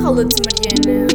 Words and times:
Cala-te, 0.00 0.40
Mariana. 0.46 1.08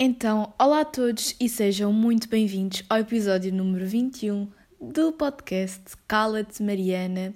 Então, 0.00 0.54
olá 0.58 0.80
a 0.80 0.84
todos 0.86 1.36
e 1.38 1.50
sejam 1.50 1.92
muito 1.92 2.30
bem-vindos 2.30 2.82
ao 2.88 3.00
episódio 3.00 3.52
número 3.52 3.86
21 3.86 4.48
do 4.80 5.12
podcast 5.12 5.82
Cala-te, 6.06 6.62
Mariana. 6.62 7.34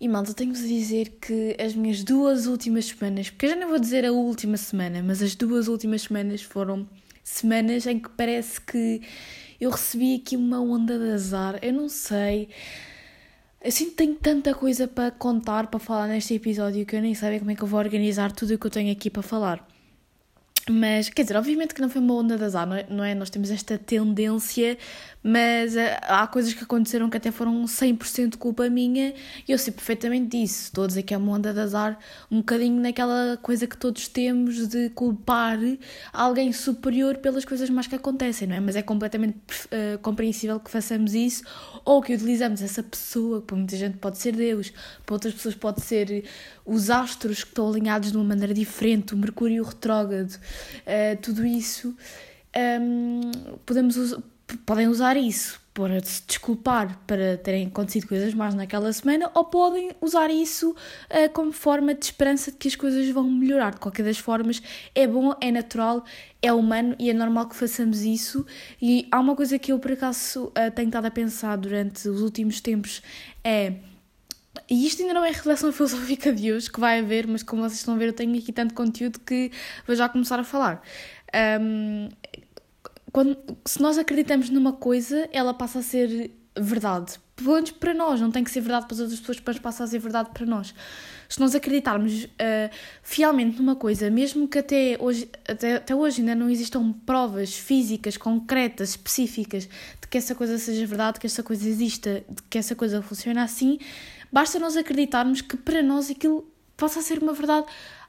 E 0.00 0.08
malta, 0.08 0.34
tenho-vos 0.34 0.64
a 0.64 0.66
dizer 0.66 1.18
que 1.20 1.56
as 1.56 1.76
minhas 1.76 2.02
duas 2.02 2.46
últimas 2.46 2.86
semanas, 2.86 3.30
porque 3.30 3.46
eu 3.46 3.50
já 3.50 3.56
não 3.56 3.68
vou 3.68 3.78
dizer 3.78 4.04
a 4.04 4.10
última 4.10 4.56
semana, 4.56 5.04
mas 5.04 5.22
as 5.22 5.36
duas 5.36 5.68
últimas 5.68 6.02
semanas 6.02 6.42
foram 6.42 6.84
semanas 7.22 7.86
em 7.86 8.00
que 8.00 8.08
parece 8.08 8.60
que 8.60 9.02
eu 9.60 9.70
recebi 9.70 10.16
aqui 10.16 10.34
uma 10.36 10.60
onda 10.60 10.98
de 10.98 11.10
azar. 11.12 11.60
Eu 11.62 11.74
não 11.74 11.88
sei. 11.88 12.48
Eu 13.68 13.72
sinto 13.72 13.90
que 13.90 13.96
tenho 13.96 14.14
tanta 14.14 14.54
coisa 14.54 14.88
para 14.88 15.10
contar, 15.10 15.66
para 15.66 15.78
falar 15.78 16.06
neste 16.06 16.32
episódio, 16.32 16.86
que 16.86 16.96
eu 16.96 17.02
nem 17.02 17.14
sei 17.14 17.38
como 17.38 17.50
é 17.50 17.54
que 17.54 17.62
eu 17.62 17.68
vou 17.68 17.78
organizar 17.78 18.32
tudo 18.32 18.54
o 18.54 18.58
que 18.58 18.66
eu 18.66 18.70
tenho 18.70 18.90
aqui 18.90 19.10
para 19.10 19.20
falar. 19.20 19.68
Mas, 20.70 21.08
quer 21.08 21.22
dizer, 21.22 21.36
obviamente 21.36 21.74
que 21.74 21.80
não 21.80 21.88
foi 21.88 22.00
uma 22.00 22.14
onda 22.14 22.36
de 22.36 22.44
azar, 22.44 22.66
não 22.66 23.04
é? 23.04 23.08
É? 23.08 23.14
Nós 23.14 23.30
temos 23.30 23.50
esta 23.50 23.78
tendência, 23.78 24.76
mas 25.22 25.74
uh, 25.74 25.78
há 26.02 26.26
coisas 26.26 26.52
que 26.52 26.62
aconteceram 26.62 27.08
que 27.08 27.16
até 27.16 27.30
foram 27.30 27.64
100% 27.64 28.36
culpa 28.36 28.68
minha 28.68 29.14
e 29.46 29.52
eu 29.52 29.58
sei 29.58 29.72
perfeitamente 29.72 30.38
disso. 30.38 30.64
Estou 30.64 30.84
a 30.84 30.86
dizer 30.86 31.02
que 31.02 31.14
é 31.14 31.16
uma 31.16 31.32
onda 31.32 31.52
de 31.52 31.60
azar, 31.60 31.98
um 32.30 32.38
bocadinho 32.38 32.80
naquela 32.80 33.38
coisa 33.38 33.66
que 33.66 33.76
todos 33.76 34.08
temos 34.08 34.68
de 34.68 34.90
culpar 34.90 35.58
alguém 36.12 36.52
superior 36.52 37.16
pelas 37.18 37.44
coisas 37.44 37.70
más 37.70 37.86
que 37.86 37.94
acontecem, 37.94 38.46
não 38.46 38.56
é? 38.56 38.60
Mas 38.60 38.76
é 38.76 38.82
completamente 38.82 39.38
uh, 39.38 39.98
compreensível 40.00 40.60
que 40.60 40.70
façamos 40.70 41.14
isso 41.14 41.42
ou 41.84 42.02
que 42.02 42.14
utilizamos 42.14 42.62
essa 42.62 42.82
pessoa, 42.82 43.40
que 43.40 43.46
para 43.46 43.56
muita 43.56 43.76
gente 43.76 43.96
pode 43.96 44.18
ser 44.18 44.36
Deus, 44.36 44.72
para 45.04 45.14
outras 45.14 45.34
pessoas 45.34 45.54
pode 45.54 45.80
ser 45.80 46.24
os 46.68 46.90
astros 46.90 47.42
que 47.42 47.50
estão 47.50 47.68
alinhados 47.68 48.12
de 48.12 48.16
uma 48.16 48.24
maneira 48.24 48.52
diferente, 48.52 49.14
o 49.14 49.16
Mercúrio 49.16 49.64
retrógrado, 49.64 50.34
uh, 50.34 51.16
tudo 51.22 51.44
isso, 51.46 51.96
um, 52.80 53.30
podemos 53.64 53.96
us 53.96 54.14
podem 54.64 54.88
usar 54.88 55.14
isso 55.14 55.60
para 55.74 56.02
se 56.02 56.22
desculpar 56.26 56.98
para 57.06 57.36
terem 57.36 57.66
acontecido 57.66 58.08
coisas 58.08 58.32
más 58.32 58.54
naquela 58.54 58.92
semana 58.92 59.30
ou 59.34 59.44
podem 59.44 59.90
usar 60.00 60.30
isso 60.30 60.70
uh, 60.70 61.32
como 61.32 61.52
forma 61.52 61.94
de 61.94 62.06
esperança 62.06 62.50
de 62.50 62.56
que 62.56 62.66
as 62.66 62.74
coisas 62.74 63.08
vão 63.10 63.30
melhorar. 63.30 63.74
De 63.74 63.78
qualquer 63.78 64.04
das 64.04 64.18
formas, 64.18 64.62
é 64.94 65.06
bom, 65.06 65.34
é 65.40 65.52
natural, 65.52 66.04
é 66.40 66.52
humano 66.52 66.96
e 66.98 67.10
é 67.10 67.12
normal 67.12 67.48
que 67.48 67.54
façamos 67.54 68.00
isso. 68.00 68.44
E 68.80 69.06
há 69.12 69.20
uma 69.20 69.36
coisa 69.36 69.58
que 69.58 69.70
eu 69.70 69.78
por 69.78 69.92
acaso 69.92 70.46
uh, 70.46 70.70
tenho 70.74 70.88
estado 70.88 71.04
a 71.04 71.10
pensar 71.10 71.56
durante 71.56 72.08
os 72.08 72.22
últimos 72.22 72.60
tempos 72.60 73.02
é 73.44 73.74
e 74.68 74.86
isto 74.86 75.02
ainda 75.02 75.14
não 75.14 75.24
é 75.24 75.28
a 75.28 75.32
reflexão 75.32 75.70
filosófica 75.72 76.32
de 76.32 76.52
hoje, 76.52 76.70
que 76.70 76.80
vai 76.80 77.00
haver, 77.00 77.26
mas 77.26 77.42
como 77.42 77.62
vocês 77.62 77.80
estão 77.80 77.94
a 77.94 77.98
ver, 77.98 78.08
eu 78.08 78.12
tenho 78.12 78.36
aqui 78.36 78.52
tanto 78.52 78.74
conteúdo 78.74 79.20
que 79.20 79.50
vou 79.86 79.94
já 79.94 80.08
começar 80.08 80.38
a 80.38 80.44
falar. 80.44 80.82
Um, 81.60 82.08
quando, 83.12 83.36
se 83.64 83.80
nós 83.80 83.98
acreditamos 83.98 84.50
numa 84.50 84.72
coisa, 84.72 85.28
ela 85.32 85.54
passa 85.54 85.78
a 85.78 85.82
ser 85.82 86.30
verdade. 86.58 87.18
Pelo 87.36 87.54
menos 87.54 87.70
para 87.70 87.94
nós, 87.94 88.20
não 88.20 88.30
tem 88.30 88.42
que 88.42 88.50
ser 88.50 88.60
verdade 88.60 88.86
para 88.86 88.94
as 88.94 89.00
outras 89.00 89.20
pessoas, 89.20 89.40
mas 89.44 89.58
passa 89.58 89.84
a 89.84 89.86
ser 89.86 89.98
verdade 89.98 90.30
para 90.34 90.44
nós. 90.44 90.74
Se 91.28 91.38
nós 91.40 91.54
acreditarmos 91.54 92.24
uh, 92.24 92.28
fielmente 93.02 93.58
numa 93.58 93.76
coisa, 93.76 94.10
mesmo 94.10 94.48
que 94.48 94.58
até 94.58 94.96
hoje, 94.98 95.28
até, 95.46 95.76
até 95.76 95.94
hoje 95.94 96.20
ainda 96.20 96.34
não 96.34 96.48
existam 96.50 96.92
provas 97.04 97.54
físicas, 97.54 98.16
concretas, 98.16 98.90
específicas 98.90 99.64
de 99.64 100.08
que 100.08 100.18
essa 100.18 100.34
coisa 100.34 100.58
seja 100.58 100.86
verdade, 100.86 101.20
que 101.20 101.26
essa 101.26 101.42
coisa 101.42 101.68
exista, 101.68 102.24
de 102.28 102.42
que 102.48 102.58
essa 102.58 102.74
coisa 102.74 103.02
funciona 103.02 103.42
assim, 103.42 103.78
Basta 104.32 104.58
nós 104.58 104.76
acreditarmos 104.76 105.40
que 105.40 105.56
para 105.56 105.82
nós 105.82 106.10
aquilo 106.10 106.50
possa 106.76 107.02
ser 107.02 107.22
uma 107.22 107.32
verdade 107.32 107.66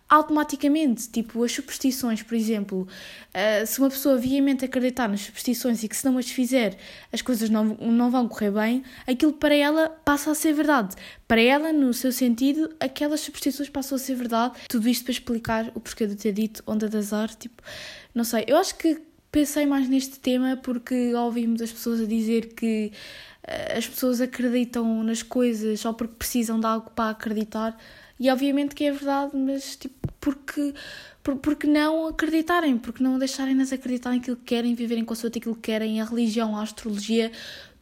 automaticamente. 0.10 1.08
Tipo, 1.10 1.44
as 1.44 1.52
superstições, 1.52 2.24
por 2.24 2.34
exemplo, 2.34 2.88
uh, 3.30 3.68
se 3.68 3.80
uma 3.80 3.90
pessoa 3.90 4.18
viamente 4.18 4.66
acreditar 4.66 5.08
nas 5.08 5.22
superstições 5.22 5.84
e 5.84 5.88
que 5.88 5.96
se 5.96 6.04
não 6.04 6.18
as 6.18 6.30
fizer 6.30 6.78
as 7.14 7.22
coisas 7.22 7.50
não, 7.50 7.64
não 7.64 8.10
vão 8.10 8.28
correr 8.28 8.52
bem, 8.52 8.84
aquilo 9.06 9.34
para 9.34 9.54
ela 9.54 9.90
passa 10.04 10.32
a 10.32 10.36
ser 10.36 10.54
verdade. 10.54 10.96
Para 11.28 11.40
ela, 11.40 11.72
no 11.72 11.94
seu 11.94 12.12
sentido, 12.12 12.74
aquelas 12.80 13.20
superstições 13.22 13.70
passam 13.70 13.96
a 13.96 14.00
ser 14.00 14.16
verdade. 14.16 14.56
Tudo 14.68 14.90
isto 14.90 15.04
para 15.04 15.12
explicar 15.12 15.72
o 15.76 15.80
porquê 15.80 16.08
de 16.08 16.16
ter 16.16 16.34
dito 16.34 16.64
onda 16.66 16.90
de 16.90 16.98
azar. 16.98 17.30
Tipo, 17.36 17.62
não 18.14 18.24
sei, 18.24 18.46
eu 18.48 18.58
acho 18.58 18.76
que 18.76 19.00
pensei 19.32 19.68
mais 19.68 19.88
neste 19.88 20.20
tema 20.20 20.58
porque 20.58 21.14
ouvi 21.14 21.46
muitas 21.46 21.72
pessoas 21.72 22.02
a 22.02 22.06
dizer 22.06 22.54
que 22.56 22.92
as 23.76 23.88
pessoas 23.88 24.22
acreditam 24.22 25.04
nas 25.04 25.24
coisas 25.24 25.80
só 25.80 25.94
porque 25.94 26.16
precisam 26.18 26.60
de 26.60 26.66
algo 26.66 26.92
para 26.92 27.12
acreditar. 27.12 27.78
E 28.20 28.30
obviamente 28.30 28.76
que 28.76 28.84
é 28.84 28.92
verdade, 28.92 29.32
mas 29.36 29.78
tipo, 29.78 29.96
porque, 30.20 30.74
por, 31.24 31.38
porque 31.38 31.66
não 31.66 32.08
acreditarem, 32.08 32.78
porque 32.78 33.02
não 33.02 33.18
deixarem-nas 33.18 33.72
acreditar 33.72 34.12
naquilo 34.12 34.36
que 34.36 34.44
querem, 34.44 34.76
viverem 34.76 35.06
com 35.06 35.14
a 35.14 35.16
sua 35.16 35.30
aquilo 35.30 35.56
que 35.56 35.62
querem, 35.62 36.02
a 36.02 36.06
religião, 36.06 36.58
a 36.58 36.62
astrologia, 36.62 37.32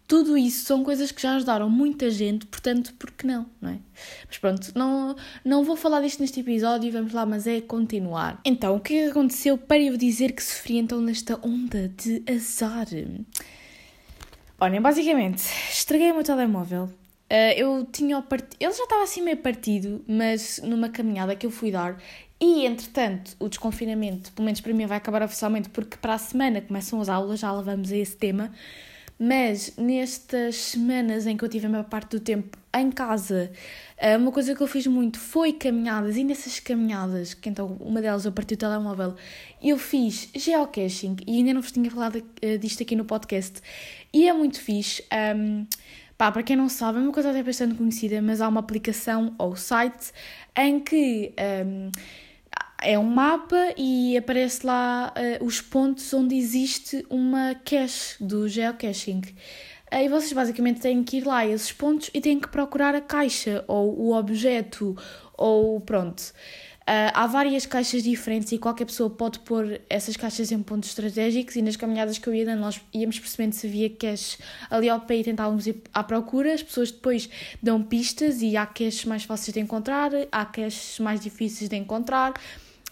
tudo 0.07 0.38
isso 0.38 0.63
são 0.63 0.84
coisas 0.84 1.12
que 1.12 1.22
já 1.22 1.35
ajudaram 1.35 1.69
muita 1.69 2.09
gente, 2.09 2.46
portanto, 2.46 2.94
por 2.97 3.12
que 3.12 3.28
não, 3.28 3.46
não 3.59 3.72
é? 3.72 3.79
Mas 4.28 4.38
pronto, 4.38 4.72
não, 4.73 5.16
não 5.44 5.63
vou 5.63 5.75
falar 5.75 6.01
disto 6.01 6.22
neste 6.22 6.40
episódio, 6.40 6.91
vamos 6.91 7.12
lá, 7.12 7.25
mas 7.25 7.46
é 7.46 7.59
continuar. 7.59 8.40
Então, 8.46 8.75
o 8.75 8.79
que 8.79 8.94
é 8.94 9.07
aconteceu 9.09 9.57
para 9.57 9.79
eu 9.79 9.97
dizer 9.97 10.31
que 10.31 10.41
sofri 10.41 10.78
então 10.78 11.01
nesta 11.01 11.38
onda 11.46 11.90
de 11.90 12.23
azar? 12.31 12.88
Olhem, 14.59 14.81
basicamente, 14.81 15.44
estraguei 15.69 16.12
o 16.12 16.16
meu 16.16 16.23
telemóvel. 16.23 16.85
Uh, 16.85 17.53
eu 17.56 17.85
tinha 17.91 18.19
part... 18.23 18.44
Ele 18.59 18.73
já 18.73 18.84
estava 18.84 19.03
assim 19.03 19.22
meio 19.22 19.38
partido, 19.38 20.03
mas 20.07 20.59
numa 20.63 20.90
caminhada 20.90 21.35
que 21.35 21.45
eu 21.45 21.51
fui 21.51 21.72
dar 21.72 22.01
e, 22.40 22.66
entretanto, 22.66 23.35
o 23.40 23.47
desconfinamento, 23.47 24.31
pelo 24.31 24.46
menos 24.46 24.59
para 24.59 24.73
mim, 24.73 24.88
vai 24.88 24.97
acabar 24.97 25.22
oficialmente, 25.22 25.69
porque 25.69 25.97
para 25.97 26.16
a 26.16 26.17
semana 26.17 26.59
começam 26.59 27.00
as 27.00 27.07
aulas, 27.07 27.40
já 27.40 27.51
lá 27.51 27.62
vamos 27.62 27.91
a 27.91 27.97
esse 27.97 28.16
tema. 28.16 28.51
Mas 29.19 29.73
nestas 29.78 30.56
semanas 30.56 31.28
em 31.28 31.38
que 31.38 31.44
eu 31.44 31.50
tive 31.50 31.67
a 31.67 31.69
maior 31.69 31.85
parte 31.85 32.12
do 32.12 32.19
tempo 32.19 32.57
em 32.75 32.91
casa, 32.91 33.51
uma 34.18 34.31
coisa 34.31 34.56
que 34.56 34.62
eu 34.62 34.68
fiz 34.68 34.85
muito 34.85 35.19
foi 35.19 35.53
caminhadas, 35.53 36.18
e 36.18 36.24
nessas 36.24 36.59
caminhadas, 36.59 37.34
que 37.34 37.50
então 37.50 37.78
uma 37.80 38.00
delas 38.00 38.25
eu 38.25 38.31
parti 38.31 38.53
o 38.53 38.58
telemóvel, 38.58 39.16
eu 39.62 39.78
fiz 39.78 40.30
geocaching, 40.35 41.16
e 41.25 41.38
ainda 41.38 41.53
não 41.53 41.62
vos 41.62 41.72
tinha 41.72 41.90
falado 41.90 42.24
eh, 42.41 42.58
disto 42.58 42.84
aqui 42.84 42.96
no 42.96 43.06
podcast, 43.06 43.62
e 44.13 44.28
é 44.28 44.34
muito 44.34 44.62
fixe. 44.62 45.03
Um, 45.35 45.66
pá, 46.16 46.31
para 46.31 46.44
quem 46.44 46.56
não 46.56 46.69
sabe, 46.69 47.00
é 47.00 47.02
uma 47.02 47.12
coisa 47.12 47.31
até 47.31 47.41
bastante 47.41 47.74
conhecida, 47.75 48.22
mas 48.22 48.40
há 48.40 48.47
uma 48.47 48.59
aplicação 48.59 49.34
ou 49.38 49.56
site 49.56 50.12
em 50.56 50.79
que. 50.79 51.34
Um, 51.66 51.91
é 52.81 52.97
um 52.97 53.03
mapa 53.03 53.74
e 53.75 54.16
aparece 54.16 54.66
lá 54.66 55.12
uh, 55.41 55.44
os 55.44 55.59
pontos 55.62 56.14
onde 56.14 56.35
existe 56.35 57.03
uma 57.09 57.56
cache 57.66 58.24
do 58.24 58.47
geocaching. 58.47 59.22
E 59.91 60.09
vocês 60.09 60.33
basicamente 60.33 60.81
têm 60.81 61.03
que 61.03 61.17
ir 61.17 61.25
lá 61.25 61.37
a 61.37 61.47
esses 61.47 61.71
pontos 61.71 62.09
e 62.13 62.19
têm 62.19 62.39
que 62.39 62.49
procurar 62.49 62.93
a 62.93 63.01
caixa 63.01 63.63
ou 63.67 63.97
o 63.97 64.13
objeto 64.13 64.95
ou 65.37 65.79
pronto. 65.79 66.33
Uh, 66.87 67.11
há 67.13 67.27
várias 67.27 67.65
caixas 67.65 68.01
diferentes 68.01 68.49
e 68.53 68.57
qualquer 68.57 68.85
pessoa 68.85 69.09
pode 69.09 69.39
pôr 69.39 69.81
essas 69.89 70.15
caixas 70.15 70.53
em 70.53 70.63
pontos 70.63 70.87
estratégicos 70.87 71.57
e 71.57 71.61
nas 71.61 71.75
caminhadas 71.75 72.17
que 72.17 72.29
eu 72.29 72.33
ia 72.33 72.45
dando 72.45 72.61
nós 72.61 72.79
íamos 72.93 73.19
percebendo 73.19 73.51
se 73.51 73.67
havia 73.67 73.89
caches 73.89 74.37
ali 74.69 74.87
ao 74.87 75.01
pé 75.01 75.17
e 75.17 75.23
tentávamos 75.25 75.67
ir 75.67 75.81
à 75.93 76.01
procura. 76.01 76.53
As 76.53 76.63
pessoas 76.63 76.89
depois 76.89 77.29
dão 77.61 77.83
pistas 77.83 78.41
e 78.41 78.55
há 78.55 78.65
caches 78.65 79.03
mais 79.03 79.25
fáceis 79.25 79.53
de 79.53 79.59
encontrar, 79.59 80.11
há 80.31 80.45
caches 80.45 80.97
mais 80.99 81.19
difíceis 81.19 81.69
de 81.69 81.75
encontrar 81.75 82.33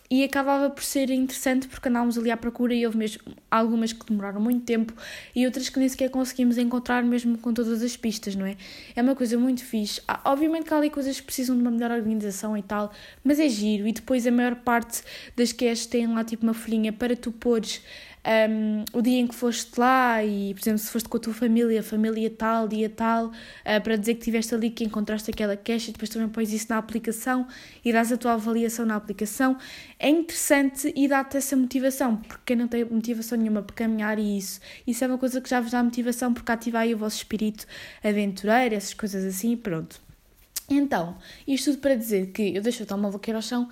e 0.10 0.24
acabava 0.24 0.70
por 0.70 0.84
ser 0.84 1.10
interessante 1.10 1.68
porque 1.68 1.90
andávamos 1.90 2.18
ali 2.18 2.30
à 2.30 2.38
procura 2.38 2.74
e 2.74 2.86
houve 2.86 2.98
mesmo 2.98 3.22
algumas 3.50 3.92
que 3.92 4.06
demoraram 4.06 4.40
muito 4.40 4.64
tempo 4.64 4.94
e 5.36 5.46
outras 5.46 5.70
que 5.70 5.80
nem 5.80 5.90
sequer 5.90 6.10
conseguimos 6.10 6.58
encontrar 6.58 7.04
mesmo 7.04 7.38
com 7.38 7.54
todas 7.54 7.82
as 7.82 7.98
pistas, 7.98 8.36
não 8.36 8.46
é? 8.46 8.56
É 8.96 9.02
uma 9.02 9.16
coisa 9.16 9.38
muito 9.38 9.64
fixe. 9.64 10.02
Há, 10.08 10.32
obviamente 10.32 10.66
que 10.66 10.74
há 10.74 10.78
ali 10.78 10.90
coisas 10.90 11.20
que 11.20 11.26
precisam 11.26 11.56
de 11.56 11.62
uma 11.62 11.72
melhor 11.72 11.92
organização 11.92 12.56
e 12.56 12.62
tal, 12.62 12.92
mas 13.24 13.40
é 13.40 13.50
giro 13.50 13.88
e 13.88 13.92
depois 13.92 14.28
a 14.28 14.32
maior 14.32 14.56
parte 14.56 15.02
das 15.36 15.52
caches 15.52 15.86
têm 15.88 16.08
lá 16.14 16.24
tipo 16.24 16.44
uma 16.44 16.54
folhinha 16.54 16.94
para 16.94 17.16
tu 17.16 17.32
pôres 17.32 17.82
um, 18.26 18.84
o 18.92 19.02
dia 19.02 19.20
em 19.20 19.28
que 19.28 19.36
foste 19.36 19.80
lá 19.80 20.24
e, 20.24 20.54
por 20.54 20.62
exemplo, 20.62 20.80
se 20.80 20.90
foste 20.90 21.08
com 21.08 21.18
a 21.18 21.20
tua 21.20 21.34
família, 21.34 21.84
família 21.84 22.30
tal, 22.30 22.68
dia 22.68 22.90
tal, 22.90 23.28
uh, 23.28 23.32
para 23.84 23.96
dizer 23.96 24.16
que 24.16 24.22
estiveste 24.22 24.56
ali, 24.56 24.70
que 24.72 24.84
encontraste 24.84 25.30
aquela 25.30 25.54
e 25.54 25.92
depois 25.92 26.10
também 26.10 26.28
pões 26.30 26.52
isso 26.52 26.68
na 26.70 26.78
aplicação 26.78 27.48
e 27.84 27.94
dás 27.94 28.12
a 28.12 28.18
tua 28.18 28.34
avaliação 28.34 28.86
na 28.86 28.96
aplicação. 28.96 29.58
É 30.00 30.10
interessante 30.10 30.92
e 30.96 31.08
dá-te 31.08 31.38
essa 31.38 31.56
motivação, 31.56 32.18
porque 32.18 32.44
quem 32.46 32.56
não 32.56 32.68
tem 32.68 32.84
motivação 32.86 33.38
nenhuma 33.38 33.62
para 33.62 33.76
caminhar 33.76 34.18
e 34.18 34.38
isso, 34.38 34.60
isso 34.88 35.04
é 35.04 35.08
uma 35.08 35.18
coisa 35.18 35.40
que 35.40 35.50
já 35.50 35.62
vos 35.62 35.72
dá 35.72 35.84
motivação 35.84 36.34
porque 36.34 36.52
ativa 36.52 36.80
aí 36.80 36.94
o 36.94 36.98
vosso 36.98 37.18
espírito 37.18 37.68
aventureiro, 38.04 38.76
essas 38.76 38.94
coisas 38.94 39.24
assim, 39.24 39.56
pronto. 39.56 40.04
Então, 40.68 41.16
isto 41.48 41.72
tudo 41.72 41.82
para 41.82 41.96
dizer 41.96 42.32
que 42.32 42.56
eu 42.56 42.62
deixo 42.62 42.82
o 42.82 42.86
telemóvel 42.88 43.20
cair 43.20 43.36
ao 43.36 43.42
chão 43.42 43.70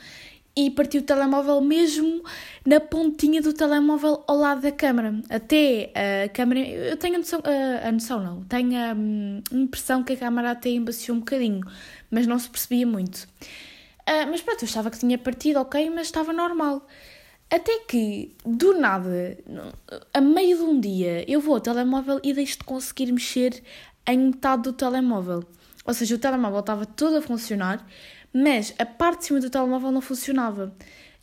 e 0.56 0.70
parti 0.70 1.00
o 1.00 1.02
telemóvel 1.02 1.60
mesmo 1.62 2.24
na 2.66 2.80
pontinha 2.80 3.42
do 3.42 3.54
telemóvel 3.54 4.24
ao 4.28 4.38
lado 4.38 4.62
da 4.62 4.72
câmera. 4.72 5.20
Até 5.30 5.92
a 6.26 6.30
câmera. 6.30 6.60
Eu 6.62 6.98
tenho 6.98 7.16
a 7.16 7.18
noção. 7.18 7.42
A, 7.44 7.88
a 7.88 7.92
noção 7.92 8.24
não. 8.24 8.44
Tenho 8.44 8.78
a, 8.78 8.94
hum, 8.94 9.42
impressão 9.52 10.04
que 10.04 10.14
a 10.14 10.18
câmera 10.18 10.52
até 10.52 10.70
embaciou 10.70 11.18
um 11.18 11.20
bocadinho, 11.20 11.62
mas 12.12 12.28
não 12.28 12.38
se 12.38 12.50
percebia 12.50 12.86
muito. 12.86 13.28
Uh, 14.08 14.30
mas 14.30 14.42
pronto, 14.42 14.64
eu 14.64 14.68
achava 14.68 14.92
que 14.92 15.00
tinha 15.00 15.18
partido, 15.18 15.60
ok, 15.60 15.90
mas 15.90 16.08
estava 16.08 16.34
normal. 16.34 16.86
Até 17.50 17.80
que, 17.80 18.36
do 18.46 18.74
nada, 18.74 19.38
a 20.14 20.20
meio 20.20 20.58
de 20.58 20.64
um 20.64 20.80
dia, 20.80 21.24
eu 21.30 21.40
vou 21.40 21.56
ao 21.56 21.62
telemóvel 21.62 22.20
e 22.24 22.34
deixo 22.34 22.58
de 22.58 22.64
conseguir 22.64 23.12
mexer 23.12 23.62
em 24.08 24.18
metade 24.18 24.64
do 24.64 24.74
telemóvel. 24.74 25.44
Ou 25.86 25.94
seja, 25.94 26.16
o 26.16 26.18
telemóvel 26.18 26.62
estava 26.62 26.86
todo 26.86 27.18
a 27.18 27.22
funcionar, 27.22 27.86
mas 28.34 28.74
a 28.80 28.86
parte 28.86 29.20
de 29.20 29.26
cima 29.26 29.40
do 29.40 29.50
telemóvel 29.50 29.92
não 29.92 30.02
funcionava. 30.02 30.74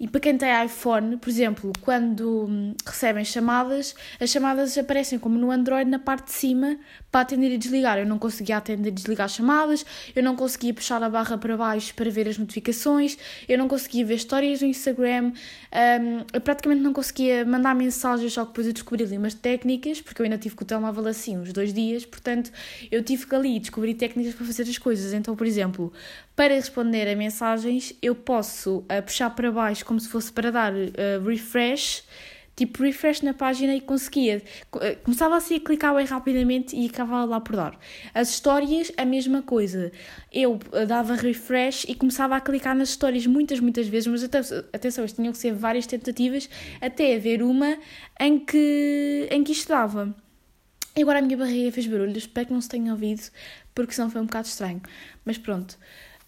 E 0.01 0.09
para 0.09 0.19
quem 0.19 0.39
tem 0.39 0.49
iPhone, 0.65 1.19
por 1.19 1.29
exemplo, 1.29 1.73
quando 1.83 2.47
hum, 2.49 2.75
recebem 2.87 3.23
chamadas, 3.23 3.95
as 4.19 4.31
chamadas 4.31 4.79
aparecem 4.79 5.19
como 5.19 5.39
no 5.39 5.51
Android 5.51 5.91
na 5.91 5.99
parte 5.99 6.29
de 6.29 6.33
cima 6.33 6.79
para 7.13 7.21
atender 7.21 7.53
e 7.53 7.59
desligar. 7.59 7.99
Eu 7.99 8.07
não 8.07 8.19
conseguia 8.19 8.57
atender 8.57 8.89
e 8.89 8.93
desligar 8.93 9.29
chamadas, 9.29 9.85
eu 10.17 10.23
não 10.23 10.35
conseguia 10.35 10.73
puxar 10.73 11.03
a 11.03 11.11
barra 11.11 11.37
para 11.37 11.55
baixo 11.55 11.95
para 11.95 12.11
ver 12.11 12.27
as 12.27 12.39
notificações, 12.39 13.19
eu 13.47 13.59
não 13.59 13.69
conseguia 13.69 14.03
ver 14.07 14.15
histórias 14.15 14.63
no 14.63 14.69
Instagram, 14.69 15.33
um, 15.33 16.25
eu 16.33 16.41
praticamente 16.41 16.81
não 16.81 16.95
conseguia 16.95 17.45
mandar 17.45 17.75
mensagens, 17.75 18.33
só 18.33 18.45
que 18.45 18.53
depois 18.53 18.69
eu 18.69 18.73
descobri 18.73 19.05
ali 19.05 19.19
umas 19.19 19.35
técnicas, 19.35 20.01
porque 20.01 20.23
eu 20.23 20.25
ainda 20.25 20.39
tive 20.39 20.55
com 20.55 20.65
o 20.65 20.67
telemóvel 20.67 21.09
assim 21.09 21.37
uns 21.37 21.53
dois 21.53 21.75
dias, 21.75 22.07
portanto 22.07 22.51
eu 22.91 23.05
tive 23.05 23.27
que 23.27 23.35
ali 23.35 23.59
descobrir 23.59 23.93
técnicas 23.93 24.35
para 24.35 24.47
fazer 24.47 24.63
as 24.63 24.79
coisas. 24.79 25.13
Então, 25.13 25.37
por 25.37 25.47
exemplo, 25.47 25.93
para 26.41 26.55
responder 26.55 27.07
a 27.07 27.15
mensagens, 27.15 27.93
eu 28.01 28.15
posso 28.15 28.79
uh, 28.79 29.03
puxar 29.05 29.29
para 29.29 29.53
baixo 29.53 29.85
como 29.85 30.01
se 30.01 30.09
fosse 30.09 30.33
para 30.33 30.51
dar 30.51 30.73
uh, 30.73 31.23
refresh, 31.23 32.03
tipo 32.57 32.83
refresh 32.83 33.21
na 33.21 33.35
página 33.35 33.77
e 33.77 33.81
conseguia. 33.83 34.43
Uh, 34.75 34.99
começava 35.05 35.37
assim 35.37 35.57
a 35.57 35.61
clicar 35.61 35.95
bem 35.95 36.07
rapidamente 36.07 36.75
e 36.75 36.87
acabava 36.87 37.27
lá 37.27 37.41
por 37.43 37.57
dar. 37.57 37.79
As 38.15 38.31
histórias, 38.31 38.91
a 38.97 39.05
mesma 39.05 39.43
coisa. 39.43 39.93
Eu 40.33 40.59
dava 40.89 41.15
refresh 41.15 41.85
e 41.85 41.95
começava 41.95 42.37
a 42.37 42.41
clicar 42.41 42.75
nas 42.75 42.89
histórias 42.89 43.27
muitas, 43.27 43.61
muitas 43.61 43.87
vezes, 43.87 44.07
mas 44.07 44.25
atenção, 44.73 45.05
isto 45.05 45.17
tinham 45.17 45.33
que 45.33 45.39
ser 45.39 45.53
várias 45.53 45.87
tentativas 45.87 46.49
até 46.81 47.17
haver 47.17 47.43
uma 47.43 47.77
em 48.19 48.39
que, 48.39 49.29
em 49.31 49.45
que 49.45 49.53
isto 49.53 49.69
dava. 49.69 50.17
E 50.97 51.03
agora 51.03 51.19
a 51.19 51.23
minha 51.23 51.37
barriga 51.37 51.71
fez 51.71 51.87
barulho, 51.87 52.17
espero 52.17 52.47
que 52.47 52.53
não 52.55 52.63
se 52.63 52.69
tenha 52.71 52.93
ouvido, 52.93 53.25
porque 53.75 53.93
senão 53.93 54.09
foi 54.09 54.23
um 54.23 54.25
bocado 54.25 54.49
estranho. 54.49 54.81
Mas 55.23 55.37
pronto. 55.37 55.77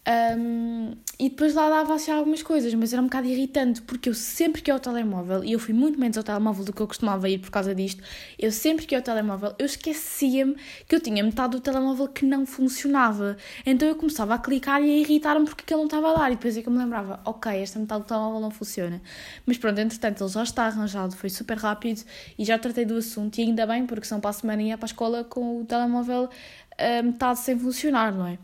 Um, 0.05 0.95
e 1.17 1.29
depois 1.29 1.53
lá 1.53 1.69
dava 1.69 1.93
assim 1.93 2.11
algumas 2.11 2.43
coisas, 2.43 2.73
mas 2.73 2.91
era 2.91 3.01
um 3.01 3.05
bocado 3.05 3.25
irritante 3.25 3.81
porque 3.81 4.09
eu 4.09 4.13
sempre 4.13 4.61
que 4.61 4.69
ia 4.69 4.73
ao 4.73 4.79
telemóvel, 4.79 5.45
e 5.45 5.53
eu 5.53 5.59
fui 5.59 5.73
muito 5.73 5.97
menos 5.97 6.17
ao 6.17 6.23
telemóvel 6.25 6.65
do 6.65 6.73
que 6.73 6.81
eu 6.81 6.87
costumava 6.87 7.29
ir 7.29 7.39
por 7.39 7.49
causa 7.49 7.73
disto, 7.73 8.03
eu 8.37 8.51
sempre 8.51 8.85
que 8.85 8.93
ia 8.93 8.99
ao 8.99 9.03
telemóvel, 9.03 9.55
eu 9.57 9.65
esquecia-me 9.65 10.57
que 10.89 10.93
eu 10.93 10.99
tinha 10.99 11.23
metade 11.23 11.51
do 11.51 11.61
telemóvel 11.61 12.09
que 12.09 12.25
não 12.25 12.45
funcionava. 12.45 13.37
Então 13.65 13.87
eu 13.87 13.95
começava 13.95 14.35
a 14.35 14.37
clicar 14.37 14.81
e 14.81 14.89
a 14.89 14.97
irritar-me 14.97 15.45
porque 15.45 15.61
aquilo 15.61 15.79
não 15.79 15.85
estava 15.85 16.11
a 16.11 16.15
dar, 16.15 16.31
e 16.33 16.35
depois 16.35 16.57
é 16.57 16.61
que 16.61 16.67
eu 16.67 16.73
me 16.73 16.79
lembrava, 16.79 17.21
ok, 17.23 17.55
esta 17.61 17.79
metade 17.79 18.03
do 18.03 18.07
telemóvel 18.07 18.41
não 18.41 18.51
funciona. 18.51 19.01
Mas 19.45 19.57
pronto, 19.57 19.79
entretanto 19.79 20.21
ele 20.21 20.29
já 20.31 20.43
está 20.43 20.65
arranjado, 20.65 21.15
foi 21.15 21.29
super 21.29 21.57
rápido 21.57 22.03
e 22.37 22.43
já 22.43 22.59
tratei 22.59 22.83
do 22.83 22.97
assunto, 22.97 23.37
e 23.37 23.43
ainda 23.43 23.65
bem 23.65 23.85
porque 23.85 24.05
são 24.05 24.19
para 24.19 24.31
a 24.31 24.33
semana 24.33 24.61
ia 24.61 24.77
para 24.77 24.85
a 24.85 24.87
escola 24.87 25.23
com 25.23 25.61
o 25.61 25.65
telemóvel 25.65 26.25
uh, 26.25 27.03
metade 27.03 27.39
sem 27.39 27.57
funcionar, 27.57 28.13
não 28.13 28.27
é? 28.27 28.37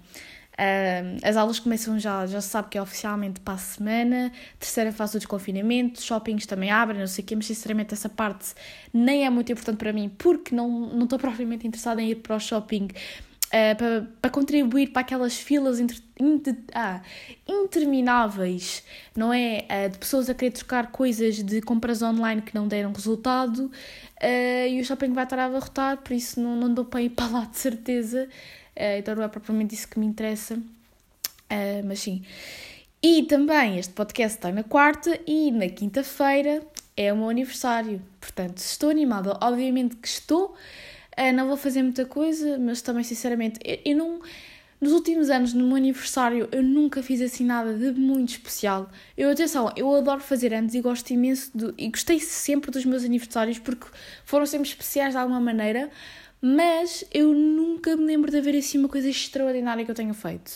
Uh, 0.59 1.17
as 1.23 1.37
aulas 1.37 1.57
começam 1.57 1.97
já, 1.97 2.27
já 2.27 2.41
se 2.41 2.49
sabe 2.49 2.67
que 2.67 2.77
é 2.77 2.81
oficialmente 2.81 3.39
para 3.39 3.53
a 3.53 3.57
semana, 3.57 4.29
terceira 4.59 4.91
fase 4.91 5.13
do 5.13 5.19
desconfinamento, 5.19 6.01
shoppings 6.01 6.45
também 6.45 6.69
abrem, 6.69 6.99
não 6.99 7.07
sei 7.07 7.23
o 7.23 7.27
quê, 7.27 7.33
mas 7.33 7.45
sinceramente 7.45 7.93
essa 7.93 8.09
parte 8.09 8.53
nem 8.93 9.25
é 9.25 9.29
muito 9.29 9.49
importante 9.49 9.77
para 9.77 9.93
mim 9.93 10.11
porque 10.17 10.53
não, 10.53 10.69
não 10.69 11.05
estou 11.05 11.17
propriamente 11.17 11.65
interessada 11.65 12.01
em 12.01 12.09
ir 12.09 12.15
para 12.15 12.35
o 12.35 12.39
shopping 12.41 12.87
uh, 12.87 13.77
para, 13.77 14.09
para 14.21 14.29
contribuir 14.29 14.87
para 14.87 15.01
aquelas 15.01 15.37
filas 15.37 15.79
inter, 15.79 15.97
inter, 16.19 16.57
ah, 16.73 17.01
intermináveis, 17.47 18.83
não 19.15 19.33
é? 19.33 19.65
Uh, 19.65 19.89
de 19.91 19.97
pessoas 19.97 20.29
a 20.29 20.33
querer 20.33 20.51
trocar 20.51 20.91
coisas 20.91 21.41
de 21.41 21.61
compras 21.61 22.01
online 22.01 22.41
que 22.41 22.53
não 22.53 22.67
deram 22.67 22.91
resultado 22.91 23.71
e 24.21 24.81
o 24.81 24.83
shopping 24.83 25.13
vai 25.13 25.23
estar 25.23 25.39
a 25.39 25.45
abarrotar, 25.45 25.99
por 25.99 26.11
isso 26.11 26.41
não, 26.41 26.57
não 26.57 26.73
dou 26.73 26.83
para 26.83 27.01
ir 27.01 27.11
para 27.15 27.27
lá 27.27 27.45
de 27.45 27.57
certeza. 27.57 28.27
Uh, 28.79 28.97
então 28.97 29.13
não 29.13 29.23
é 29.23 29.27
propriamente 29.27 29.75
isso 29.75 29.89
que 29.89 29.99
me 29.99 30.05
interessa, 30.05 30.55
uh, 30.55 31.85
mas 31.85 31.99
sim. 31.99 32.23
E 33.03 33.23
também 33.23 33.77
este 33.77 33.93
podcast 33.93 34.37
está 34.37 34.51
na 34.53 34.63
quarta 34.63 35.19
e 35.27 35.51
na 35.51 35.67
quinta-feira 35.67 36.63
é 36.95 37.11
o 37.11 37.17
meu 37.17 37.29
aniversário. 37.29 38.01
Portanto, 38.21 38.57
estou 38.59 38.89
animada. 38.89 39.37
Obviamente 39.41 39.97
que 39.97 40.07
estou. 40.07 40.55
Uh, 41.17 41.33
não 41.33 41.47
vou 41.47 41.57
fazer 41.57 41.83
muita 41.83 42.05
coisa, 42.05 42.57
mas 42.57 42.81
também, 42.81 43.03
sinceramente, 43.03 43.59
eu, 43.65 43.79
eu, 43.83 43.97
não. 43.97 44.21
Nos 44.79 44.93
últimos 44.93 45.29
anos, 45.29 45.53
no 45.53 45.65
meu 45.67 45.75
aniversário, 45.75 46.47
eu 46.53 46.63
nunca 46.63 47.03
fiz 47.03 47.21
assim 47.21 47.43
nada 47.43 47.73
de 47.73 47.91
muito 47.91 48.29
especial. 48.29 48.89
Eu, 49.17 49.29
atenção, 49.29 49.69
eu 49.75 49.93
adoro 49.93 50.21
fazer 50.21 50.53
anos 50.53 50.73
e 50.73 50.79
gosto 50.79 51.09
imenso 51.11 51.51
e 51.77 51.89
gostei 51.89 52.17
sempre 52.21 52.71
dos 52.71 52.85
meus 52.85 53.03
aniversários 53.03 53.59
porque 53.59 53.87
foram 54.23 54.45
sempre 54.45 54.69
especiais 54.69 55.11
de 55.11 55.17
alguma 55.17 55.41
maneira, 55.41 55.89
mas 56.41 57.03
eu 57.13 57.33
nunca 57.33 57.95
me 57.95 58.05
lembro 58.05 58.31
de 58.31 58.37
haver 58.37 58.55
assim 58.55 58.77
uma 58.77 58.89
coisa 58.89 59.09
extraordinária 59.09 59.83
que 59.83 59.91
eu 59.91 59.95
tenha 59.95 60.13
feito. 60.13 60.51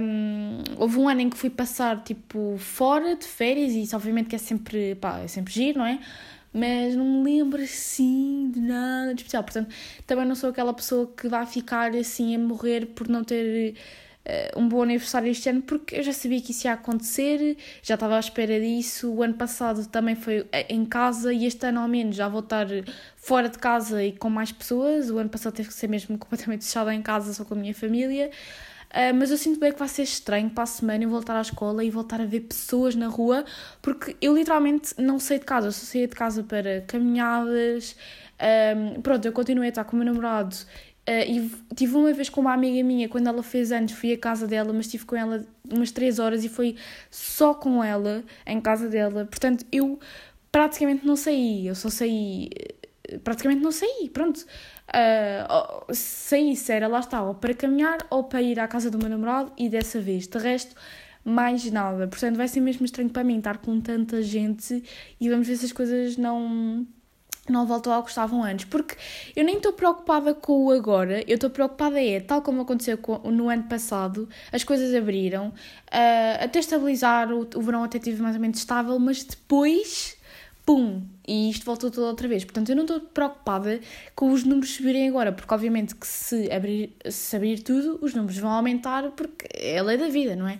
Um, 0.00 0.62
houve 0.78 0.98
um 0.98 1.08
ano 1.08 1.22
em 1.22 1.30
que 1.30 1.38
fui 1.38 1.48
passar 1.48 2.02
tipo 2.04 2.56
fora 2.58 3.16
de 3.16 3.24
férias 3.24 3.72
e 3.72 3.82
isso 3.82 3.96
obviamente 3.96 4.28
que 4.28 4.36
é 4.36 4.38
sempre, 4.38 4.94
pá, 4.96 5.20
é 5.20 5.28
sempre 5.28 5.52
giro, 5.52 5.78
não 5.78 5.86
é? 5.86 5.98
Mas 6.52 6.94
não 6.94 7.04
me 7.04 7.38
lembro 7.38 7.62
assim 7.62 8.50
de 8.50 8.60
nada 8.60 9.14
de 9.14 9.22
especial. 9.22 9.42
Portanto, 9.42 9.74
também 10.06 10.24
não 10.26 10.34
sou 10.34 10.50
aquela 10.50 10.72
pessoa 10.72 11.10
que 11.16 11.28
vai 11.28 11.46
ficar 11.46 11.94
assim 11.96 12.34
a 12.36 12.38
morrer 12.38 12.86
por 12.86 13.08
não 13.08 13.24
ter 13.24 13.74
uh, 14.26 14.58
um 14.58 14.68
bom 14.68 14.82
aniversário 14.82 15.30
este 15.30 15.48
ano, 15.48 15.62
porque 15.62 15.96
eu 15.96 16.02
já 16.02 16.12
sabia 16.12 16.40
que 16.40 16.50
isso 16.52 16.66
ia 16.66 16.72
acontecer, 16.72 17.56
já 17.82 17.94
estava 17.94 18.16
à 18.16 18.20
espera 18.20 18.58
disso. 18.60 19.12
O 19.12 19.22
ano 19.22 19.34
passado 19.34 19.86
também 19.86 20.14
foi 20.14 20.46
eh, 20.52 20.66
em 20.68 20.84
casa 20.84 21.32
e 21.32 21.46
este 21.46 21.66
ano 21.66 21.80
ao 21.80 21.88
menos 21.88 22.16
já 22.16 22.28
vou 22.28 22.40
estar 22.40 22.66
fora 23.16 23.48
de 23.48 23.58
casa 23.58 24.02
e 24.02 24.12
com 24.12 24.30
mais 24.30 24.52
pessoas. 24.52 25.10
O 25.10 25.18
ano 25.18 25.30
passado 25.30 25.54
teve 25.54 25.68
que 25.68 25.74
ser 25.74 25.88
mesmo 25.88 26.16
completamente 26.18 26.64
fechada 26.64 26.94
em 26.94 27.02
casa 27.02 27.32
só 27.32 27.44
com 27.44 27.54
a 27.54 27.56
minha 27.56 27.74
família. 27.74 28.30
Uh, 28.90 29.12
mas 29.12 29.32
eu 29.32 29.36
sinto 29.36 29.58
bem 29.58 29.72
que 29.72 29.78
vai 29.78 29.88
ser 29.88 30.02
estranho 30.02 30.48
para 30.48 30.62
a 30.62 30.66
semana 30.66 31.02
eu 31.02 31.10
voltar 31.10 31.36
à 31.36 31.40
escola 31.40 31.82
e 31.82 31.90
voltar 31.90 32.20
a 32.20 32.26
ver 32.26 32.42
pessoas 32.42 32.94
na 32.94 33.08
rua, 33.08 33.44
porque 33.82 34.16
eu 34.20 34.36
literalmente 34.36 34.94
não 34.96 35.18
saí 35.18 35.40
de 35.40 35.44
casa, 35.44 35.66
eu 35.66 35.72
só 35.72 35.84
saía 35.84 36.06
de 36.06 36.14
casa 36.14 36.44
para 36.44 36.80
caminhadas. 36.82 37.96
Um, 38.76 39.00
pronto, 39.02 39.24
eu 39.26 39.32
continuei 39.32 39.66
a 39.66 39.70
estar 39.70 39.82
com 39.82 39.96
o 39.96 39.98
meu 39.98 40.06
namorado 40.06 40.56
Uh, 41.06 41.28
e 41.28 41.50
tive 41.74 41.96
uma 41.96 42.12
vez 42.14 42.30
com 42.30 42.40
uma 42.40 42.54
amiga 42.54 42.82
minha, 42.82 43.08
quando 43.10 43.26
ela 43.26 43.42
fez 43.42 43.70
anos, 43.70 43.92
fui 43.92 44.12
à 44.12 44.18
casa 44.18 44.46
dela, 44.46 44.72
mas 44.72 44.86
estive 44.86 45.04
com 45.04 45.14
ela 45.14 45.44
umas 45.70 45.90
3 45.90 46.18
horas 46.18 46.44
e 46.44 46.48
foi 46.48 46.76
só 47.10 47.52
com 47.52 47.84
ela, 47.84 48.24
em 48.46 48.58
casa 48.60 48.88
dela. 48.88 49.26
Portanto, 49.26 49.66
eu 49.70 49.98
praticamente 50.50 51.06
não 51.06 51.14
saí, 51.14 51.66
eu 51.66 51.74
só 51.74 51.90
saí, 51.90 52.48
eh, 53.08 53.18
praticamente 53.18 53.62
não 53.62 53.70
saí, 53.70 54.08
pronto. 54.12 54.46
Uh, 54.88 55.92
saí, 55.92 56.56
se 56.56 56.72
era 56.72 56.88
lá 56.88 57.00
está, 57.00 57.22
ou 57.22 57.34
para 57.34 57.52
caminhar 57.52 57.98
ou 58.08 58.24
para 58.24 58.40
ir 58.40 58.58
à 58.58 58.66
casa 58.66 58.90
do 58.90 58.98
meu 58.98 59.08
namorado 59.08 59.52
e 59.58 59.68
dessa 59.68 60.00
vez, 60.00 60.26
de 60.26 60.38
resto, 60.38 60.74
mais 61.24 61.70
nada. 61.70 62.08
Portanto, 62.08 62.36
vai 62.36 62.48
ser 62.48 62.60
mesmo 62.60 62.86
estranho 62.86 63.10
para 63.10 63.24
mim 63.24 63.38
estar 63.38 63.58
com 63.58 63.80
tanta 63.80 64.22
gente 64.22 64.82
e 65.20 65.28
vamos 65.28 65.46
ver 65.46 65.56
se 65.56 65.66
as 65.66 65.72
coisas 65.72 66.16
não 66.16 66.86
não 67.48 67.66
voltou 67.66 67.92
ao 67.92 68.02
que 68.02 68.10
estavam 68.10 68.42
antes, 68.42 68.64
porque 68.64 68.96
eu 69.36 69.44
nem 69.44 69.56
estou 69.56 69.72
preocupada 69.72 70.34
com 70.34 70.66
o 70.66 70.70
agora, 70.70 71.22
eu 71.28 71.34
estou 71.34 71.50
preocupada 71.50 72.02
é, 72.02 72.20
tal 72.20 72.42
como 72.42 72.62
aconteceu 72.62 72.98
no 73.24 73.48
ano 73.48 73.64
passado, 73.64 74.28
as 74.52 74.64
coisas 74.64 74.94
abriram, 74.94 75.48
uh, 75.48 76.44
até 76.44 76.58
estabilizar, 76.58 77.32
o, 77.32 77.48
o 77.54 77.60
verão 77.60 77.84
até 77.84 77.98
tive 77.98 78.22
mais 78.22 78.34
ou 78.34 78.40
menos 78.40 78.58
estável, 78.58 78.98
mas 78.98 79.24
depois, 79.24 80.16
pum, 80.64 81.02
e 81.26 81.50
isto 81.50 81.64
voltou 81.64 81.90
tudo 81.90 82.06
outra 82.06 82.26
vez. 82.26 82.44
Portanto, 82.44 82.70
eu 82.70 82.76
não 82.76 82.84
estou 82.84 83.00
preocupada 83.00 83.80
com 84.14 84.30
os 84.30 84.44
números 84.44 84.74
subirem 84.74 85.08
agora, 85.08 85.32
porque 85.32 85.52
obviamente 85.52 85.94
que 85.94 86.06
se 86.06 86.50
abrir, 86.50 86.96
se 87.10 87.36
abrir 87.36 87.62
tudo, 87.62 87.98
os 88.02 88.14
números 88.14 88.38
vão 88.38 88.50
aumentar, 88.50 89.10
porque 89.10 89.46
é 89.54 89.78
a 89.78 89.82
lei 89.82 89.96
da 89.96 90.08
vida, 90.08 90.34
não 90.34 90.48
é? 90.48 90.58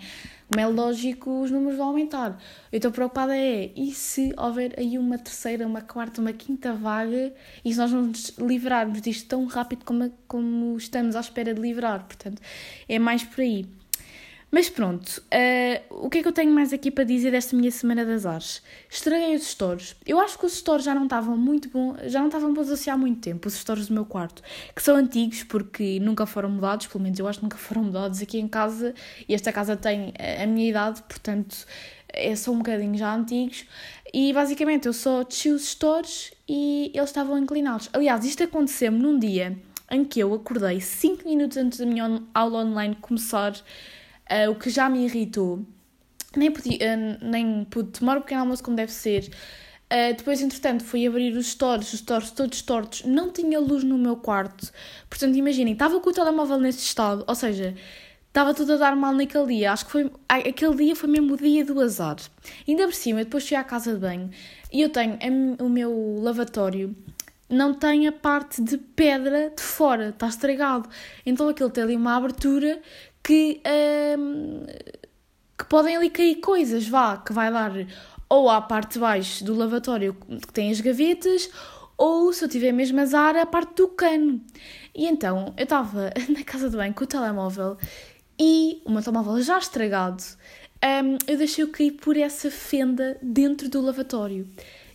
Como 0.49 0.61
é 0.61 0.67
lógico, 0.67 1.43
os 1.43 1.51
números 1.51 1.77
vão 1.77 1.89
aumentar. 1.89 2.39
Eu 2.71 2.77
estou 2.77 2.91
preocupada 2.91 3.37
é, 3.37 3.73
e 3.75 3.93
se 3.93 4.33
houver 4.37 4.75
aí 4.79 4.99
uma 4.99 5.19
terceira, 5.19 5.67
uma 5.67 5.81
quarta, 5.81 6.21
uma 6.21 6.33
quinta 6.33 6.73
vaga 6.73 7.33
e 7.65 7.73
se 7.73 7.79
nós 7.79 7.91
não 7.91 8.03
nos 8.03 8.31
livrarmos 8.39 9.01
disto 9.01 9.27
tão 9.29 9.47
rápido 9.47 9.85
como, 9.85 10.13
como 10.29 10.77
estamos 10.77 11.17
à 11.17 11.21
espera 11.21 11.55
de 11.55 11.61
livrar? 11.61 12.05
Portanto, 12.05 12.41
é 12.89 12.99
mais 12.99 13.25
por 13.25 13.41
aí. 13.41 13.67
Mas 14.51 14.69
pronto, 14.69 15.09
uh, 15.09 16.05
o 16.07 16.09
que 16.09 16.19
é 16.19 16.23
que 16.23 16.29
eu 16.29 16.33
tenho 16.33 16.53
mais 16.53 16.73
aqui 16.73 16.91
para 16.91 17.03
dizer 17.05 17.33
desta 17.33 17.57
minha 17.57 17.71
semana 17.71 18.05
das 18.05 18.25
artes? 18.25 18.63
Estraguei 18.89 19.35
os 19.35 19.49
stores. 19.49 19.97
Eu 20.07 20.21
acho 20.21 20.39
que 20.39 20.47
os 20.47 20.53
stores 20.53 20.85
já 20.85 20.95
não 20.95 21.05
estavam 21.05 21.37
muito 21.37 21.69
bons, 21.69 21.97
já 22.05 22.21
não 22.21 22.27
estavam 22.27 22.55
bons 22.55 22.71
assim 22.71 22.89
há 22.89 22.97
muito 22.97 23.21
tempo, 23.21 23.49
os 23.49 23.55
stores 23.55 23.89
do 23.89 23.95
meu 23.95 24.05
quarto, 24.05 24.43
que 24.75 24.83
são 24.83 24.97
antigos 24.97 25.43
porque 25.43 25.99
nunca 25.99 26.25
foram 26.25 26.49
mudados, 26.51 26.87
pelo 26.87 27.03
menos 27.03 27.19
eu 27.19 27.27
acho 27.27 27.41
que 27.41 27.45
nunca 27.45 27.57
foram 27.59 27.85
mudados 27.85 28.23
aqui 28.23 28.39
em 28.39 28.47
casa, 28.47 28.95
e 29.29 29.35
esta 29.35 29.53
casa 29.53 29.77
tem 29.77 30.13
a 30.43 30.47
minha 30.47 30.71
idade, 30.71 31.03
portanto 31.03 31.67
é, 32.09 32.35
são 32.37 32.55
um 32.55 32.59
bocadinho 32.59 32.97
já 32.97 33.13
antigos, 33.15 33.67
e 34.13 34.33
basicamente 34.33 34.87
eu 34.87 34.93
só 34.93 35.25
desci 35.25 35.51
os 35.51 35.65
stores 35.69 36.33
e 36.49 36.93
eles 36.95 37.11
estavam 37.11 37.37
inclinados. 37.37 37.91
Aliás, 37.93 38.25
isto 38.25 38.45
aconteceu-me 38.45 38.99
num 38.99 39.19
dia 39.19 39.59
em 39.91 40.05
que 40.05 40.21
eu 40.21 40.33
acordei 40.33 40.81
5 40.81 41.29
minutos 41.29 41.57
antes 41.57 41.79
da 41.79 41.87
minha 41.87 42.23
aula 42.33 42.65
online 42.65 42.97
começar, 43.01 43.55
uh, 44.31 44.51
o 44.51 44.55
que 44.55 44.71
já 44.71 44.89
me 44.89 45.05
irritou. 45.05 45.65
Nem, 46.37 46.51
podia, 46.51 46.79
uh, 46.79 47.25
nem 47.25 47.65
pude 47.65 47.91
tomar 47.99 48.19
o 48.19 48.21
pequeno 48.21 48.43
almoço 48.43 48.63
como 48.63 48.77
deve 48.77 48.93
ser. 48.93 49.31
Uh, 49.93 50.17
depois, 50.17 50.41
entretanto, 50.41 50.83
fui 50.85 51.07
abrir 51.07 51.37
os 51.37 51.47
stores, 51.49 51.93
os 51.93 52.01
stores 52.01 52.31
todos 52.31 52.63
tortos, 52.63 53.05
não 53.05 53.31
tinha 53.31 53.61
luz 53.61 53.85
no 53.85 53.97
meu 53.99 54.17
quarto. 54.17 54.73
Portanto, 55.09 55.37
imaginem, 55.37 55.73
estava 55.75 56.01
com 56.01 56.11
o 56.11 56.13
telemóvel 56.13 56.59
nesse 56.59 56.81
estado, 56.81 57.25
ou 57.27 57.35
seja, 57.35 57.75
estava 58.27 58.53
tudo 58.55 58.73
a 58.75 58.77
dar 58.77 58.97
mal 58.97 59.13
naquele 59.13 59.47
dia. 59.47 59.73
Acho 59.73 59.87
que 59.87 59.93
foi. 59.93 60.11
Aquele 60.29 60.75
dia 60.77 60.97
foi 60.97 61.09
mesmo 61.09 61.35
o 61.35 61.37
dia 61.37 61.65
do 61.65 61.81
azar. 61.81 62.17
Ainda 62.67 62.85
por 62.85 62.95
cima, 62.95 63.25
depois 63.25 63.47
fui 63.47 63.57
à 63.57 63.63
casa 63.63 63.95
de 63.95 64.01
banho 64.01 64.31
e 64.73 64.81
eu 64.83 64.89
tenho 64.89 65.19
o 65.61 65.69
meu 65.69 66.19
lavatório 66.21 66.97
não 67.49 67.75
tem 67.75 68.09
a 68.09 68.13
parte 68.13 68.63
de 68.63 68.77
pedra 68.79 69.53
de 69.55 69.63
fora, 69.63 70.09
está 70.09 70.27
estragado. 70.27 70.89
Então 71.25 71.49
aquilo 71.49 71.71
tem 71.71 71.85
ali 71.85 71.97
uma 71.97 72.17
abertura 72.17 72.81
que, 73.25 73.61
hum, 74.19 74.67
que 75.59 75.65
podem 75.65 75.97
ali 75.97 76.11
cair 76.11 76.37
coisas, 76.37 76.87
vá, 76.87 77.17
que 77.17 77.33
vai 77.33 77.51
dar 77.51 77.73
ou 78.29 78.51
à 78.51 78.61
parte 78.61 78.95
de 78.95 78.99
baixo 78.99 79.45
do 79.45 79.55
lavatório 79.55 80.15
que 80.15 80.53
tem 80.53 80.71
as 80.71 80.81
gavetas, 80.81 81.49
ou 81.97 82.33
se 82.33 82.45
eu 82.45 82.49
tiver 82.49 82.73
mesmo 82.73 83.01
azar, 83.01 83.37
a 83.37 83.47
parte 83.47 83.77
do 83.77 83.89
cano. 83.89 84.41
E 84.95 85.07
então 85.07 85.55
eu 85.57 85.65
estava 85.65 86.13
na 86.29 86.45
casa 86.45 86.69
de 86.69 86.77
banho 86.77 86.93
com 86.93 87.05
o 87.05 87.07
telemóvel 87.07 87.79
e 88.39 88.83
o 88.85 88.91
meu 88.91 89.03
telemóvel 89.03 89.41
já 89.43 89.59
estragado, 89.59 90.23
um, 90.85 91.17
eu 91.27 91.39
deixei-o 91.39 91.69
cair 91.69 91.93
por 91.93 92.17
essa 92.17 92.51
fenda 92.51 93.17
dentro 93.23 93.69
do 93.71 93.81
lavatório. 93.81 94.47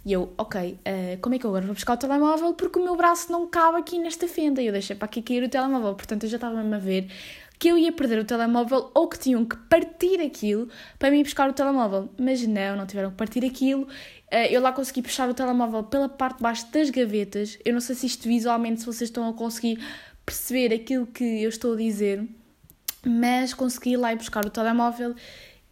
E 0.05 0.13
eu, 0.13 0.33
ok, 0.37 0.73
uh, 0.73 1.19
como 1.21 1.35
é 1.35 1.39
que 1.39 1.45
eu 1.45 1.49
agora 1.49 1.65
vou 1.65 1.73
buscar 1.73 1.93
o 1.93 1.97
telemóvel? 1.97 2.53
Porque 2.53 2.79
o 2.79 2.83
meu 2.83 2.95
braço 2.95 3.31
não 3.31 3.47
cabe 3.47 3.79
aqui 3.79 3.99
nesta 3.99 4.27
fenda. 4.27 4.61
E 4.61 4.67
eu 4.67 4.71
deixei 4.71 4.95
para 4.95 5.05
aqui 5.05 5.21
cair 5.21 5.43
o 5.43 5.49
telemóvel. 5.49 5.93
Portanto, 5.93 6.23
eu 6.23 6.29
já 6.29 6.37
estava 6.37 6.59
a 6.59 6.79
ver 6.79 7.11
que 7.59 7.67
eu 7.67 7.77
ia 7.77 7.91
perder 7.91 8.19
o 8.19 8.23
telemóvel 8.23 8.89
ou 8.95 9.09
que 9.09 9.19
tinham 9.19 9.43
que 9.43 9.57
partir 9.57 10.21
aquilo 10.21 10.69
para 10.97 11.11
mim 11.11 11.21
buscar 11.21 11.49
o 11.49 11.53
telemóvel. 11.53 12.09
Mas 12.17 12.41
não, 12.47 12.77
não 12.77 12.87
tiveram 12.87 13.11
que 13.11 13.17
partir 13.17 13.43
aquilo. 13.43 13.83
Uh, 13.83 14.47
eu 14.49 14.61
lá 14.61 14.71
consegui 14.71 15.01
puxar 15.01 15.29
o 15.29 15.33
telemóvel 15.33 15.83
pela 15.83 16.07
parte 16.07 16.37
de 16.37 16.43
baixo 16.43 16.71
das 16.71 16.89
gavetas. 16.89 17.59
Eu 17.65 17.73
não 17.73 17.81
sei 17.81 17.95
se 17.95 18.05
isto 18.05 18.27
visualmente, 18.29 18.79
se 18.79 18.85
vocês 18.85 19.09
estão 19.09 19.27
a 19.27 19.33
conseguir 19.33 19.77
perceber 20.25 20.73
aquilo 20.73 21.05
que 21.05 21.43
eu 21.43 21.49
estou 21.49 21.73
a 21.73 21.75
dizer. 21.75 22.25
Mas 23.05 23.53
consegui 23.53 23.91
ir 23.91 23.97
lá 23.97 24.13
e 24.13 24.15
buscar 24.15 24.45
o 24.45 24.49
telemóvel 24.49 25.13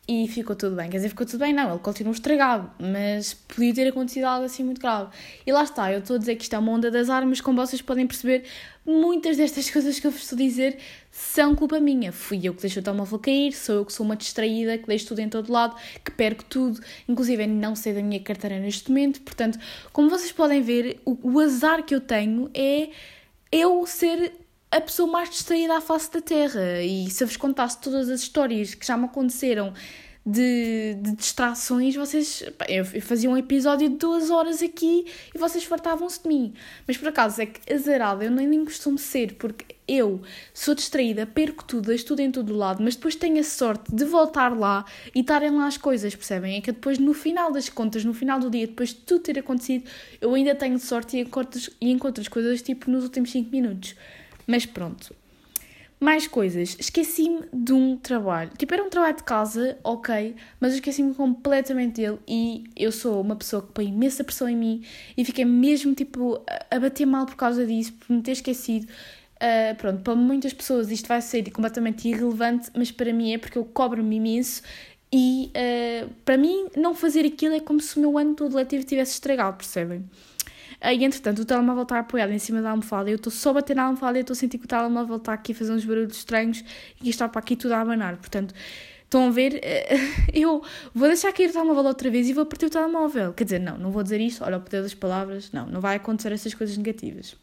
e 0.07 0.27
ficou 0.27 0.55
tudo 0.55 0.75
bem. 0.75 0.89
Quer 0.89 0.97
dizer, 0.97 1.09
ficou 1.09 1.25
tudo 1.25 1.39
bem, 1.39 1.53
não, 1.53 1.69
ele 1.69 1.79
continuou 1.79 2.13
estragado, 2.13 2.71
mas 2.79 3.33
podia 3.33 3.73
ter 3.73 3.87
acontecido 3.89 4.23
algo 4.23 4.45
assim 4.45 4.63
muito 4.63 4.79
grave. 4.79 5.09
E 5.45 5.51
lá 5.51 5.63
está, 5.63 5.91
eu 5.91 5.99
estou 5.99 6.15
a 6.15 6.19
dizer 6.19 6.35
que 6.35 6.43
isto 6.43 6.55
é 6.55 6.59
uma 6.59 6.71
onda 6.71 6.89
das 6.89 7.09
armas, 7.09 7.41
como 7.41 7.57
vocês 7.57 7.81
podem 7.81 8.07
perceber, 8.07 8.45
muitas 8.85 9.35
destas 9.35 9.69
coisas 9.71 9.99
que 9.99 10.07
eu 10.07 10.11
vos 10.11 10.21
estou 10.21 10.37
a 10.37 10.39
dizer 10.39 10.77
são 11.11 11.53
culpa 11.55 11.79
minha. 11.79 12.13
Fui 12.13 12.39
eu 12.41 12.53
que 12.53 12.61
deixei 12.61 12.79
o 12.79 12.83
telemóvel 12.83 13.19
cair, 13.19 13.51
sou 13.51 13.75
eu 13.75 13.85
que 13.85 13.91
sou 13.91 14.05
uma 14.05 14.15
distraída, 14.15 14.77
que 14.77 14.87
deixo 14.87 15.07
tudo 15.07 15.19
em 15.19 15.27
todo 15.27 15.51
lado, 15.51 15.75
que 16.05 16.11
perco 16.11 16.45
tudo, 16.45 16.79
inclusive 17.07 17.45
não 17.45 17.75
sei 17.75 17.93
da 17.93 18.01
minha 18.01 18.19
carteira 18.21 18.59
neste 18.59 18.89
momento. 18.89 19.21
Portanto, 19.21 19.59
como 19.91 20.09
vocês 20.09 20.31
podem 20.31 20.61
ver, 20.61 21.01
o, 21.03 21.17
o 21.21 21.39
azar 21.41 21.83
que 21.83 21.93
eu 21.93 21.99
tenho 21.99 22.49
é 22.53 22.89
eu 23.51 23.85
ser 23.85 24.46
a 24.71 24.81
pessoa 24.81 25.09
mais 25.09 25.29
distraída 25.29 25.77
à 25.77 25.81
face 25.81 26.11
da 26.11 26.21
Terra. 26.21 26.81
E 26.81 27.09
se 27.09 27.23
eu 27.23 27.27
vos 27.27 27.37
contasse 27.37 27.79
todas 27.79 28.09
as 28.09 28.21
histórias 28.21 28.73
que 28.73 28.85
já 28.85 28.97
me 28.97 29.05
aconteceram 29.05 29.73
de, 30.27 30.95
de 30.95 31.15
distrações, 31.15 31.95
vocês. 31.95 32.43
Eu 32.67 32.83
fazia 33.01 33.29
um 33.29 33.37
episódio 33.37 33.87
de 33.87 33.95
duas 33.95 34.29
horas 34.29 34.61
aqui 34.61 35.05
e 35.33 35.37
vocês 35.37 35.63
fartavam-se 35.63 36.21
de 36.21 36.27
mim. 36.27 36.53
Mas 36.85 36.97
por 36.97 37.07
acaso 37.07 37.41
é 37.41 37.45
que 37.45 37.73
azarada 37.73 38.25
eu 38.25 38.31
nem, 38.31 38.45
nem 38.45 38.65
costumo 38.65 38.97
ser, 38.97 39.35
porque 39.35 39.77
eu 39.87 40.21
sou 40.53 40.75
distraída, 40.75 41.25
perco 41.25 41.63
tudo, 41.63 41.87
deixo 41.87 42.07
tudo 42.07 42.19
em 42.19 42.29
todo 42.29 42.53
lado, 42.53 42.83
mas 42.83 42.97
depois 42.97 43.15
tenho 43.15 43.39
a 43.39 43.43
sorte 43.43 43.95
de 43.95 44.03
voltar 44.03 44.49
lá 44.49 44.83
e 45.15 45.21
estarem 45.21 45.49
lá 45.51 45.65
as 45.65 45.77
coisas, 45.77 46.13
percebem? 46.13 46.57
É 46.57 46.61
que 46.61 46.73
depois, 46.73 46.99
no 46.99 47.13
final 47.13 47.49
das 47.53 47.69
contas, 47.69 48.03
no 48.03 48.13
final 48.13 48.37
do 48.37 48.49
dia, 48.49 48.67
depois 48.67 48.89
de 48.89 48.95
tudo 48.95 49.21
ter 49.21 49.39
acontecido, 49.39 49.85
eu 50.19 50.33
ainda 50.33 50.53
tenho 50.53 50.77
sorte 50.77 51.15
e 51.15 51.21
encontro, 51.21 51.61
e 51.79 51.89
encontro 51.89 52.21
as 52.21 52.27
coisas 52.27 52.61
tipo 52.61 52.91
nos 52.91 53.05
últimos 53.05 53.31
5 53.31 53.49
minutos. 53.49 53.95
Mas 54.47 54.65
pronto. 54.65 55.13
Mais 55.99 56.27
coisas. 56.27 56.77
Esqueci-me 56.79 57.41
de 57.51 57.73
um 57.73 57.97
trabalho. 57.97 58.51
Tipo, 58.57 58.73
era 58.73 58.83
um 58.83 58.89
trabalho 58.89 59.17
de 59.17 59.23
casa, 59.23 59.77
ok, 59.83 60.35
mas 60.59 60.73
esqueci-me 60.75 61.13
completamente 61.13 61.95
dele 61.95 62.19
e 62.27 62.63
eu 62.75 62.91
sou 62.91 63.19
uma 63.19 63.35
pessoa 63.35 63.63
que 63.63 63.71
põe 63.73 63.87
imensa 63.87 64.23
pressão 64.23 64.47
em 64.47 64.55
mim 64.55 64.83
e 65.17 65.25
fiquei 65.25 65.43
mesmo, 65.43 65.93
tipo, 65.93 66.39
a 66.69 66.79
bater 66.79 67.05
mal 67.05 67.25
por 67.25 67.35
causa 67.35 67.65
disso, 67.65 67.93
por 67.93 68.13
me 68.13 68.21
ter 68.21 68.33
esquecido. 68.33 68.87
Uh, 69.37 69.75
pronto, 69.75 70.01
para 70.01 70.15
muitas 70.15 70.53
pessoas 70.53 70.89
isto 70.89 71.07
vai 71.07 71.21
ser 71.21 71.49
completamente 71.51 72.07
irrelevante, 72.07 72.71
mas 72.75 72.91
para 72.91 73.11
mim 73.13 73.33
é 73.33 73.37
porque 73.37 73.57
eu 73.57 73.65
cobro-me 73.65 74.15
imenso 74.15 74.63
e 75.11 75.51
uh, 75.55 76.09
para 76.25 76.37
mim 76.37 76.67
não 76.75 76.93
fazer 76.93 77.25
aquilo 77.25 77.53
é 77.53 77.59
como 77.59 77.79
se 77.79 77.97
o 77.97 78.01
meu 78.01 78.17
ano 78.17 78.33
todo 78.33 78.55
letivo 78.55 78.83
tivesse 78.83 79.13
estragado, 79.13 79.57
percebem? 79.57 80.03
E 80.81 81.03
entretanto, 81.03 81.41
o 81.41 81.45
telemóvel 81.45 81.83
está 81.83 81.99
apoiado 81.99 82.31
em 82.31 82.39
cima 82.39 82.61
da 82.61 82.69
almofada. 82.69 83.09
Eu 83.09 83.15
estou 83.15 83.31
só 83.31 83.49
a 83.49 83.53
bater 83.53 83.75
na 83.75 83.83
almofada 83.83 84.17
e 84.17 84.21
estou 84.21 84.33
a 84.33 84.37
sentir 84.37 84.57
que 84.57 84.65
o 84.65 84.67
telemóvel 84.67 85.17
está 85.17 85.33
aqui 85.33 85.51
a 85.51 85.55
fazer 85.55 85.73
uns 85.73 85.83
barulhos 85.83 86.17
estranhos 86.17 86.63
e 87.01 87.09
está 87.09 87.27
para 87.27 87.39
aqui 87.39 87.55
tudo 87.55 87.73
a 87.73 87.81
abanar. 87.81 88.17
Portanto, 88.17 88.53
estão 89.03 89.27
a 89.27 89.31
ver? 89.31 89.59
Eu 90.33 90.61
vou 90.93 91.07
deixar 91.07 91.33
cair 91.33 91.49
o 91.49 91.53
telemóvel 91.53 91.85
outra 91.85 92.09
vez 92.11 92.29
e 92.29 92.33
vou 92.33 92.45
partir 92.45 92.67
o 92.67 92.69
telemóvel. 92.69 93.33
Quer 93.33 93.43
dizer, 93.45 93.59
não, 93.59 93.77
não 93.77 93.91
vou 93.91 94.03
dizer 94.03 94.21
isto. 94.21 94.43
Olha 94.43 94.57
o 94.57 94.61
poder 94.61 94.83
das 94.83 94.93
palavras. 94.93 95.51
Não, 95.51 95.65
não 95.65 95.81
vai 95.81 95.95
acontecer 95.95 96.31
essas 96.31 96.53
coisas 96.53 96.77
negativas. 96.77 97.35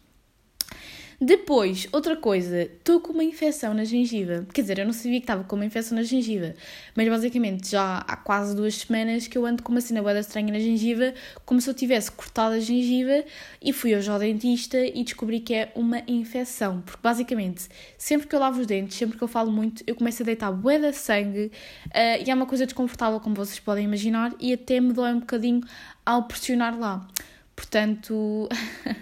Depois, 1.25 1.89
outra 1.91 2.17
coisa, 2.17 2.65
estou 2.65 3.01
com 3.01 3.15
uma 3.15 3.25
infecção 3.25 3.73
na 3.73 3.83
gengiva. 3.85 4.47
Quer 4.53 4.61
dizer, 4.61 4.79
eu 4.81 4.85
não 4.85 4.93
sabia 4.93 5.19
que 5.21 5.25
estava 5.25 5.43
com 5.43 5.57
uma 5.57 5.65
infecção 5.65 5.97
na 5.97 6.03
gengiva, 6.03 6.55
mas 6.95 7.09
basicamente 7.09 7.71
já 7.71 7.97
há 8.07 8.15
quase 8.15 8.55
duas 8.55 8.75
semanas 8.75 9.27
que 9.27 9.39
eu 9.39 9.47
ando 9.47 9.63
com 9.63 9.73
uma 9.73 9.81
cena 9.81 10.03
boa 10.03 10.19
estranha 10.19 10.53
na 10.53 10.59
gengiva, 10.59 11.15
como 11.47 11.63
se 11.63 11.71
eu 11.71 11.73
tivesse 11.73 12.13
cortado 12.13 12.57
a 12.57 12.61
gengiva 12.61 13.25
e 13.63 13.73
fui 13.73 13.97
hoje 13.97 14.11
ao 14.11 14.19
dentista 14.19 14.79
e 14.79 15.03
descobri 15.03 15.41
que 15.41 15.55
é 15.55 15.73
uma 15.75 16.03
infecção. 16.07 16.83
Porque 16.83 17.01
basicamente, 17.03 17.69
sempre 17.97 18.27
que 18.27 18.37
eu 18.37 18.41
lavo 18.41 18.61
os 18.61 18.67
dentes, 18.67 18.99
sempre 18.99 19.17
que 19.17 19.25
eu 19.25 19.29
falo 19.29 19.51
muito, 19.51 19.83
eu 19.87 19.95
começo 19.95 20.23
a 20.23 20.27
deitar 20.27 20.53
de 20.53 20.93
sangue 20.93 21.51
uh, 21.87 22.23
e 22.23 22.31
é 22.31 22.35
uma 22.35 22.45
coisa 22.45 22.67
desconfortável, 22.67 23.19
como 23.19 23.35
vocês 23.35 23.59
podem 23.59 23.87
imaginar, 23.87 24.35
e 24.39 24.53
até 24.53 24.79
me 24.79 24.93
dói 24.93 25.15
um 25.15 25.21
bocadinho 25.21 25.63
ao 26.05 26.25
pressionar 26.25 26.79
lá. 26.79 27.09
Portanto, 27.57 28.49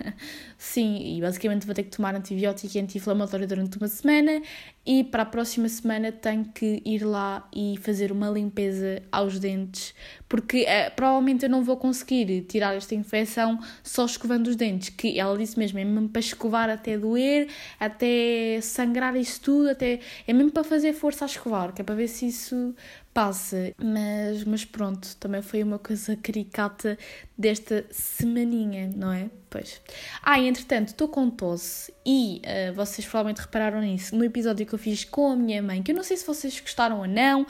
sim, 0.58 1.16
e 1.16 1.20
basicamente 1.20 1.64
vou 1.64 1.74
ter 1.74 1.84
que 1.84 1.96
tomar 1.96 2.14
antibiótico 2.14 2.76
e 2.76 2.80
anti-inflamatório 2.80 3.46
durante 3.46 3.78
uma 3.78 3.88
semana 3.88 4.42
e 4.84 5.04
para 5.04 5.22
a 5.22 5.26
próxima 5.26 5.68
semana 5.68 6.12
tenho 6.12 6.44
que 6.46 6.82
ir 6.84 7.04
lá 7.04 7.48
e 7.54 7.78
fazer 7.80 8.10
uma 8.12 8.28
limpeza 8.28 9.00
aos 9.10 9.38
dentes, 9.38 9.94
porque 10.28 10.58
é, 10.66 10.90
provavelmente 10.90 11.44
eu 11.44 11.50
não 11.50 11.62
vou 11.62 11.76
conseguir 11.76 12.42
tirar 12.42 12.74
esta 12.74 12.94
infecção 12.94 13.58
só 13.82 14.04
escovando 14.04 14.48
os 14.48 14.56
dentes, 14.56 14.90
que 14.90 15.18
ela 15.18 15.38
disse 15.38 15.58
mesmo, 15.58 15.78
é 15.78 15.84
mesmo 15.84 16.08
para 16.08 16.20
escovar 16.20 16.68
até 16.68 16.98
doer, 16.98 17.48
até 17.78 18.60
sangrar 18.60 19.16
isso 19.16 19.40
tudo, 19.40 19.70
até, 19.70 20.00
é 20.26 20.32
mesmo 20.32 20.50
para 20.50 20.64
fazer 20.64 20.92
força 20.92 21.24
a 21.24 21.26
escovar, 21.26 21.72
que 21.72 21.80
é 21.80 21.84
para 21.84 21.94
ver 21.94 22.08
se 22.08 22.26
isso 22.26 22.74
passa. 23.12 23.74
Mas, 23.78 24.44
mas 24.44 24.64
pronto, 24.64 25.16
também 25.16 25.42
foi 25.42 25.62
uma 25.62 25.78
coisa 25.78 26.16
caricata 26.16 26.98
desta 27.36 27.84
semaninha, 27.90 28.90
não 28.94 29.12
é? 29.12 29.30
Pois. 29.50 29.80
Ah, 30.22 30.38
e 30.38 30.48
entretanto, 30.48 30.88
estou 30.88 31.08
com 31.08 31.28
tosse 31.28 31.92
e 32.06 32.40
uh, 32.44 32.74
vocês 32.74 33.06
provavelmente 33.06 33.42
repararam 33.42 33.80
nisso 33.80 34.16
no 34.16 34.24
episódio 34.24 34.66
que 34.66 34.74
eu 34.74 34.78
fiz 34.78 35.04
com 35.04 35.32
a 35.32 35.36
minha 35.36 35.62
mãe, 35.62 35.82
que 35.82 35.92
eu 35.92 35.96
não 35.96 36.02
sei 36.02 36.16
se 36.16 36.26
vocês 36.26 36.58
gostaram 36.58 37.00
ou 37.00 37.06
não. 37.06 37.46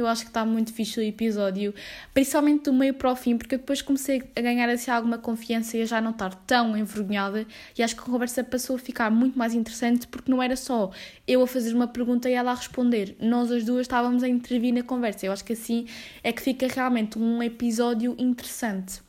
Eu 0.00 0.06
acho 0.06 0.22
que 0.22 0.30
está 0.30 0.44
muito 0.44 0.72
fixe 0.72 0.98
o 0.98 1.02
episódio, 1.02 1.74
principalmente 2.12 2.64
do 2.64 2.72
meio 2.72 2.94
para 2.94 3.10
o 3.10 3.16
fim, 3.16 3.36
porque 3.36 3.54
eu 3.54 3.58
depois 3.58 3.82
comecei 3.82 4.22
a 4.34 4.40
ganhar 4.40 4.68
assim, 4.68 4.90
alguma 4.90 5.18
confiança 5.18 5.76
e 5.76 5.82
a 5.82 5.84
já 5.84 6.00
não 6.00 6.10
estar 6.10 6.34
tão 6.46 6.76
envergonhada. 6.76 7.46
E 7.76 7.82
acho 7.82 7.94
que 7.94 8.02
a 8.02 8.04
conversa 8.04 8.42
passou 8.42 8.76
a 8.76 8.78
ficar 8.78 9.10
muito 9.10 9.38
mais 9.38 9.54
interessante, 9.54 10.06
porque 10.06 10.30
não 10.30 10.42
era 10.42 10.56
só 10.56 10.90
eu 11.26 11.42
a 11.42 11.46
fazer 11.46 11.74
uma 11.74 11.86
pergunta 11.86 12.28
e 12.28 12.32
ela 12.32 12.52
a 12.52 12.54
responder. 12.54 13.16
Nós 13.20 13.50
as 13.50 13.64
duas 13.64 13.82
estávamos 13.82 14.22
a 14.22 14.28
intervir 14.28 14.74
na 14.74 14.82
conversa. 14.82 15.26
Eu 15.26 15.32
acho 15.32 15.44
que 15.44 15.52
assim 15.52 15.86
é 16.22 16.32
que 16.32 16.42
fica 16.42 16.66
realmente 16.66 17.18
um 17.18 17.42
episódio 17.42 18.14
interessante. 18.18 19.00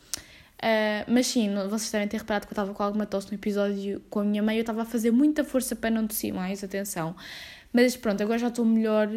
Uh, 0.61 1.01
mas 1.07 1.25
sim, 1.25 1.49
vocês 1.69 1.89
devem 1.89 2.07
ter 2.07 2.17
reparado 2.17 2.45
que 2.45 2.51
eu 2.51 2.53
estava 2.53 2.71
com 2.71 2.83
alguma 2.83 3.07
tosse 3.07 3.27
no 3.29 3.33
episódio 3.33 3.99
com 4.11 4.19
a 4.19 4.23
minha 4.23 4.43
mãe. 4.43 4.57
Eu 4.57 4.61
estava 4.61 4.83
a 4.83 4.85
fazer 4.85 5.09
muita 5.09 5.43
força 5.43 5.75
para 5.75 5.89
não 5.89 6.05
tossir 6.05 6.31
mais, 6.33 6.63
atenção. 6.63 7.15
Mas 7.73 7.95
pronto, 7.95 8.21
agora 8.21 8.37
já 8.37 8.49
estou 8.49 8.63
melhor. 8.63 9.09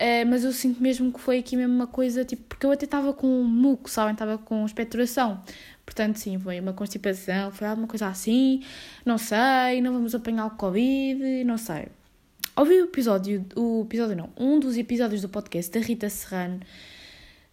Uh, 0.00 0.26
mas 0.28 0.44
eu 0.44 0.52
sinto 0.52 0.82
mesmo 0.82 1.12
que 1.12 1.20
foi 1.20 1.38
aqui 1.38 1.56
mesmo 1.56 1.72
uma 1.72 1.86
coisa, 1.86 2.24
tipo, 2.24 2.42
porque 2.48 2.66
eu 2.66 2.72
até 2.72 2.84
estava 2.84 3.12
com 3.12 3.28
um 3.28 3.44
muco, 3.44 3.88
sabem? 3.88 4.12
Estava 4.12 4.38
com 4.38 4.66
expectoração. 4.66 5.40
Portanto, 5.86 6.16
sim, 6.18 6.38
foi 6.38 6.58
uma 6.60 6.72
constipação, 6.72 7.52
foi 7.52 7.68
alguma 7.68 7.86
coisa 7.86 8.08
assim. 8.08 8.62
Não 9.04 9.18
sei, 9.18 9.80
não 9.80 9.92
vamos 9.92 10.14
apanhar 10.14 10.46
o 10.46 10.50
Covid, 10.50 11.44
não 11.44 11.58
sei. 11.58 11.86
Ouvi 12.56 12.80
o 12.80 12.84
episódio, 12.84 13.44
o 13.56 13.82
episódio 13.82 14.16
não, 14.16 14.30
um 14.36 14.60
dos 14.60 14.76
episódios 14.76 15.22
do 15.22 15.28
podcast 15.28 15.72
da 15.72 15.84
Rita 15.84 16.08
Serrano 16.08 16.60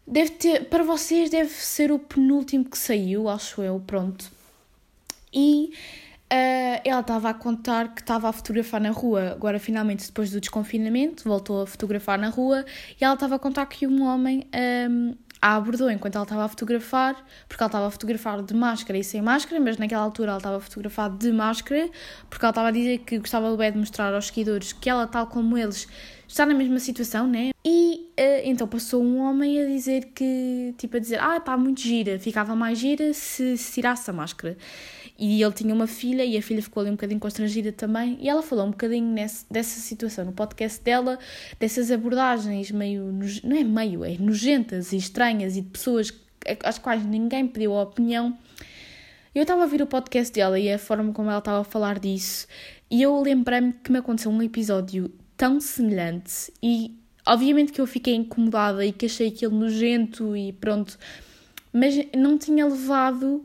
deve 0.07 0.31
ter, 0.31 0.65
para 0.65 0.83
vocês 0.83 1.29
deve 1.29 1.49
ser 1.49 1.91
o 1.91 1.97
penúltimo 1.97 2.65
que 2.65 2.77
saiu, 2.77 3.29
acho 3.29 3.61
eu, 3.61 3.81
pronto. 3.85 4.31
E 5.33 5.73
uh, 6.31 6.81
ela 6.83 7.01
estava 7.01 7.29
a 7.29 7.33
contar 7.33 7.93
que 7.93 8.01
estava 8.01 8.29
a 8.29 8.31
fotografar 8.31 8.79
na 8.79 8.91
rua, 8.91 9.31
agora 9.31 9.59
finalmente 9.59 10.05
depois 10.05 10.31
do 10.31 10.39
desconfinamento, 10.39 11.23
voltou 11.23 11.61
a 11.61 11.67
fotografar 11.67 12.17
na 12.17 12.29
rua, 12.29 12.65
e 12.99 13.03
ela 13.03 13.13
estava 13.13 13.35
a 13.35 13.39
contar 13.39 13.65
que 13.65 13.85
um 13.85 14.03
homem 14.03 14.47
um, 14.89 15.13
a 15.41 15.55
abordou 15.55 15.89
enquanto 15.89 16.15
ela 16.15 16.23
estava 16.23 16.45
a 16.45 16.47
fotografar, 16.47 17.15
porque 17.49 17.61
ela 17.61 17.67
estava 17.67 17.87
a 17.87 17.91
fotografar 17.91 18.41
de 18.43 18.53
máscara 18.53 18.97
e 18.97 19.03
sem 19.03 19.21
máscara, 19.21 19.59
mas 19.59 19.77
naquela 19.77 20.03
altura 20.03 20.29
ela 20.29 20.37
estava 20.37 20.57
a 20.57 20.59
fotografar 20.59 21.09
de 21.09 21.31
máscara, 21.31 21.89
porque 22.29 22.45
ela 22.45 22.51
estava 22.51 22.67
a 22.67 22.71
dizer 22.71 22.99
que 22.99 23.17
gostava 23.17 23.55
bem 23.57 23.71
de 23.71 23.79
mostrar 23.79 24.13
aos 24.13 24.27
seguidores 24.27 24.71
que 24.71 24.89
ela, 24.89 25.07
tal 25.07 25.27
como 25.27 25.57
eles, 25.57 25.87
está 26.27 26.45
na 26.45 26.53
mesma 26.53 26.79
situação, 26.79 27.27
né? 27.27 27.49
E 27.65 28.07
uh, 28.19 28.41
então 28.43 28.67
passou 28.67 29.03
um 29.03 29.19
homem 29.19 29.61
a 29.61 29.65
dizer 29.65 30.11
que, 30.13 30.75
tipo, 30.77 30.97
a 30.97 30.99
dizer, 30.99 31.19
ah, 31.19 31.37
está 31.37 31.57
muito 31.57 31.81
gira, 31.81 32.19
ficava 32.19 32.55
mais 32.55 32.77
gira 32.77 33.11
se, 33.13 33.57
se 33.57 33.73
tirasse 33.73 34.09
a 34.09 34.13
máscara. 34.13 34.55
E 35.23 35.43
ele 35.43 35.53
tinha 35.53 35.71
uma 35.71 35.85
filha 35.85 36.25
e 36.25 36.35
a 36.35 36.41
filha 36.41 36.63
ficou 36.63 36.81
ali 36.81 36.89
um 36.89 36.93
bocadinho 36.93 37.19
constrangida 37.19 37.71
também. 37.71 38.17
E 38.19 38.27
ela 38.27 38.41
falou 38.41 38.65
um 38.65 38.71
bocadinho 38.71 39.05
nesse, 39.05 39.45
dessa 39.51 39.79
situação 39.79 40.25
no 40.25 40.31
podcast 40.31 40.83
dela, 40.83 41.19
dessas 41.59 41.91
abordagens 41.91 42.71
meio, 42.71 43.13
não 43.43 43.55
é 43.55 43.63
meio, 43.63 44.03
é 44.03 44.17
nojentas 44.17 44.91
e 44.91 44.97
estranhas 44.97 45.55
e 45.55 45.61
de 45.61 45.69
pessoas 45.69 46.11
às 46.63 46.79
quais 46.79 47.05
ninguém 47.05 47.47
pediu 47.47 47.77
a 47.77 47.83
opinião. 47.83 48.35
Eu 49.35 49.43
estava 49.43 49.61
a 49.61 49.65
ouvir 49.65 49.83
o 49.83 49.85
podcast 49.85 50.33
dela 50.33 50.59
e 50.59 50.73
a 50.73 50.79
forma 50.79 51.13
como 51.13 51.29
ela 51.29 51.37
estava 51.37 51.61
a 51.61 51.63
falar 51.63 51.99
disso, 51.99 52.47
e 52.89 53.03
eu 53.03 53.21
lembrei-me 53.21 53.73
que 53.73 53.91
me 53.91 53.99
aconteceu 53.99 54.31
um 54.31 54.41
episódio 54.41 55.11
tão 55.37 55.59
semelhante 55.61 56.51
e 56.63 56.99
obviamente 57.27 57.71
que 57.71 57.79
eu 57.79 57.85
fiquei 57.85 58.15
incomodada 58.15 58.83
e 58.83 58.91
que 58.91 59.05
achei 59.05 59.27
aquilo 59.27 59.55
nojento 59.55 60.35
e 60.35 60.51
pronto, 60.51 60.97
mas 61.71 61.95
não 62.17 62.39
tinha 62.39 62.65
levado 62.65 63.43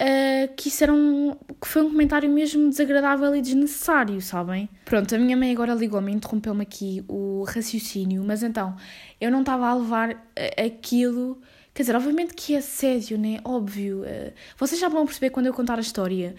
uh, 0.00 0.54
que 0.56 0.68
isso 0.68 0.84
era 0.84 0.92
um, 0.92 1.36
que 1.60 1.68
foi 1.68 1.82
um 1.82 1.90
comentário 1.90 2.30
mesmo 2.30 2.68
desagradável 2.68 3.34
e 3.34 3.40
desnecessário, 3.40 4.20
sabem? 4.20 4.68
Pronto, 4.84 5.14
a 5.14 5.18
minha 5.18 5.36
mãe 5.36 5.52
agora 5.52 5.74
ligou-me, 5.74 6.12
interrompeu-me 6.12 6.62
aqui 6.62 7.04
o 7.08 7.44
raciocínio, 7.44 8.22
mas 8.24 8.42
então 8.42 8.76
eu 9.20 9.30
não 9.30 9.40
estava 9.40 9.68
a 9.68 9.74
levar 9.74 10.10
aquilo. 10.64 11.40
Quer 11.74 11.82
dizer, 11.82 11.96
obviamente 11.96 12.34
que 12.34 12.54
é 12.54 12.58
assédio, 12.58 13.18
né? 13.18 13.38
Óbvio. 13.44 14.02
Uh, 14.02 14.32
vocês 14.56 14.80
já 14.80 14.88
vão 14.88 15.04
perceber 15.04 15.30
quando 15.30 15.46
eu 15.46 15.54
contar 15.54 15.78
a 15.78 15.80
história. 15.80 16.34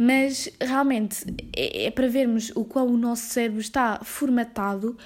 Mas 0.00 0.48
realmente 0.60 1.24
é, 1.56 1.86
é 1.86 1.90
para 1.90 2.06
vermos 2.06 2.52
o 2.54 2.64
qual 2.64 2.86
o 2.86 2.96
nosso 2.96 3.22
cérebro 3.22 3.60
está 3.60 3.98
formatado 4.04 4.96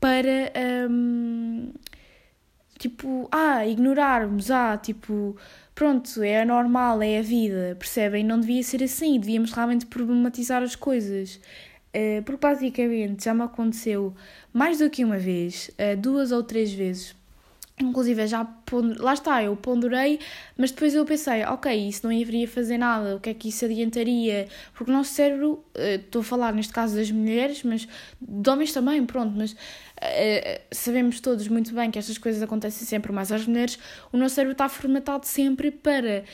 para 0.00 0.52
um, 0.90 1.72
tipo, 2.78 3.28
ah, 3.30 3.64
ignorarmos, 3.66 4.50
ah, 4.50 4.76
tipo, 4.76 5.36
pronto, 5.80 6.22
é 6.22 6.44
normal, 6.44 7.00
é 7.00 7.20
a 7.20 7.22
vida, 7.22 7.74
percebem? 7.78 8.22
Não 8.22 8.38
devia 8.38 8.62
ser 8.62 8.82
assim, 8.84 9.18
devíamos 9.18 9.50
realmente 9.50 9.86
problematizar 9.86 10.62
as 10.62 10.76
coisas. 10.76 11.40
Uh, 11.96 12.22
porque 12.22 12.46
basicamente 12.46 13.24
já 13.24 13.32
me 13.32 13.40
aconteceu 13.40 14.14
mais 14.52 14.78
do 14.78 14.90
que 14.90 15.02
uma 15.02 15.16
vez, 15.16 15.70
uh, 15.70 15.96
duas 15.96 16.32
ou 16.32 16.42
três 16.42 16.70
vezes. 16.70 17.16
Inclusive, 17.80 18.26
já 18.26 18.46
lá 18.98 19.14
está, 19.14 19.42
eu 19.42 19.56
ponderei, 19.56 20.20
mas 20.56 20.70
depois 20.70 20.94
eu 20.94 21.04
pensei, 21.04 21.44
ok, 21.44 21.88
isso 21.88 22.06
não 22.06 22.12
iria 22.12 22.46
fazer 22.46 22.76
nada, 22.76 23.16
o 23.16 23.20
que 23.20 23.30
é 23.30 23.34
que 23.34 23.48
isso 23.48 23.64
adiantaria? 23.64 24.48
Porque 24.74 24.90
o 24.90 24.94
nosso 24.94 25.12
cérebro, 25.12 25.64
uh, 25.76 25.80
estou 25.96 26.20
a 26.20 26.24
falar 26.24 26.52
neste 26.52 26.72
caso 26.72 26.96
das 26.96 27.10
mulheres, 27.10 27.62
mas 27.62 27.88
de 28.20 28.50
homens 28.50 28.72
também, 28.72 29.04
pronto, 29.06 29.32
mas 29.36 29.52
uh, 29.52 29.56
sabemos 30.70 31.20
todos 31.20 31.48
muito 31.48 31.74
bem 31.74 31.90
que 31.90 31.98
estas 31.98 32.18
coisas 32.18 32.42
acontecem 32.42 32.86
sempre 32.86 33.12
mais 33.12 33.32
às 33.32 33.46
mulheres, 33.46 33.78
o 34.12 34.16
nosso 34.16 34.34
cérebro 34.34 34.52
está 34.52 34.68
formatado 34.68 35.26
sempre 35.26 35.70
para 35.70 36.24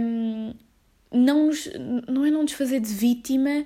um, 0.00 0.50
ehm, 0.50 0.54
não, 1.14 1.46
nos, 1.46 1.70
não 2.08 2.26
é 2.26 2.30
não 2.30 2.42
nos 2.42 2.52
fazer 2.52 2.80
de 2.80 2.92
vítima, 2.92 3.64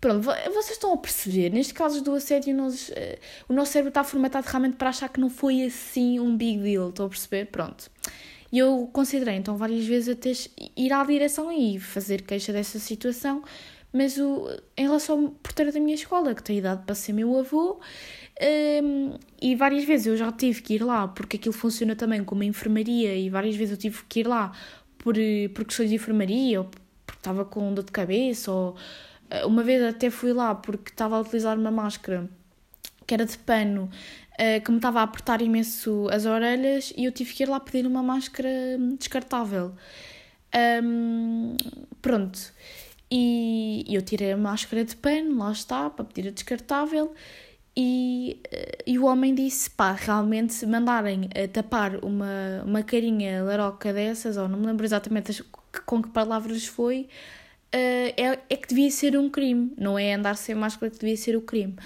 Pronto, 0.00 0.22
vocês 0.22 0.70
estão 0.70 0.94
a 0.94 0.96
perceber, 0.96 1.50
neste 1.50 1.74
caso 1.74 2.02
do 2.02 2.14
assédio, 2.14 2.54
nós, 2.54 2.88
uh, 2.90 2.92
o 3.48 3.52
nosso 3.52 3.72
cérebro 3.72 3.88
está 3.88 4.04
formatado 4.04 4.46
realmente 4.46 4.76
para 4.76 4.90
achar 4.90 5.08
que 5.08 5.18
não 5.18 5.28
foi 5.28 5.64
assim 5.64 6.20
um 6.20 6.36
big 6.36 6.62
deal, 6.62 6.90
estão 6.90 7.06
a 7.06 7.08
perceber? 7.08 7.46
Pronto. 7.46 7.90
E 8.52 8.58
eu 8.58 8.88
considerei 8.92 9.34
então 9.34 9.56
várias 9.56 9.84
vezes 9.84 10.08
até 10.08 10.32
ir 10.76 10.92
à 10.92 11.04
direção 11.04 11.50
e 11.52 11.80
fazer 11.80 12.22
queixa 12.22 12.52
dessa 12.52 12.78
situação, 12.78 13.42
mas 13.92 14.18
o, 14.18 14.48
em 14.76 14.82
relação 14.82 15.24
ao 15.24 15.30
porteiro 15.30 15.72
da 15.72 15.80
minha 15.80 15.94
escola, 15.94 16.34
que 16.34 16.42
tem 16.42 16.58
idade 16.58 16.82
para 16.84 16.94
ser 16.94 17.12
meu 17.12 17.36
avô, 17.36 17.80
um, 18.82 19.18
e 19.42 19.56
várias 19.56 19.84
vezes 19.84 20.06
eu 20.06 20.16
já 20.16 20.30
tive 20.30 20.62
que 20.62 20.74
ir 20.74 20.84
lá, 20.84 21.08
porque 21.08 21.36
aquilo 21.36 21.52
funciona 21.52 21.96
também 21.96 22.22
como 22.22 22.42
enfermaria, 22.44 23.14
e 23.16 23.28
várias 23.28 23.56
vezes 23.56 23.72
eu 23.72 23.78
tive 23.78 24.02
que 24.08 24.20
ir 24.20 24.28
lá 24.28 24.52
por, 24.98 25.14
por 25.54 25.64
questões 25.64 25.90
de 25.90 25.96
enfermaria, 25.96 26.60
ou 26.60 26.66
porque 26.66 27.18
estava 27.18 27.44
com 27.44 27.74
dor 27.74 27.84
de 27.84 27.92
cabeça, 27.92 28.52
ou 28.52 28.76
uma 29.46 29.62
vez 29.62 29.82
até 29.82 30.10
fui 30.10 30.32
lá 30.32 30.54
porque 30.54 30.90
estava 30.90 31.16
a 31.16 31.20
utilizar 31.20 31.58
uma 31.58 31.70
máscara 31.70 32.28
que 33.08 33.14
era 33.14 33.24
de 33.24 33.38
pano, 33.38 33.90
uh, 34.34 34.62
que 34.62 34.70
me 34.70 34.76
estava 34.76 35.00
a 35.00 35.02
apertar 35.04 35.40
imenso 35.40 36.06
as 36.12 36.26
orelhas, 36.26 36.92
e 36.94 37.06
eu 37.06 37.10
tive 37.10 37.32
que 37.32 37.42
ir 37.42 37.48
lá 37.48 37.58
pedir 37.58 37.86
uma 37.86 38.02
máscara 38.02 38.50
descartável. 38.98 39.74
Um, 40.84 41.56
pronto. 42.02 42.38
E 43.10 43.84
eu 43.88 44.02
tirei 44.02 44.32
a 44.32 44.36
máscara 44.36 44.84
de 44.84 44.94
pano, 44.94 45.38
lá 45.38 45.50
está, 45.52 45.88
para 45.88 46.04
pedir 46.04 46.28
a 46.28 46.30
descartável. 46.30 47.14
E, 47.74 48.40
eh, 48.50 48.78
e 48.86 48.98
o 48.98 49.06
homem 49.06 49.34
disse: 49.34 49.70
pá, 49.70 49.92
realmente, 49.92 50.52
se 50.52 50.66
mandarem 50.66 51.30
tapar 51.52 52.04
uma, 52.04 52.62
uma 52.66 52.82
carinha 52.82 53.42
laroca 53.42 53.92
dessas, 53.92 54.36
ou 54.36 54.48
não 54.48 54.58
me 54.58 54.66
lembro 54.66 54.84
exatamente 54.84 55.42
com 55.86 56.02
que 56.02 56.10
palavras 56.10 56.66
foi, 56.66 57.08
uh, 57.74 58.14
é, 58.16 58.38
é 58.48 58.56
que 58.56 58.68
devia 58.68 58.90
ser 58.90 59.16
um 59.18 59.28
crime, 59.28 59.72
não 59.78 59.98
é 59.98 60.14
andar 60.14 60.36
sem 60.36 60.54
máscara 60.54 60.90
que 60.90 60.98
devia 60.98 61.16
ser 61.16 61.36
o 61.36 61.42
crime. 61.42 61.76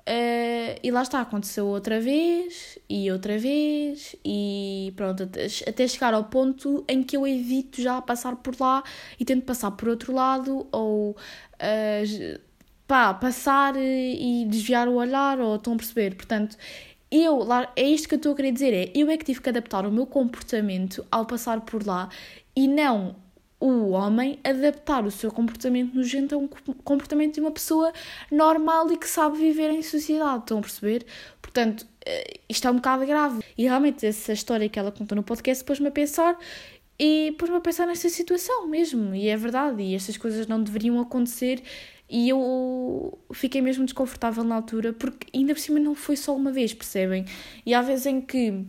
Uh, 0.00 0.74
e 0.82 0.90
lá 0.90 1.02
está, 1.02 1.20
aconteceu 1.20 1.66
outra 1.66 2.00
vez 2.00 2.78
e 2.88 3.10
outra 3.12 3.38
vez, 3.38 4.16
e 4.24 4.92
pronto, 4.96 5.22
até, 5.22 5.86
chegar 5.86 6.14
ao 6.14 6.24
ponto 6.24 6.84
em 6.88 7.02
que 7.02 7.16
eu 7.16 7.26
evito 7.26 7.80
já 7.80 8.00
passar 8.02 8.36
por 8.36 8.58
lá 8.58 8.82
e 9.18 9.24
tento 9.24 9.44
passar 9.44 9.70
por 9.72 9.88
outro 9.88 10.12
lado, 10.12 10.66
ou 10.72 11.10
uh, 11.10 12.40
pá, 12.86 13.14
passar 13.14 13.74
e 13.76 14.46
desviar 14.48 14.88
o 14.88 14.94
olhar, 14.94 15.38
ou 15.38 15.56
estão 15.56 15.74
a 15.74 15.76
perceber? 15.76 16.16
Portanto, 16.16 16.56
eu, 17.10 17.38
lá, 17.38 17.70
é 17.76 17.82
isto 17.82 18.08
que 18.08 18.14
eu 18.14 18.18
estou 18.18 18.32
a 18.32 18.36
querer 18.36 18.52
dizer, 18.52 18.72
é 18.72 18.92
eu 18.94 19.10
é 19.10 19.16
que 19.16 19.24
tive 19.24 19.40
que 19.40 19.48
adaptar 19.48 19.86
o 19.86 19.92
meu 19.92 20.06
comportamento 20.06 21.04
ao 21.10 21.26
passar 21.26 21.60
por 21.60 21.86
lá 21.86 22.08
e 22.56 22.66
não 22.68 23.16
o 23.60 23.90
homem 23.90 24.38
adaptar 24.42 25.04
o 25.04 25.10
seu 25.10 25.30
comportamento 25.30 25.94
nojento 25.94 26.34
a 26.34 26.38
um 26.38 26.48
comportamento 26.48 27.34
de 27.34 27.40
uma 27.40 27.50
pessoa 27.50 27.92
normal 28.32 28.90
e 28.90 28.96
que 28.96 29.06
sabe 29.06 29.36
viver 29.36 29.70
em 29.70 29.82
sociedade, 29.82 30.40
estão 30.40 30.58
a 30.58 30.62
perceber? 30.62 31.04
Portanto, 31.42 31.86
eh, 32.04 32.40
isto 32.48 32.66
é 32.66 32.70
um 32.70 32.76
bocado 32.76 33.04
grave. 33.06 33.42
E 33.56 33.64
realmente 33.64 34.06
essa 34.06 34.32
história 34.32 34.68
que 34.68 34.78
ela 34.78 34.90
contou 34.90 35.14
no 35.14 35.22
podcast 35.22 35.62
pôs-me 35.62 35.88
a 35.88 35.90
pensar 35.90 36.38
e 36.98 37.34
pôs-me 37.38 37.56
a 37.56 37.60
pensar 37.60 37.86
nessa 37.86 38.08
situação 38.08 38.66
mesmo. 38.66 39.14
E 39.14 39.28
é 39.28 39.36
verdade, 39.36 39.82
e 39.82 39.94
estas 39.94 40.16
coisas 40.16 40.46
não 40.46 40.62
deveriam 40.62 40.98
acontecer 40.98 41.62
e 42.10 42.28
eu 42.28 43.18
fiquei 43.32 43.62
mesmo 43.62 43.84
desconfortável 43.84 44.42
na 44.42 44.56
altura, 44.56 44.92
porque 44.92 45.28
ainda 45.32 45.54
por 45.54 45.60
cima 45.60 45.78
não 45.78 45.94
foi 45.94 46.16
só 46.16 46.34
uma 46.34 46.50
vez, 46.50 46.74
percebem? 46.74 47.24
E 47.64 47.72
há 47.72 47.80
vezes 47.82 48.06
em 48.06 48.20
que 48.20 48.64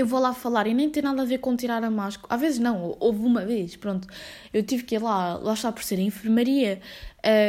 eu 0.00 0.06
vou 0.06 0.18
lá 0.18 0.32
falar 0.32 0.66
e 0.66 0.74
nem 0.74 0.88
tem 0.88 1.02
nada 1.02 1.22
a 1.22 1.24
ver 1.24 1.38
com 1.38 1.54
tirar 1.54 1.84
a 1.84 1.90
máscara. 1.90 2.34
Às 2.34 2.40
vezes 2.40 2.58
não, 2.58 2.96
houve 2.98 3.20
uma 3.20 3.44
vez, 3.44 3.76
pronto. 3.76 4.08
Eu 4.52 4.62
tive 4.62 4.82
que 4.84 4.94
ir 4.94 5.02
lá, 5.02 5.34
lá 5.34 5.52
está 5.52 5.70
por 5.70 5.82
ser 5.82 5.96
a 5.96 6.02
enfermaria. 6.02 6.80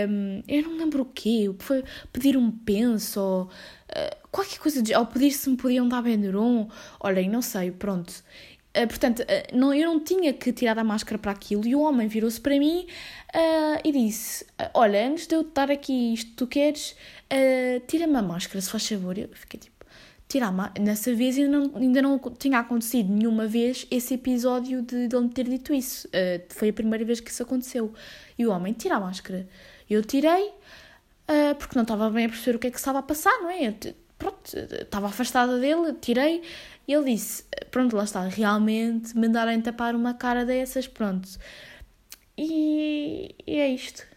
Um, 0.09 0.43
eu 0.47 0.63
não 0.63 0.77
lembro 0.77 1.03
o 1.03 1.05
quê, 1.05 1.49
foi 1.59 1.83
pedir 2.11 2.35
um 2.35 2.51
penso 2.51 3.21
ou 3.21 3.43
uh, 3.43 3.49
qualquer 4.31 4.59
coisa, 4.59 4.81
de, 4.81 4.93
ou 4.93 5.05
pedir 5.05 5.31
se 5.31 5.49
me 5.49 5.55
podiam 5.55 5.87
dar 5.87 6.01
Benuron. 6.01 6.67
Olhem, 6.99 7.29
não 7.29 7.41
sei, 7.41 7.71
pronto. 7.71 8.11
Uh, 8.77 8.87
portanto, 8.87 9.21
uh, 9.21 9.57
não, 9.57 9.73
eu 9.73 9.87
não 9.87 9.99
tinha 10.03 10.33
que 10.33 10.51
tirar 10.51 10.77
a 10.77 10.83
máscara 10.83 11.17
para 11.17 11.31
aquilo 11.31 11.65
e 11.65 11.73
o 11.73 11.79
homem 11.81 12.07
virou-se 12.07 12.39
para 12.39 12.57
mim 12.59 12.85
e 13.83 13.91
disse: 13.93 14.45
Olha, 14.73 15.07
antes 15.07 15.25
de 15.25 15.35
eu 15.35 15.43
dar 15.43 15.71
aqui 15.71 16.13
isto 16.13 16.31
tu 16.35 16.47
queres, 16.47 16.97
tira-me 17.87 18.17
a 18.17 18.21
máscara, 18.21 18.59
se 18.59 18.69
faz 18.69 18.85
favor. 18.87 19.17
Eu 19.17 19.29
fiquei 19.33 19.57
tipo: 19.57 19.80
Tira 20.31 20.47
a 20.47 20.51
máscara. 20.51 20.85
Nessa 20.85 21.13
vez 21.13 21.37
ainda 21.37 21.59
não, 21.59 21.75
ainda 21.75 22.01
não 22.01 22.17
tinha 22.39 22.59
acontecido 22.59 23.11
nenhuma 23.11 23.47
vez 23.47 23.85
esse 23.91 24.13
episódio 24.13 24.81
de, 24.81 25.09
de 25.09 25.13
ele 25.13 25.25
me 25.25 25.29
ter 25.29 25.43
dito 25.43 25.73
isso. 25.73 26.07
foi 26.47 26.69
a 26.69 26.73
primeira 26.73 27.03
vez 27.03 27.19
que 27.19 27.29
isso 27.29 27.43
aconteceu. 27.43 27.93
E 28.39 28.47
o 28.47 28.51
homem: 28.51 28.71
Tira 28.71 28.95
a 28.95 28.99
máscara. 29.01 29.45
Eu 29.89 30.01
tirei 30.01 30.53
porque 31.59 31.75
não 31.75 31.81
estava 31.81 32.09
bem 32.09 32.27
a 32.27 32.29
perceber 32.29 32.55
o 32.55 32.59
que 32.59 32.67
é 32.67 32.71
que 32.71 32.77
estava 32.77 32.99
a 32.99 33.03
passar, 33.03 33.37
não 33.41 33.49
é? 33.49 33.67
Eu, 33.67 33.75
pronto, 34.17 34.57
estava 34.57 35.07
afastada 35.07 35.59
dele, 35.59 35.91
tirei 35.99 36.41
e 36.87 36.93
ele 36.93 37.11
disse: 37.11 37.43
Pronto, 37.69 37.97
lá 37.97 38.05
está, 38.05 38.21
realmente 38.21 39.17
mandarem 39.17 39.61
tapar 39.61 39.95
uma 39.95 40.13
cara 40.13 40.45
dessas, 40.45 40.87
pronto. 40.87 41.27
E, 42.37 43.35
e 43.45 43.59
é 43.59 43.67
isto. 43.67 44.07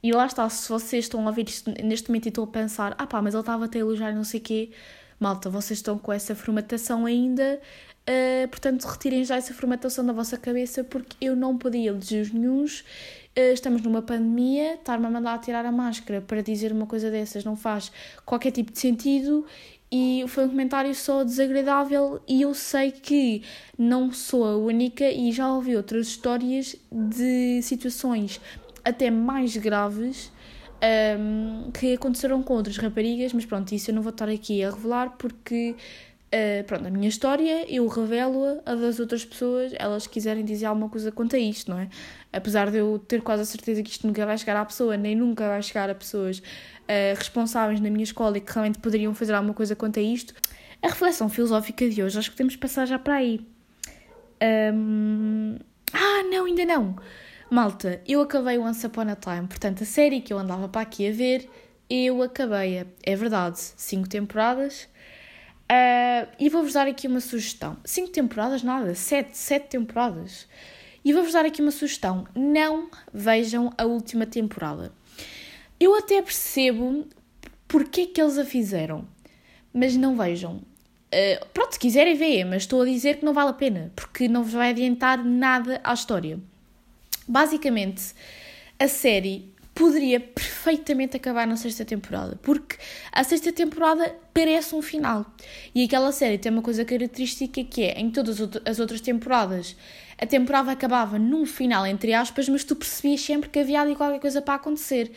E 0.00 0.12
lá 0.12 0.26
está, 0.26 0.48
se 0.48 0.68
vocês 0.68 1.06
estão 1.06 1.20
a 1.24 1.26
ouvir 1.26 1.48
isto 1.48 1.68
neste 1.82 2.10
momento 2.10 2.26
e 2.26 2.28
estão 2.28 2.44
a 2.44 2.46
pensar: 2.46 2.94
Ah 2.96 3.08
pá, 3.08 3.20
mas 3.20 3.34
ele 3.34 3.40
estava 3.40 3.68
a 3.72 3.76
elogiar 3.76 4.14
não 4.14 4.22
sei 4.22 4.38
o 4.38 4.42
quê. 4.44 4.70
Malta, 5.22 5.48
vocês 5.48 5.78
estão 5.78 5.96
com 5.96 6.12
essa 6.12 6.34
formatação 6.34 7.06
ainda, 7.06 7.60
uh, 8.02 8.48
portanto 8.48 8.84
retirem 8.84 9.24
já 9.24 9.36
essa 9.36 9.54
formatação 9.54 10.04
da 10.04 10.12
vossa 10.12 10.36
cabeça 10.36 10.82
porque 10.82 11.16
eu 11.20 11.36
não 11.36 11.56
podia 11.56 11.90
elogios 11.90 12.32
nenhums. 12.32 12.80
Uh, 13.38 13.52
estamos 13.54 13.82
numa 13.82 14.02
pandemia, 14.02 14.74
estar-me 14.74 15.06
a 15.06 15.10
mandar 15.10 15.34
a 15.34 15.38
tirar 15.38 15.64
a 15.64 15.70
máscara 15.70 16.20
para 16.20 16.42
dizer 16.42 16.72
uma 16.72 16.86
coisa 16.86 17.08
dessas 17.08 17.44
não 17.44 17.54
faz 17.54 17.92
qualquer 18.26 18.50
tipo 18.50 18.72
de 18.72 18.80
sentido 18.80 19.46
e 19.92 20.24
foi 20.26 20.46
um 20.46 20.48
comentário 20.48 20.92
só 20.92 21.22
desagradável 21.22 22.20
e 22.26 22.42
eu 22.42 22.52
sei 22.52 22.90
que 22.90 23.44
não 23.78 24.10
sou 24.12 24.44
a 24.44 24.56
única 24.56 25.08
e 25.08 25.30
já 25.30 25.48
ouvi 25.52 25.76
outras 25.76 26.08
histórias 26.08 26.74
de 26.90 27.62
situações 27.62 28.40
até 28.84 29.08
mais 29.08 29.56
graves 29.56 30.31
um, 30.82 31.70
que 31.70 31.94
aconteceram 31.94 32.42
com 32.42 32.54
outras 32.54 32.76
raparigas, 32.76 33.32
mas 33.32 33.46
pronto, 33.46 33.72
isso 33.72 33.90
eu 33.90 33.94
não 33.94 34.02
vou 34.02 34.10
estar 34.10 34.28
aqui 34.28 34.64
a 34.64 34.70
revelar 34.70 35.10
porque, 35.16 35.76
uh, 36.34 36.64
pronto, 36.64 36.86
a 36.86 36.90
minha 36.90 37.08
história 37.08 37.64
eu 37.72 37.86
revelo-a 37.86 38.70
a 38.70 38.74
das 38.74 38.98
outras 38.98 39.24
pessoas, 39.24 39.72
elas 39.78 40.06
quiserem 40.06 40.44
dizer 40.44 40.66
alguma 40.66 40.88
coisa 40.88 41.12
quanto 41.12 41.36
a 41.36 41.38
isto, 41.38 41.70
não 41.70 41.78
é? 41.78 41.88
Apesar 42.32 42.70
de 42.70 42.78
eu 42.78 42.98
ter 42.98 43.22
quase 43.22 43.42
a 43.42 43.44
certeza 43.44 43.82
que 43.82 43.90
isto 43.90 44.06
nunca 44.06 44.26
vai 44.26 44.36
chegar 44.36 44.56
à 44.56 44.64
pessoa, 44.64 44.96
nem 44.96 45.14
nunca 45.14 45.46
vai 45.46 45.62
chegar 45.62 45.88
a 45.88 45.94
pessoas 45.94 46.38
uh, 46.38 47.16
responsáveis 47.16 47.80
na 47.80 47.88
minha 47.88 48.04
escola 48.04 48.38
e 48.38 48.40
que 48.40 48.52
realmente 48.52 48.78
poderiam 48.80 49.14
fazer 49.14 49.34
alguma 49.34 49.54
coisa 49.54 49.76
quanto 49.76 50.00
a 50.00 50.02
isto, 50.02 50.34
a 50.82 50.88
reflexão 50.88 51.28
filosófica 51.28 51.88
de 51.88 52.02
hoje, 52.02 52.18
acho 52.18 52.30
que 52.30 52.36
temos 52.36 52.54
que 52.54 52.60
passar 52.60 52.86
já 52.86 52.98
para 52.98 53.14
aí. 53.14 53.46
Um... 54.74 55.58
Ah, 55.92 56.24
não, 56.28 56.46
ainda 56.46 56.64
não! 56.64 56.96
Malta, 57.52 58.00
eu 58.08 58.22
acabei 58.22 58.56
Once 58.56 58.86
Upon 58.86 59.10
a 59.10 59.14
Time, 59.14 59.46
portanto, 59.46 59.82
a 59.82 59.84
série 59.84 60.22
que 60.22 60.32
eu 60.32 60.38
andava 60.38 60.70
para 60.70 60.80
aqui 60.80 61.06
a 61.06 61.12
ver, 61.12 61.50
eu 61.90 62.22
acabei-a. 62.22 62.86
É 63.02 63.14
verdade, 63.14 63.58
cinco 63.76 64.08
temporadas. 64.08 64.88
Uh, 65.70 66.32
e 66.40 66.48
vou-vos 66.48 66.72
dar 66.72 66.86
aqui 66.86 67.06
uma 67.06 67.20
sugestão. 67.20 67.76
Cinco 67.84 68.08
temporadas, 68.08 68.62
nada, 68.62 68.94
sete, 68.94 69.36
sete 69.36 69.68
temporadas. 69.68 70.48
E 71.04 71.12
vou-vos 71.12 71.34
dar 71.34 71.44
aqui 71.44 71.60
uma 71.60 71.70
sugestão. 71.70 72.26
Não 72.34 72.88
vejam 73.12 73.70
a 73.76 73.84
última 73.84 74.24
temporada. 74.24 74.90
Eu 75.78 75.94
até 75.94 76.22
percebo 76.22 77.06
porque 77.68 78.00
é 78.00 78.06
que 78.06 78.22
eles 78.22 78.38
a 78.38 78.46
fizeram, 78.46 79.06
mas 79.74 79.94
não 79.94 80.16
vejam. 80.16 80.54
Uh, 80.54 81.46
pronto, 81.52 81.74
se 81.74 81.78
quiserem 81.78 82.14
ver, 82.14 82.46
mas 82.46 82.62
estou 82.62 82.80
a 82.80 82.86
dizer 82.86 83.18
que 83.18 83.26
não 83.26 83.34
vale 83.34 83.50
a 83.50 83.52
pena, 83.52 83.92
porque 83.94 84.26
não 84.26 84.42
vos 84.42 84.54
vai 84.54 84.70
adiantar 84.70 85.22
nada 85.22 85.82
à 85.84 85.92
história. 85.92 86.40
Basicamente, 87.26 88.14
a 88.78 88.88
série 88.88 89.52
poderia 89.74 90.20
perfeitamente 90.20 91.16
acabar 91.16 91.46
na 91.46 91.56
sexta 91.56 91.84
temporada, 91.84 92.38
porque 92.42 92.76
a 93.10 93.24
sexta 93.24 93.52
temporada 93.52 94.14
parece 94.34 94.74
um 94.74 94.82
final. 94.82 95.26
E 95.74 95.84
aquela 95.84 96.12
série 96.12 96.38
tem 96.38 96.52
uma 96.52 96.62
coisa 96.62 96.84
característica 96.84 97.64
que 97.64 97.82
é, 97.82 97.98
em 97.98 98.10
todas 98.10 98.38
as 98.66 98.78
outras 98.78 99.00
temporadas, 99.00 99.76
a 100.18 100.26
temporada 100.26 100.70
acabava 100.70 101.18
num 101.18 101.46
final, 101.46 101.86
entre 101.86 102.12
aspas, 102.12 102.48
mas 102.48 102.64
tu 102.64 102.76
percebias 102.76 103.20
sempre 103.20 103.48
que 103.48 103.58
havia 103.58 103.80
ali 103.80 103.96
qualquer 103.96 104.20
coisa 104.20 104.42
para 104.42 104.54
acontecer. 104.54 105.10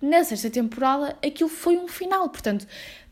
Na 0.00 0.22
sexta 0.22 0.50
temporada, 0.50 1.16
aquilo 1.24 1.48
foi 1.48 1.76
um 1.76 1.88
final, 1.88 2.28
portanto, 2.28 2.66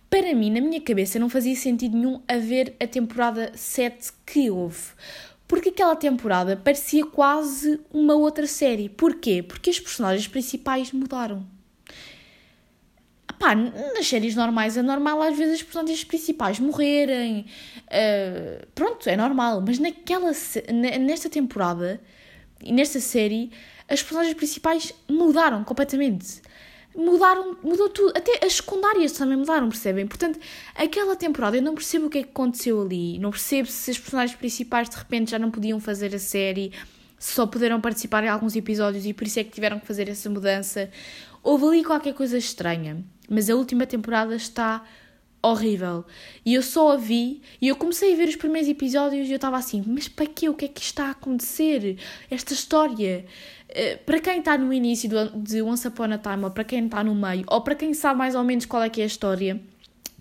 para 0.08 0.32
mim, 0.32 0.50
na 0.50 0.60
minha 0.60 0.80
cabeça, 0.80 1.18
não 1.18 1.28
fazia 1.28 1.56
sentido 1.56 1.96
nenhum 1.96 2.22
haver 2.28 2.76
a 2.78 2.86
temporada 2.86 3.50
7 3.54 4.12
que 4.24 4.48
houve 4.48 4.92
porque 5.46 5.68
aquela 5.68 5.94
temporada 5.94 6.56
parecia 6.56 7.04
quase 7.04 7.80
uma 7.92 8.14
outra 8.14 8.46
série. 8.46 8.88
Porquê? 8.88 9.42
Porque 9.42 9.70
os 9.70 9.78
personagens 9.78 10.26
principais 10.26 10.90
mudaram. 10.92 11.46
Pá, 13.38 13.54
nas 13.54 14.06
séries 14.06 14.34
normais 14.34 14.76
é 14.76 14.82
normal 14.82 15.20
às 15.20 15.36
vezes 15.36 15.56
os 15.56 15.62
personagens 15.62 16.04
principais 16.04 16.58
morrerem. 16.58 17.46
Uh, 17.86 18.66
pronto, 18.74 19.08
é 19.08 19.16
normal. 19.16 19.62
Mas 19.66 19.78
naquela, 19.78 20.32
nesta 21.00 21.28
temporada 21.28 22.00
e 22.62 22.72
nesta 22.72 23.00
série, 23.00 23.50
as 23.88 24.02
personagens 24.02 24.34
principais 24.34 24.94
mudaram 25.08 25.62
completamente 25.62 26.40
mudaram, 26.96 27.56
mudou 27.62 27.88
tudo. 27.88 28.12
Até 28.16 28.44
as 28.44 28.54
secundárias 28.54 29.12
também 29.12 29.36
mudaram, 29.36 29.68
percebem? 29.68 30.06
Portanto, 30.06 30.38
aquela 30.74 31.16
temporada 31.16 31.56
eu 31.56 31.62
não 31.62 31.74
percebo 31.74 32.06
o 32.06 32.10
que 32.10 32.18
é 32.18 32.22
que 32.22 32.30
aconteceu 32.30 32.80
ali. 32.80 33.18
Não 33.18 33.30
percebo 33.30 33.68
se 33.68 33.90
os 33.90 33.98
personagens 33.98 34.38
principais 34.38 34.88
de 34.88 34.96
repente 34.96 35.30
já 35.30 35.38
não 35.38 35.50
podiam 35.50 35.80
fazer 35.80 36.14
a 36.14 36.18
série, 36.18 36.72
só 37.18 37.46
puderam 37.46 37.80
participar 37.80 38.24
em 38.24 38.28
alguns 38.28 38.54
episódios 38.54 39.06
e 39.06 39.12
por 39.12 39.26
isso 39.26 39.40
é 39.40 39.44
que 39.44 39.50
tiveram 39.50 39.78
que 39.78 39.86
fazer 39.86 40.08
essa 40.08 40.28
mudança. 40.28 40.90
Houve 41.42 41.66
ali 41.66 41.84
qualquer 41.84 42.14
coisa 42.14 42.38
estranha. 42.38 43.04
Mas 43.28 43.48
a 43.48 43.54
última 43.54 43.86
temporada 43.86 44.36
está 44.36 44.84
horrível. 45.50 46.04
E 46.44 46.54
eu 46.54 46.62
só 46.62 46.92
a 46.92 46.96
vi 46.96 47.42
e 47.60 47.68
eu 47.68 47.76
comecei 47.76 48.12
a 48.12 48.16
ver 48.16 48.28
os 48.28 48.36
primeiros 48.36 48.68
episódios 48.68 49.28
e 49.28 49.32
eu 49.32 49.36
estava 49.36 49.56
assim, 49.56 49.82
mas 49.86 50.08
para 50.08 50.26
quê? 50.26 50.48
O 50.48 50.54
que 50.54 50.64
é 50.64 50.68
que 50.68 50.80
está 50.80 51.06
a 51.06 51.10
acontecer? 51.10 51.98
Esta 52.30 52.52
história. 52.52 53.24
Uh, 53.70 53.98
para 54.04 54.20
quem 54.20 54.38
está 54.38 54.56
no 54.56 54.72
início 54.72 55.08
do, 55.08 55.30
de 55.30 55.62
Once 55.62 55.86
Upon 55.86 56.12
a 56.12 56.18
Time, 56.18 56.44
ou 56.44 56.50
para 56.50 56.64
quem 56.64 56.84
está 56.84 57.02
no 57.02 57.14
meio, 57.14 57.44
ou 57.48 57.60
para 57.60 57.74
quem 57.74 57.92
sabe 57.92 58.18
mais 58.18 58.34
ou 58.34 58.44
menos 58.44 58.66
qual 58.66 58.82
é 58.82 58.88
que 58.88 59.00
é 59.00 59.04
a 59.04 59.06
história, 59.06 59.60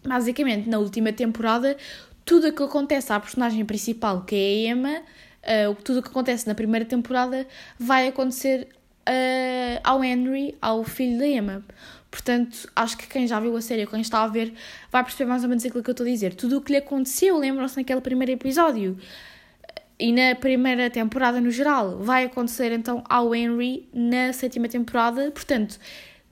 basicamente 0.04 0.68
na 0.68 0.80
última 0.80 1.14
temporada, 1.14 1.78
tudo 2.26 2.48
o 2.48 2.54
que 2.54 2.64
acontece 2.64 3.12
à 3.14 3.20
personagem 3.20 3.64
principal, 3.66 4.24
que 4.24 4.36
é 4.36 4.40
a 4.40 4.72
Emma, 4.72 4.98
uh, 5.00 5.76
tudo 5.84 6.00
o 6.00 6.02
que 6.02 6.10
acontece 6.10 6.48
na 6.48 6.56
primeira 6.56 6.86
temporada 6.86 7.46
vai 7.78 8.08
acontecer 8.08 8.68
uh, 9.08 9.80
ao 9.84 10.04
Henry, 10.04 10.56
ao 10.62 10.84
filho 10.84 11.20
da 11.20 11.28
Emma. 11.28 11.64
Portanto, 12.14 12.70
acho 12.76 12.96
que 12.96 13.08
quem 13.08 13.26
já 13.26 13.40
viu 13.40 13.58
a 13.58 13.62
série 13.62 13.82
ou 13.82 13.88
quem 13.88 14.00
está 14.00 14.22
a 14.22 14.28
ver 14.28 14.54
vai 14.92 15.04
perceber 15.04 15.28
mais 15.28 15.42
ou 15.42 15.50
menos 15.50 15.66
aquilo 15.66 15.82
que 15.82 15.90
eu 15.90 15.94
estou 15.94 16.06
a 16.06 16.10
dizer. 16.10 16.36
Tudo 16.36 16.58
o 16.58 16.62
que 16.62 16.72
lhe 16.72 16.78
aconteceu, 16.78 17.36
lembram-se 17.40 17.76
naquele 17.76 18.02
primeiro 18.02 18.32
episódio 18.32 18.96
e 20.00 20.12
na 20.12 20.36
primeira 20.36 20.92
temporada 20.92 21.42
no 21.42 21.50
geral, 21.50 21.98
vai 21.98 22.26
acontecer 22.26 22.72
então 22.72 23.04
ao 23.10 23.34
Henry 23.34 23.90
na 23.92 24.32
sétima 24.32 24.68
temporada. 24.68 25.32
Portanto, 25.32 25.80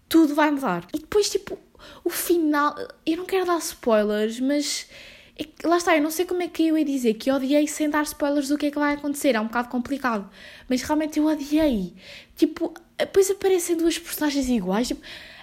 tudo 0.07 0.35
vai 0.35 0.51
mudar. 0.51 0.85
E 0.93 0.99
depois, 0.99 1.31
tipo, 1.31 1.57
o 2.03 2.11
final. 2.11 2.75
Eu 3.03 3.17
não 3.17 3.25
quero 3.25 3.47
dar 3.47 3.57
spoilers, 3.57 4.39
mas. 4.39 4.87
É 5.35 5.67
lá 5.67 5.77
está, 5.77 5.97
eu 5.97 6.03
não 6.03 6.11
sei 6.11 6.25
como 6.25 6.43
é 6.43 6.47
que 6.47 6.67
eu 6.67 6.77
ia 6.77 6.85
dizer 6.85 7.15
que 7.15 7.31
odiei 7.31 7.67
sem 7.67 7.89
dar 7.89 8.03
spoilers 8.03 8.49
do 8.49 8.57
que 8.57 8.67
é 8.67 8.71
que 8.71 8.77
vai 8.77 8.93
acontecer, 8.93 9.33
é 9.33 9.39
um 9.39 9.47
bocado 9.47 9.69
complicado, 9.69 10.29
mas 10.69 10.83
realmente 10.83 11.17
eu 11.17 11.25
odiei. 11.25 11.95
Tipo, 12.35 12.71
depois 12.99 13.31
aparecem 13.31 13.75
duas 13.75 13.97
personagens 13.97 14.47
iguais, 14.47 14.89
tipo, 14.89 15.01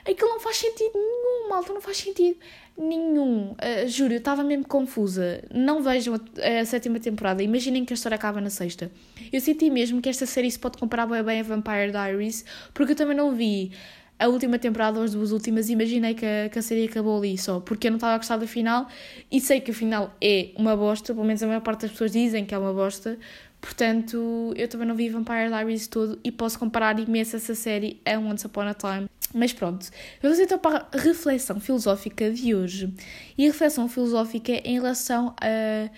Aquilo 0.08 0.30
não 0.30 0.40
faz 0.40 0.56
sentido 0.56 0.92
nenhum, 0.94 1.50
malta, 1.50 1.72
não 1.72 1.80
faz 1.80 1.98
sentido 1.98 2.38
nenhum. 2.78 3.52
Uh, 3.52 3.88
juro, 3.88 4.14
eu 4.14 4.18
estava 4.18 4.42
mesmo 4.42 4.66
confusa. 4.66 5.44
Não 5.52 5.82
vejam 5.82 6.14
a, 6.14 6.60
a, 6.60 6.64
sétima 6.64 6.98
temporada. 6.98 7.42
Imaginem 7.42 7.84
que 7.84 7.92
a 7.92 7.96
história 7.96 8.16
acaba 8.16 8.40
na 8.40 8.48
sexta. 8.48 8.90
Eu 9.32 9.40
senti 9.40 9.68
mesmo 9.68 10.00
que 10.00 10.08
esta 10.08 10.24
série 10.24 10.50
se 10.50 10.58
pode 10.58 10.78
comparar 10.78 11.06
bem, 11.06 11.40
a 11.40 11.42
Vampire 11.42 11.90
Diaries, 11.90 12.44
porque 12.72 12.92
eu 12.92 12.96
também 12.96 13.16
não 13.16 13.34
vi 13.34 13.72
a 14.18 14.28
última 14.28 14.58
temporada 14.58 14.98
ou 14.98 15.04
as 15.04 15.12
duas 15.12 15.32
últimas. 15.32 15.70
Imaginei 15.70 16.14
que 16.14 16.26
a, 16.26 16.48
que 16.48 16.58
a 16.58 16.62
série 16.62 16.86
acabou 16.86 17.18
ali 17.18 17.38
só, 17.38 17.60
porque 17.60 17.86
eu 17.86 17.90
não 17.90 17.96
estava 17.96 18.14
a 18.14 18.16
gostar 18.16 18.36
do 18.36 18.48
final 18.48 18.88
e 19.30 19.40
sei 19.40 19.60
que 19.60 19.70
o 19.70 19.74
final 19.74 20.14
é 20.20 20.50
uma 20.56 20.76
bosta. 20.76 21.14
Pelo 21.14 21.26
menos 21.26 21.42
a 21.42 21.46
maior 21.46 21.60
parte 21.60 21.82
das 21.82 21.92
pessoas 21.92 22.12
dizem 22.12 22.44
que 22.44 22.54
é 22.54 22.58
uma 22.58 22.72
bosta. 22.72 23.18
Portanto, 23.60 24.52
eu 24.56 24.68
também 24.68 24.86
não 24.86 24.94
vi 24.94 25.08
Vampire 25.08 25.48
Diaries 25.48 25.88
todo 25.88 26.18
e 26.22 26.30
posso 26.30 26.58
comparar 26.58 26.98
imenso 26.98 27.36
essa 27.36 27.54
série 27.54 28.00
a 28.04 28.18
Once 28.18 28.46
Upon 28.46 28.62
a 28.62 28.74
Time. 28.74 29.08
Mas 29.34 29.52
pronto, 29.52 29.86
vamos 30.22 30.38
então 30.38 30.58
para 30.58 30.86
a 30.90 30.96
reflexão 30.96 31.60
filosófica 31.60 32.30
de 32.30 32.54
hoje. 32.54 32.92
E 33.36 33.44
a 33.44 33.48
reflexão 33.48 33.88
filosófica 33.88 34.52
é 34.52 34.62
em 34.64 34.74
relação 34.74 35.34
a, 35.40 35.90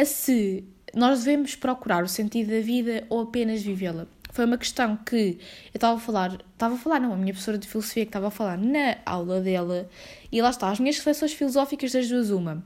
a 0.00 0.04
se 0.04 0.64
nós 0.94 1.24
devemos 1.24 1.54
procurar 1.54 2.02
o 2.02 2.08
sentido 2.08 2.50
da 2.50 2.60
vida 2.60 3.04
ou 3.10 3.22
apenas 3.22 3.62
vivê-la. 3.62 4.06
Foi 4.38 4.44
uma 4.44 4.56
questão 4.56 4.96
que 4.96 5.16
eu 5.16 5.38
estava 5.74 5.96
a 5.96 6.00
falar, 6.00 6.38
estava 6.52 6.76
a 6.76 6.78
falar, 6.78 7.00
não, 7.00 7.12
a 7.12 7.16
minha 7.16 7.32
professora 7.32 7.58
de 7.58 7.66
filosofia 7.66 8.04
que 8.04 8.10
estava 8.10 8.28
a 8.28 8.30
falar 8.30 8.56
na 8.56 8.96
aula 9.04 9.40
dela, 9.40 9.90
e 10.30 10.40
lá 10.40 10.50
está, 10.50 10.70
as 10.70 10.78
minhas 10.78 10.96
reflexões 10.96 11.32
filosóficas 11.32 11.90
das 11.90 12.08
duas, 12.08 12.30
uma. 12.30 12.64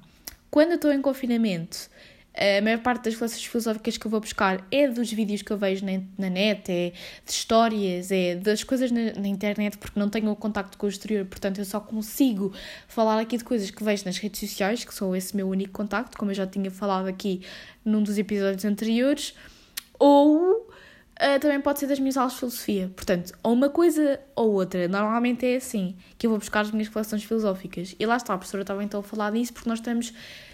Quando 0.50 0.72
eu 0.72 0.74
estou 0.74 0.92
em 0.92 1.00
confinamento, 1.00 1.88
a 2.36 2.60
maior 2.60 2.80
parte 2.80 3.04
das 3.04 3.14
reflexões 3.14 3.42
filosóficas 3.42 3.96
que 3.96 4.06
eu 4.06 4.10
vou 4.10 4.20
buscar 4.20 4.66
é 4.70 4.86
dos 4.86 5.10
vídeos 5.10 5.40
que 5.40 5.50
eu 5.50 5.56
vejo 5.56 5.82
na, 6.18 6.28
net, 6.28 6.70
é 6.70 6.92
de 7.24 7.32
histórias, 7.32 8.12
é 8.12 8.36
das 8.36 8.62
coisas 8.62 8.92
na, 8.92 9.14
na, 9.14 9.28
internet, 9.28 9.78
porque 9.78 9.98
não 9.98 10.10
tenho 10.10 10.30
o 10.30 10.36
contacto 10.36 10.76
com 10.76 10.84
o 10.84 10.90
exterior, 10.90 11.24
portanto 11.24 11.56
eu 11.56 11.64
só 11.64 11.80
consigo 11.80 12.52
falar 12.86 13.18
aqui 13.18 13.38
de 13.38 13.44
coisas 13.44 13.70
que 13.70 13.82
vejo 13.82 14.04
nas 14.04 14.18
redes 14.18 14.40
sociais, 14.40 14.84
que 14.84 14.92
são 14.92 15.16
esse 15.16 15.34
meu 15.34 15.48
único 15.48 15.72
contacto, 15.72 16.18
como 16.18 16.32
eu 16.32 16.34
já 16.34 16.46
tinha 16.46 16.70
falado 16.70 17.06
aqui 17.06 17.40
num 17.82 18.02
dos 18.02 18.18
episódios 18.18 18.66
anteriores, 18.66 19.32
ou 19.98 20.70
uh, 21.22 21.38
também 21.40 21.60
pode 21.60 21.78
ser 21.78 21.86
das 21.86 21.98
minhas 21.98 22.16
aulas 22.16 22.32
de 22.32 22.38
filosofia. 22.40 22.90
Portanto, 22.94 23.32
ou 23.42 23.52
uma 23.52 23.68
coisa 23.68 24.18
ou 24.34 24.52
outra. 24.52 24.88
Normalmente 24.88 25.46
é 25.46 25.56
assim 25.56 25.94
que 26.18 26.26
eu 26.26 26.30
vou 26.30 26.38
buscar 26.38 26.60
as 26.60 26.70
minhas 26.70 26.88
coleções 26.88 27.22
filosóficas. 27.22 27.94
E 27.98 28.04
lá 28.04 28.16
está, 28.16 28.34
a 28.34 28.38
professora 28.38 28.62
estava 28.62 28.82
então 28.82 29.00
a 29.00 29.02
falar 29.02 29.30
disso 29.30 29.52
porque 29.52 29.68
nós 29.68 29.78
estamos 29.78 30.12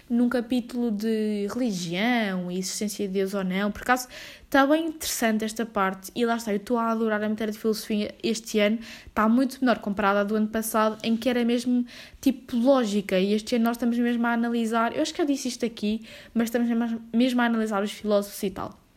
num 0.09 0.27
capítulo 0.27 0.89
de 0.89 1.47
religião 1.53 2.51
e 2.51 2.57
existência 2.57 3.07
de 3.07 3.13
Deus 3.13 3.33
ou 3.33 3.43
não. 3.43 3.71
Por 3.71 3.83
acaso 3.83 4.07
está 4.43 4.65
bem 4.65 4.87
interessante 4.87 5.45
esta 5.45 5.65
parte 5.65 6.11
e 6.15 6.25
lá 6.25 6.35
está, 6.35 6.51
eu 6.51 6.57
estou 6.57 6.77
a 6.77 6.89
adorar 6.89 7.23
a 7.23 7.29
matéria 7.29 7.51
de 7.51 7.59
filosofia 7.59 8.13
este 8.23 8.59
ano. 8.59 8.79
Está 9.05 9.27
muito 9.29 9.59
menor 9.61 9.79
comparada 9.79 10.21
à 10.21 10.23
do 10.23 10.35
ano 10.35 10.47
passado, 10.47 10.97
em 11.03 11.15
que 11.15 11.29
era 11.29 11.43
mesmo 11.45 11.85
tipo 12.19 12.55
lógica. 12.57 13.19
E 13.19 13.33
este 13.33 13.55
ano 13.55 13.65
nós 13.65 13.77
estamos 13.77 13.97
mesmo 13.97 14.25
a 14.25 14.33
analisar, 14.33 14.95
eu 14.95 15.01
acho 15.01 15.13
que 15.13 15.19
já 15.19 15.25
disse 15.25 15.47
isto 15.47 15.65
aqui, 15.65 16.01
mas 16.33 16.45
estamos 16.45 16.67
mesmo 17.13 17.41
a 17.41 17.45
analisar 17.45 17.83
os 17.83 17.91
filósofos 17.91 18.41
e 18.43 18.49
tal. 18.49 18.88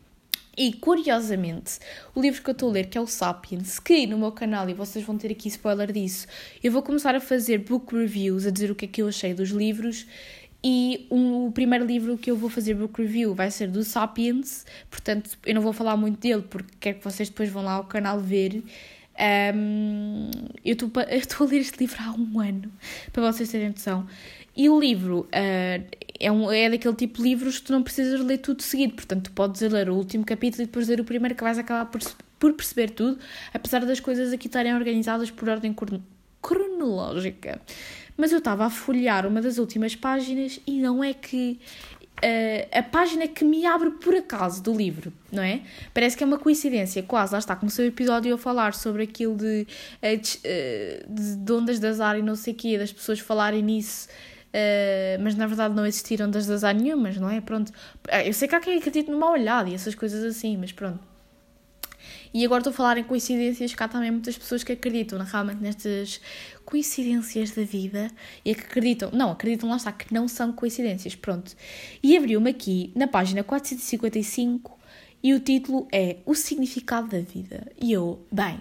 E 0.55 0.71
curiosamente, 0.73 1.79
o 2.13 2.21
livro 2.21 2.43
que 2.43 2.49
eu 2.49 2.51
estou 2.51 2.69
a 2.69 2.73
ler, 2.73 2.85
que 2.87 2.97
é 2.97 3.01
o 3.01 3.07
Sapiens, 3.07 3.79
que 3.79 4.05
no 4.05 4.19
meu 4.19 4.31
canal, 4.31 4.69
e 4.69 4.73
vocês 4.73 5.03
vão 5.03 5.17
ter 5.17 5.31
aqui 5.31 5.47
spoiler 5.47 5.91
disso, 5.91 6.27
eu 6.63 6.71
vou 6.71 6.83
começar 6.83 7.15
a 7.15 7.19
fazer 7.19 7.57
book 7.57 7.95
reviews, 7.95 8.45
a 8.45 8.51
dizer 8.51 8.69
o 8.69 8.75
que 8.75 8.85
é 8.85 8.87
que 8.87 9.01
eu 9.01 9.07
achei 9.07 9.33
dos 9.33 9.49
livros. 9.49 10.05
E 10.63 11.07
o 11.09 11.51
primeiro 11.53 11.85
livro 11.85 12.17
que 12.17 12.29
eu 12.29 12.37
vou 12.37 12.49
fazer 12.49 12.75
book 12.75 13.01
review 13.01 13.33
vai 13.33 13.51
ser 13.51 13.67
do 13.67 13.83
Sapiens, 13.83 14.65
portanto 14.89 15.37
eu 15.45 15.55
não 15.55 15.61
vou 15.61 15.73
falar 15.73 15.97
muito 15.97 16.19
dele 16.21 16.43
porque 16.43 16.71
quero 16.79 16.99
que 16.99 17.03
vocês 17.03 17.27
depois 17.27 17.49
vão 17.49 17.63
lá 17.63 17.73
ao 17.73 17.83
canal 17.83 18.19
ver. 18.19 18.63
Um, 19.55 20.31
eu 20.63 20.75
estou 21.11 21.47
a 21.47 21.49
ler 21.49 21.59
este 21.59 21.79
livro 21.79 21.97
há 21.99 22.11
um 22.11 22.39
ano, 22.39 22.71
para 23.11 23.31
vocês 23.31 23.49
terem 23.49 23.69
noção. 23.69 24.07
E 24.55 24.69
o 24.69 24.79
livro 24.79 25.21
uh, 25.21 25.87
é, 26.19 26.31
um, 26.31 26.51
é 26.51 26.69
daquele 26.69 26.95
tipo 26.95 27.17
de 27.17 27.23
livros 27.23 27.59
que 27.59 27.65
tu 27.65 27.73
não 27.73 27.81
precisas 27.81 28.19
ler 28.21 28.37
tudo 28.37 28.61
seguido, 28.61 28.93
portanto, 28.93 29.25
tu 29.25 29.31
podes 29.31 29.61
ler 29.61 29.89
o 29.89 29.95
último 29.95 30.23
capítulo 30.23 30.63
e 30.63 30.65
depois 30.65 30.87
ler 30.87 30.99
o 30.99 31.03
primeiro, 31.03 31.35
que 31.35 31.43
vais 31.43 31.57
acabar 31.57 31.89
por, 31.89 32.01
por 32.39 32.53
perceber 32.53 32.91
tudo, 32.91 33.17
apesar 33.53 33.85
das 33.85 33.99
coisas 33.99 34.31
aqui 34.31 34.47
estarem 34.47 34.75
organizadas 34.75 35.31
por 35.31 35.49
ordem 35.49 35.75
cronológica. 36.41 37.59
Mas 38.15 38.31
eu 38.31 38.37
estava 38.37 38.65
a 38.65 38.69
folhear 38.69 39.25
uma 39.25 39.41
das 39.41 39.57
últimas 39.57 39.95
páginas 39.95 40.59
e 40.65 40.79
não 40.79 41.03
é 41.03 41.13
que 41.13 41.59
Uh, 42.23 42.69
a 42.71 42.81
página 42.81 43.27
que 43.27 43.43
me 43.43 43.65
abre 43.65 43.89
por 43.91 44.15
acaso 44.15 44.63
do 44.63 44.73
livro, 44.73 45.11
não 45.29 45.43
é? 45.43 45.61
Parece 45.93 46.15
que 46.15 46.23
é 46.23 46.27
uma 46.27 46.37
coincidência, 46.37 47.03
quase. 47.03 47.33
Lá 47.33 47.39
está, 47.39 47.53
começou 47.53 47.83
o 47.83 47.87
episódio 47.87 48.33
a 48.33 48.37
falar 48.37 48.73
sobre 48.73 49.03
aquilo 49.03 49.35
de, 49.35 49.67
uh, 50.01 50.07
uh, 50.07 51.43
de 51.43 51.51
ondas 51.51 51.79
de 51.79 51.87
azar 51.87 52.17
e 52.17 52.21
não 52.21 52.35
sei 52.35 52.53
o 52.53 52.55
quê, 52.55 52.77
das 52.77 52.93
pessoas 52.93 53.19
falarem 53.19 53.61
nisso 53.61 54.07
Uh, 54.53 55.17
mas 55.19 55.33
na 55.33 55.47
verdade 55.47 55.73
não 55.73 55.83
existiram 55.83 56.29
das 56.29 56.47
azar 56.47 56.75
nenhumas, 56.75 57.17
não 57.17 57.27
é? 57.27 57.41
Pronto. 57.41 57.71
Eh, 58.07 58.29
eu 58.29 58.33
sei 58.33 58.47
que 58.47 58.53
há 58.53 58.59
quem 58.59 58.77
acredite 58.77 59.09
numa 59.09 59.31
olhada 59.31 59.67
e 59.67 59.73
essas 59.73 59.95
coisas 59.95 60.23
assim, 60.23 60.55
mas 60.57 60.71
pronto. 60.71 60.99
E 62.31 62.45
agora 62.45 62.59
estou 62.59 62.71
a 62.71 62.73
falar 62.73 62.97
em 62.97 63.03
coincidências, 63.03 63.73
cá 63.73 63.87
também 63.87 64.11
muitas 64.11 64.37
pessoas 64.37 64.63
que 64.63 64.71
acreditam 64.71 65.19
realmente 65.19 65.61
nestas 65.61 66.21
coincidências 66.65 67.51
da 67.51 67.63
vida 67.63 68.09
e 68.43 68.53
que 68.53 68.61
acreditam, 68.61 69.09
não, 69.11 69.31
acreditam 69.31 69.69
lá 69.69 69.77
está, 69.77 69.91
que 69.91 70.13
não 70.13 70.27
são 70.27 70.51
coincidências, 70.51 71.15
pronto. 71.15 71.55
E 72.01 72.17
abriu-me 72.17 72.49
aqui 72.49 72.91
na 72.95 73.07
página 73.07 73.43
455 73.43 74.79
e 75.21 75.33
o 75.33 75.39
título 75.39 75.87
é 75.91 76.17
O 76.25 76.35
Significado 76.35 77.07
da 77.07 77.19
Vida. 77.19 77.71
E 77.79 77.91
eu, 77.91 78.25
bem, 78.31 78.59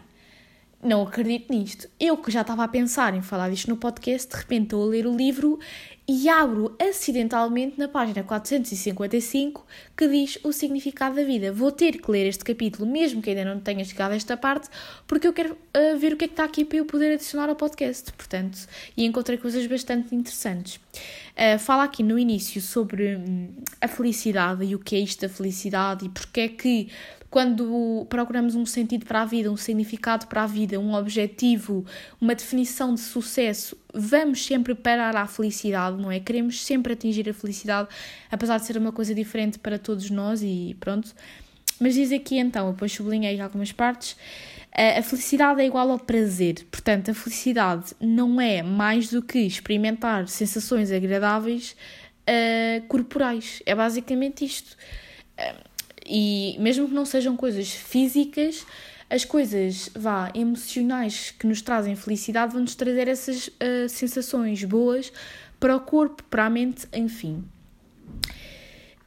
não 0.83 1.03
acredito 1.03 1.53
nisto. 1.53 1.89
Eu 1.99 2.17
que 2.17 2.31
já 2.31 2.41
estava 2.41 2.65
a 2.65 2.69
pensar 2.69 3.15
em 3.15 3.23
falar 3.23 3.49
disto 3.51 3.69
no 3.69 3.77
podcast, 3.77 4.29
de 4.29 4.37
repente 4.37 4.65
estou 4.65 4.83
a 4.83 4.87
ler 4.87 5.07
o 5.07 5.17
livro 5.17 5.61
e 6.09 6.29
abro 6.29 6.77
acidentalmente 6.81 7.79
na 7.79 7.87
página 7.87 8.25
455 8.25 9.65
que 9.97 10.09
diz 10.09 10.39
o 10.43 10.53
significado 10.53 11.15
da 11.15 11.23
vida. 11.23 11.53
Vou 11.53 11.71
ter 11.71 12.01
que 12.01 12.11
ler 12.11 12.27
este 12.27 12.45
capítulo, 12.45 12.91
mesmo 12.91 13.23
que 13.23 13.31
ainda 13.31 13.45
não 13.45 13.61
tenha 13.61 13.85
chegado 13.85 14.11
a 14.11 14.17
esta 14.17 14.37
parte, 14.37 14.69
porque 15.07 15.29
eu 15.29 15.33
quero 15.33 15.53
uh, 15.53 15.97
ver 15.97 16.15
o 16.15 16.17
que 16.17 16.25
é 16.25 16.29
que 16.29 16.35
está 16.35 16.45
aqui 16.45 16.65
para 16.65 16.79
eu 16.79 16.85
poder 16.85 17.15
adicionar 17.15 17.49
ao 17.49 17.55
podcast. 17.55 18.13
Portanto, 18.13 18.59
e 18.97 19.05
encontrei 19.05 19.39
coisas 19.39 19.65
bastante 19.67 20.15
interessantes. 20.15 20.77
Uh, 20.77 21.59
fala 21.61 21.85
aqui 21.85 22.03
no 22.03 22.19
início 22.19 22.61
sobre 22.61 23.17
hum, 23.17 23.49
a 23.81 23.87
felicidade 23.87 24.65
e 24.65 24.75
o 24.75 24.81
que 24.81 24.97
é 24.97 24.99
isto 24.99 25.21
da 25.21 25.29
felicidade 25.29 26.07
e 26.07 26.09
porque 26.09 26.41
é 26.41 26.49
que 26.49 26.89
quando 27.33 28.07
procuramos 28.11 28.55
um 28.55 28.67
sentido 28.67 29.07
para 29.07 29.23
a 29.23 29.25
vida, 29.25 29.51
um 29.51 29.57
significado 29.57 30.27
para 30.27 30.43
a 30.43 30.47
vida, 30.47 30.79
um 30.79 30.93
objetivo, 30.93 31.83
uma 32.21 32.35
definição 32.35 32.95
de 32.95 33.01
sucesso, 33.01 33.75
vamos 33.95 34.45
sempre 34.45 34.75
parar 34.75 35.17
à 35.17 35.27
felicidade, 35.27 35.97
não 35.97 36.13
é? 36.13 36.21
Queremos 36.21 36.63
sempre 36.63 36.93
atingir 36.93 37.31
a 37.31 37.33
felicidade, 37.33 37.89
apesar 38.31 38.59
de 38.59 38.67
ser 38.67 38.77
uma 38.77 38.93
coisa 38.93 39.15
diferente 39.15 39.59
para 39.59 39.79
todos 39.79 40.11
nós 40.11 40.43
e 40.43 40.77
pronto. 40.79 41.11
Mas 41.81 41.95
diz 41.95 42.13
aqui 42.13 42.37
então, 42.37 42.71
depois 42.71 42.93
sublinhei 42.93 43.41
algumas 43.41 43.73
partes, 43.73 44.15
a 44.71 45.01
felicidade 45.01 45.63
é 45.63 45.65
igual 45.65 45.91
ao 45.91 45.99
prazer, 45.99 46.67
portanto, 46.71 47.13
a 47.13 47.15
felicidade 47.15 47.95
não 47.99 48.43
é 48.43 48.63
mais 48.63 49.09
do 49.09 49.23
que 49.23 49.39
experimentar 49.39 50.29
sensações 50.29 50.93
agradáveis 50.93 51.75
uh, 52.29 52.87
corporais. 52.89 53.63
É 53.65 53.75
basicamente 53.75 54.45
isto. 54.45 54.77
Uh, 55.39 55.72
e 56.07 56.57
mesmo 56.59 56.89
que 56.89 56.95
não 56.95 57.05
sejam 57.05 57.37
coisas 57.37 57.71
físicas, 57.71 58.67
as 59.09 59.25
coisas 59.25 59.91
vá 59.95 60.31
emocionais 60.35 61.35
que 61.39 61.47
nos 61.47 61.61
trazem 61.61 61.95
felicidade 61.95 62.53
vão 62.53 62.63
nos 62.63 62.75
trazer 62.75 63.09
essas 63.09 63.49
uh, 63.49 63.89
sensações 63.89 64.65
boas 64.65 65.13
para 65.61 65.77
o 65.77 65.81
corpo, 65.81 66.25
para 66.25 66.47
a 66.47 66.51
mente, 66.51 66.87
enfim. 66.93 67.45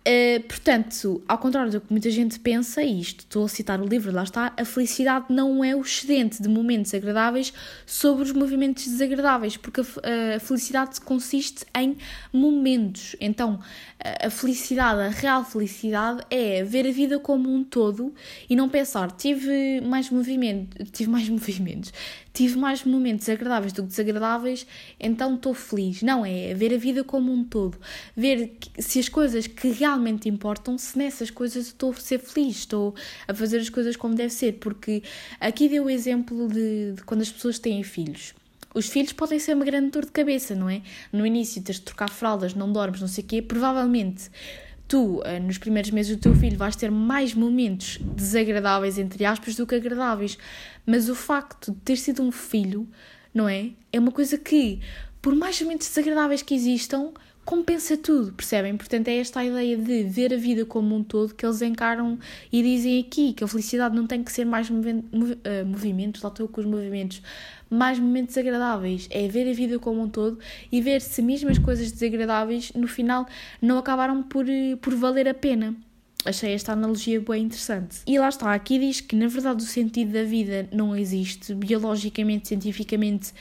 Uh, 0.08 0.40
portanto, 0.44 1.24
ao 1.28 1.40
contrário 1.40 1.72
do 1.72 1.82
que 1.82 1.88
muita 1.90 2.12
gente 2.12 2.40
pensa, 2.40 2.84
e 2.84 3.02
isto 3.02 3.22
estou 3.22 3.46
a 3.46 3.48
citar 3.48 3.82
o 3.82 3.86
livro, 3.88 4.14
lá 4.14 4.22
está, 4.22 4.54
a 4.56 4.64
felicidade 4.64 5.26
não 5.30 5.64
é 5.64 5.76
o 5.76 5.82
excedente 5.82 6.44
de 6.44 6.48
momentos 6.48 6.94
agradáveis 6.94 7.52
sobre 7.88 8.24
os 8.24 8.32
movimentos 8.32 8.86
desagradáveis, 8.86 9.58
porque 9.58 9.82
a, 9.82 10.36
a 10.36 10.40
felicidade 10.40 11.02
consiste 11.02 11.66
em 11.76 11.98
momentos. 12.32 13.16
Então, 13.20 13.60
a, 14.00 14.28
a 14.28 14.30
felicidade, 14.30 15.02
a 15.02 15.10
real 15.10 15.44
felicidade 15.44 16.22
é 16.30 16.64
ver 16.64 16.86
a 16.86 16.92
vida 16.92 17.18
como 17.18 17.52
um 17.52 17.64
todo 17.64 18.14
e 18.48 18.56
não 18.56 18.70
pensar, 18.70 19.10
tive 19.10 19.82
mais 19.82 20.12
movimento, 20.12 20.86
tive 20.92 21.10
mais 21.10 21.28
movimentos, 21.30 21.92
tive 22.36 22.58
mais 22.58 22.84
momentos 22.84 23.30
agradáveis 23.30 23.72
do 23.72 23.82
que 23.84 23.88
desagradáveis, 23.88 24.68
então 25.00 25.36
estou 25.36 25.54
feliz. 25.54 26.04
Não, 26.04 26.26
é 26.26 26.54
ver 26.54 26.74
a 26.74 26.78
vida 26.78 27.04
como 27.04 27.32
um 27.32 27.46
todo. 27.46 27.78
Ver 28.16 28.58
se 28.78 29.00
as 29.00 29.08
coisas 29.08 29.48
que 29.48 29.70
realmente 29.70 30.28
importam, 30.28 30.78
se 30.78 30.98
nessas 30.98 31.32
coisas 31.32 31.68
estou 31.68 31.92
a 31.92 31.96
ser 31.96 32.20
feliz, 32.20 32.58
estou 32.58 32.94
a 33.26 33.34
fazer 33.34 33.60
as 33.60 33.70
coisas 33.70 33.96
como 33.96 34.14
deve 34.14 34.34
ser. 34.34 34.54
Porque 34.60 35.02
aqui 35.40 35.70
deu 35.70 35.86
o 35.86 35.90
exemplo 35.90 36.50
de, 36.50 36.92
de 36.94 37.04
quando 37.04 37.22
as 37.22 37.32
pessoas 37.32 37.58
têm 37.58 37.82
filhos. 37.84 38.34
Os 38.74 38.88
filhos 38.88 39.14
podem 39.14 39.40
ser 39.40 39.56
uma 39.56 39.64
grande 39.64 39.92
dor 39.92 40.04
de 40.04 40.12
cabeça, 40.12 40.54
não 40.54 40.70
é? 40.70 40.82
No 41.14 41.26
início 41.26 41.62
tens 41.62 41.76
de 41.76 41.84
trocar 41.84 42.10
fraldas, 42.10 42.54
não 42.54 42.70
dormes, 42.70 43.00
não 43.00 43.08
sei 43.08 43.24
o 43.24 43.28
quê, 43.28 43.42
provavelmente 43.42 44.30
tu, 44.88 45.22
eh, 45.26 45.40
nos 45.40 45.58
primeiros 45.58 45.92
meses 45.92 46.16
do 46.16 46.22
teu 46.22 46.36
filho, 46.36 46.58
vais 46.58 46.76
ter 46.76 46.92
mais 46.92 47.34
momentos 47.34 48.00
desagradáveis, 48.16 48.98
entre 48.98 49.26
aspas, 49.26 49.56
do 49.56 49.66
que 49.66 49.76
agradáveis. 49.76 50.38
Mas 50.86 51.10
o 51.10 51.16
facto 51.16 51.72
de 51.72 51.78
ter 51.80 51.98
sido 51.98 52.22
um 52.22 52.32
filho, 52.32 52.88
não 53.34 53.50
é? 53.50 53.72
É 53.92 54.00
uma 54.00 54.12
coisa 54.12 54.38
que, 54.38 54.80
por 55.22 55.36
mais 55.36 55.60
momentos 55.62 55.88
desagradáveis 55.88 56.42
que 56.42 56.54
existam, 56.54 57.12
compensa 57.46 57.96
tudo, 57.96 58.34
percebem? 58.34 58.76
Portanto, 58.76 59.08
é 59.08 59.18
esta 59.18 59.40
a 59.40 59.46
ideia 59.46 59.78
de 59.78 60.04
ver 60.04 60.34
a 60.34 60.38
vida 60.38 60.66
como 60.66 60.96
um 60.96 61.04
todo 61.04 61.34
que 61.34 61.46
eles 61.46 61.62
encaram 61.62 62.18
e 62.52 62.64
dizem 62.64 63.00
aqui 63.00 63.34
que 63.34 63.44
a 63.44 63.48
felicidade 63.48 63.96
não 63.96 64.08
tem 64.08 64.24
que 64.24 64.32
ser 64.32 64.46
mais 64.46 64.68
uh, 64.70 64.74
movimentos, 65.66 66.24
lá 66.24 66.30
estou 66.30 66.48
com 66.48 66.60
os 66.60 66.66
movimentos, 66.66 67.22
mais 67.70 68.00
momentos 68.00 68.38
agradáveis. 68.38 69.08
É 69.12 69.28
ver 69.28 69.50
a 69.50 69.54
vida 69.54 69.80
como 69.80 70.02
um 70.02 70.10
todo 70.10 70.40
e 70.72 70.82
ver 70.82 71.02
se 71.02 71.22
mesmo 71.22 71.50
as 71.50 71.58
coisas 71.58 71.92
desagradáveis 71.92 72.72
no 72.74 72.88
final 72.88 73.26
não 73.62 73.78
acabaram 73.78 74.24
por, 74.24 74.48
eh, 74.50 74.76
por 74.82 74.96
valer 74.96 75.28
a 75.28 75.34
pena. 75.34 75.76
Achei 76.26 76.54
esta 76.54 76.74
analogia 76.74 77.22
bem 77.22 77.44
interessante. 77.44 78.00
E 78.08 78.18
lá 78.18 78.30
está, 78.30 78.54
aqui 78.54 78.80
diz 78.80 79.00
que 79.00 79.16
na 79.16 79.28
verdade 79.28 79.64
o 79.64 79.68
sentido 79.68 80.12
da 80.12 80.24
vida 80.24 80.68
não 80.72 80.96
existe, 80.96 81.54
biologicamente, 81.54 82.48
cientificamente, 82.48 83.32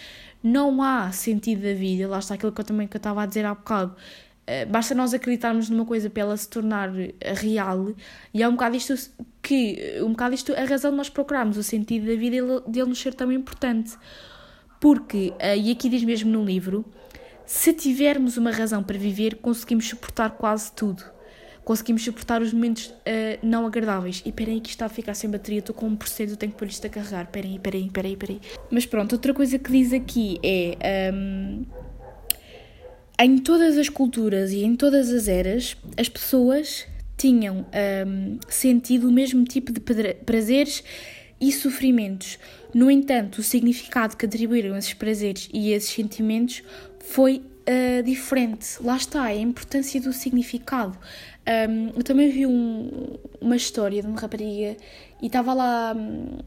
não 0.42 0.82
há 0.82 1.10
sentido 1.10 1.62
da 1.62 1.72
vida. 1.72 2.06
Lá 2.06 2.18
está 2.18 2.34
aquilo 2.34 2.52
que 2.52 2.60
eu 2.60 2.64
também 2.64 2.86
que 2.86 2.94
eu 2.94 2.98
estava 2.98 3.22
a 3.22 3.26
dizer 3.26 3.46
há 3.46 3.54
bocado. 3.54 3.96
Uh, 4.44 4.70
basta 4.70 4.94
nós 4.94 5.14
acreditarmos 5.14 5.70
numa 5.70 5.84
coisa 5.84 6.10
para 6.10 6.22
ela 6.22 6.36
se 6.36 6.48
tornar 6.48 6.90
real, 7.40 7.94
e 8.32 8.42
é 8.42 8.48
um 8.48 8.52
bocado 8.52 8.76
isto 8.76 8.94
que, 9.42 9.98
um 10.02 10.10
bocado 10.10 10.34
isto, 10.34 10.52
a 10.52 10.64
razão 10.64 10.90
de 10.90 10.96
nós 10.96 11.08
procurarmos 11.08 11.56
o 11.56 11.62
sentido 11.62 12.06
da 12.06 12.14
vida 12.14 12.60
dele 12.68 12.88
nos 12.88 13.00
ser 13.00 13.14
tão 13.14 13.32
importante. 13.32 13.96
Porque, 14.80 15.32
uh, 15.36 15.56
e 15.56 15.70
aqui 15.70 15.88
diz 15.88 16.04
mesmo 16.04 16.30
no 16.30 16.44
livro, 16.44 16.84
se 17.46 17.72
tivermos 17.72 18.36
uma 18.36 18.50
razão 18.50 18.82
para 18.82 18.98
viver, 18.98 19.36
conseguimos 19.36 19.88
suportar 19.88 20.30
quase 20.32 20.72
tudo 20.72 21.14
conseguimos 21.64 22.04
suportar 22.04 22.42
os 22.42 22.52
momentos 22.52 22.86
uh, 22.88 22.94
não 23.42 23.66
agradáveis. 23.66 24.22
E 24.24 24.30
peraí 24.30 24.60
que 24.60 24.68
está 24.68 24.86
a 24.86 24.88
ficar 24.88 25.14
sem 25.14 25.30
bateria, 25.30 25.60
estou 25.60 25.74
com 25.74 25.90
1%, 25.96 26.30
eu 26.30 26.36
tenho 26.36 26.52
que 26.52 26.58
pôr 26.58 26.68
isto 26.68 26.86
a 26.86 26.90
carregar. 26.90 27.26
Peraí, 27.28 27.58
peraí, 27.58 27.90
peraí, 27.90 28.16
peraí. 28.16 28.40
Mas 28.70 28.86
pronto, 28.86 29.14
outra 29.14 29.32
coisa 29.32 29.58
que 29.58 29.72
diz 29.72 29.92
aqui 29.92 30.38
é... 30.42 31.10
Um, 31.12 31.64
em 33.18 33.38
todas 33.38 33.78
as 33.78 33.88
culturas 33.88 34.52
e 34.52 34.64
em 34.64 34.74
todas 34.74 35.10
as 35.10 35.28
eras, 35.28 35.76
as 35.96 36.08
pessoas 36.08 36.86
tinham 37.16 37.64
um, 38.06 38.38
sentido 38.48 39.08
o 39.08 39.12
mesmo 39.12 39.44
tipo 39.44 39.72
de 39.72 39.80
prazeres 39.80 40.82
e 41.40 41.52
sofrimentos. 41.52 42.38
No 42.74 42.90
entanto, 42.90 43.38
o 43.38 43.42
significado 43.42 44.16
que 44.16 44.26
atribuíram 44.26 44.74
a 44.74 44.78
esses 44.78 44.94
prazeres 44.94 45.48
e 45.52 45.72
esses 45.72 45.90
sentimentos 45.90 46.62
foi 46.98 47.42
uh, 47.68 48.02
diferente. 48.02 48.82
Lá 48.82 48.96
está, 48.96 49.22
a 49.22 49.34
importância 49.34 50.00
do 50.00 50.12
significado. 50.12 50.98
Um, 51.46 51.92
eu 51.96 52.02
também 52.02 52.30
vi 52.30 52.46
um, 52.46 53.16
uma 53.40 53.56
história 53.56 54.00
de 54.00 54.08
uma 54.08 54.18
rapariga 54.18 54.76
e 55.22 55.26
estava 55.26 55.54
lá. 55.54 55.94
Um, 55.94 56.38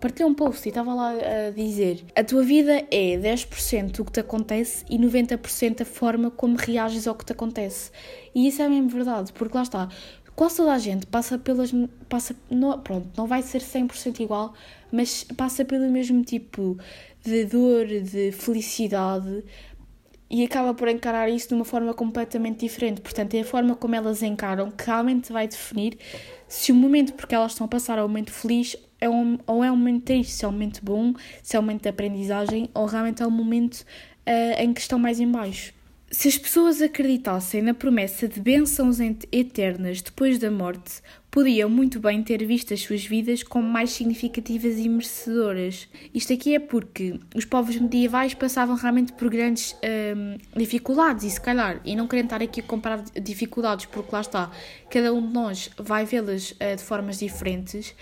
partilhei 0.00 0.28
um 0.28 0.34
post 0.34 0.66
e 0.66 0.70
estava 0.70 0.94
lá 0.94 1.10
a 1.10 1.50
dizer: 1.50 2.04
A 2.14 2.24
tua 2.24 2.42
vida 2.42 2.86
é 2.90 3.16
10% 3.16 4.00
o 4.00 4.04
que 4.04 4.12
te 4.12 4.20
acontece 4.20 4.84
e 4.88 4.98
90% 4.98 5.82
a 5.82 5.84
forma 5.84 6.30
como 6.30 6.56
reages 6.56 7.06
ao 7.06 7.14
que 7.14 7.24
te 7.24 7.32
acontece. 7.32 7.90
E 8.34 8.48
isso 8.48 8.62
é 8.62 8.68
mesmo 8.68 8.88
verdade, 8.88 9.32
porque 9.32 9.56
lá 9.56 9.62
está. 9.62 9.88
Quase 10.34 10.58
toda 10.58 10.72
a 10.72 10.78
gente 10.78 11.06
passa 11.06 11.36
pelas. 11.36 11.72
Passa, 12.08 12.36
não, 12.48 12.78
pronto, 12.80 13.08
não 13.16 13.26
vai 13.26 13.42
ser 13.42 13.60
100% 13.60 14.20
igual, 14.20 14.54
mas 14.92 15.24
passa 15.24 15.64
pelo 15.64 15.90
mesmo 15.90 16.22
tipo 16.22 16.78
de 17.24 17.44
dor, 17.44 17.86
de 17.86 18.30
felicidade, 18.30 19.44
e 20.30 20.44
acaba 20.44 20.74
por 20.74 20.88
encarar 20.88 21.28
isso 21.28 21.48
de 21.48 21.54
uma 21.54 21.64
forma 21.64 21.92
completamente 21.94 22.60
diferente. 22.60 23.00
Portanto, 23.00 23.34
é 23.34 23.40
a 23.40 23.44
forma 23.44 23.74
como 23.74 23.94
elas 23.94 24.22
encaram 24.22 24.70
que 24.70 24.84
realmente 24.86 25.32
vai 25.32 25.48
definir 25.48 25.98
se 26.46 26.70
o 26.70 26.74
momento 26.74 27.14
porque 27.14 27.34
elas 27.34 27.52
estão 27.52 27.64
a 27.64 27.68
passar 27.68 27.98
é 27.98 28.02
um 28.02 28.08
momento 28.08 28.32
feliz 28.32 28.76
é 29.00 29.08
um, 29.08 29.38
ou 29.46 29.62
é 29.62 29.70
um 29.70 29.76
momento 29.76 30.04
triste, 30.04 30.32
se 30.32 30.44
é 30.44 30.48
um 30.48 30.52
momento 30.52 30.80
bom, 30.82 31.14
se 31.42 31.56
é 31.56 31.58
um 31.58 31.62
momento 31.62 31.82
de 31.82 31.88
aprendizagem 31.88 32.68
ou 32.74 32.86
realmente 32.86 33.22
é 33.22 33.26
um 33.26 33.30
momento 33.30 33.84
uh, 34.26 34.62
em 34.62 34.72
que 34.72 34.80
estão 34.80 34.98
mais 34.98 35.20
em 35.20 35.30
baixo. 35.30 35.72
Se 36.10 36.28
as 36.28 36.38
pessoas 36.38 36.80
acreditassem 36.80 37.60
na 37.60 37.74
promessa 37.74 38.26
de 38.26 38.40
bênçãos 38.40 38.98
eternas 39.30 40.00
depois 40.00 40.38
da 40.38 40.50
morte, 40.50 41.02
podiam 41.38 41.70
muito 41.70 42.00
bem 42.00 42.20
ter 42.20 42.44
visto 42.44 42.74
as 42.74 42.80
suas 42.80 43.04
vidas 43.04 43.44
como 43.44 43.64
mais 43.64 43.90
significativas 43.90 44.76
e 44.76 44.88
merecedoras. 44.88 45.88
Isto 46.12 46.32
aqui 46.32 46.56
é 46.56 46.58
porque 46.58 47.20
os 47.32 47.44
povos 47.44 47.76
medievais 47.76 48.34
passavam 48.34 48.74
realmente 48.74 49.12
por 49.12 49.30
grandes 49.30 49.72
hum, 50.16 50.36
dificuldades 50.56 51.22
e 51.22 51.30
se 51.30 51.40
calhar, 51.40 51.80
e 51.84 51.94
não 51.94 52.08
querendo 52.08 52.24
estar 52.24 52.42
aqui 52.42 52.58
a 52.58 52.64
comparar 52.64 53.04
dificuldades 53.22 53.86
porque 53.86 54.08
lá 54.12 54.20
está, 54.20 54.50
cada 54.90 55.14
um 55.14 55.24
de 55.24 55.32
nós 55.32 55.70
vai 55.78 56.04
vê-las 56.04 56.50
uh, 56.50 56.74
de 56.76 56.82
formas 56.82 57.20
diferentes, 57.20 57.94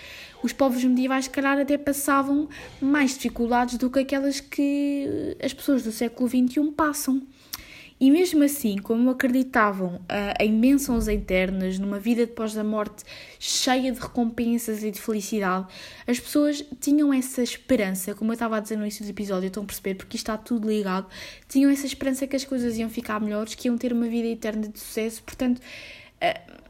os 0.43 0.55
povos 0.55 0.83
medievais 0.83 1.27
se 1.27 1.31
calhar 1.31 1.59
até 1.59 1.77
passavam 1.77 2.49
mais 2.81 3.13
dificuldades 3.13 3.77
do 3.77 3.91
que 3.91 3.99
aquelas 3.99 4.41
que 4.41 5.37
as 5.45 5.53
pessoas 5.53 5.83
do 5.83 5.93
século 5.93 6.27
XXI 6.27 6.73
passam. 6.75 7.21
E 7.99 8.11
mesmo 8.11 8.45
assim, 8.45 8.77
como 8.77 9.09
acreditavam 9.09 9.95
uh, 9.97 10.01
em 10.39 10.61
bênçãos 10.61 11.09
internas, 11.09 11.79
numa 11.79 11.99
vida 11.99 12.27
depois 12.27 12.53
da 12.53 12.63
morte 12.63 13.05
cheia 13.39 13.91
de 13.91 13.99
recompensas 13.99 14.85
e 14.85 14.91
de 14.91 15.01
felicidade, 15.01 15.67
as 16.07 16.21
pessoas 16.21 16.63
tinham 16.79 17.13
essa 17.13 17.43
esperança, 17.43 18.15
como 18.15 18.33
eu 18.33 18.35
estava 18.35 18.59
a 18.59 18.61
dizer 18.61 18.77
no 18.77 18.83
início 18.83 19.03
do 19.03 19.09
episódio, 19.09 19.47
estão 19.47 19.63
a 19.63 19.67
perceber, 19.67 19.95
porque 19.95 20.17
está 20.17 20.37
tudo 20.37 20.69
ligado, 20.69 21.07
tinham 21.49 21.71
essa 21.71 21.87
esperança 21.87 22.27
que 22.27 22.37
as 22.37 22.45
coisas 22.45 22.77
iam 22.77 22.91
ficar 22.91 23.19
melhores, 23.19 23.55
que 23.55 23.67
iam 23.67 23.79
ter 23.79 23.95
uma 23.95 24.09
vida 24.09 24.29
eterna 24.29 24.69
de 24.69 24.79
sucesso, 24.79 25.23
portanto. 25.23 25.59
Uh, 26.23 26.66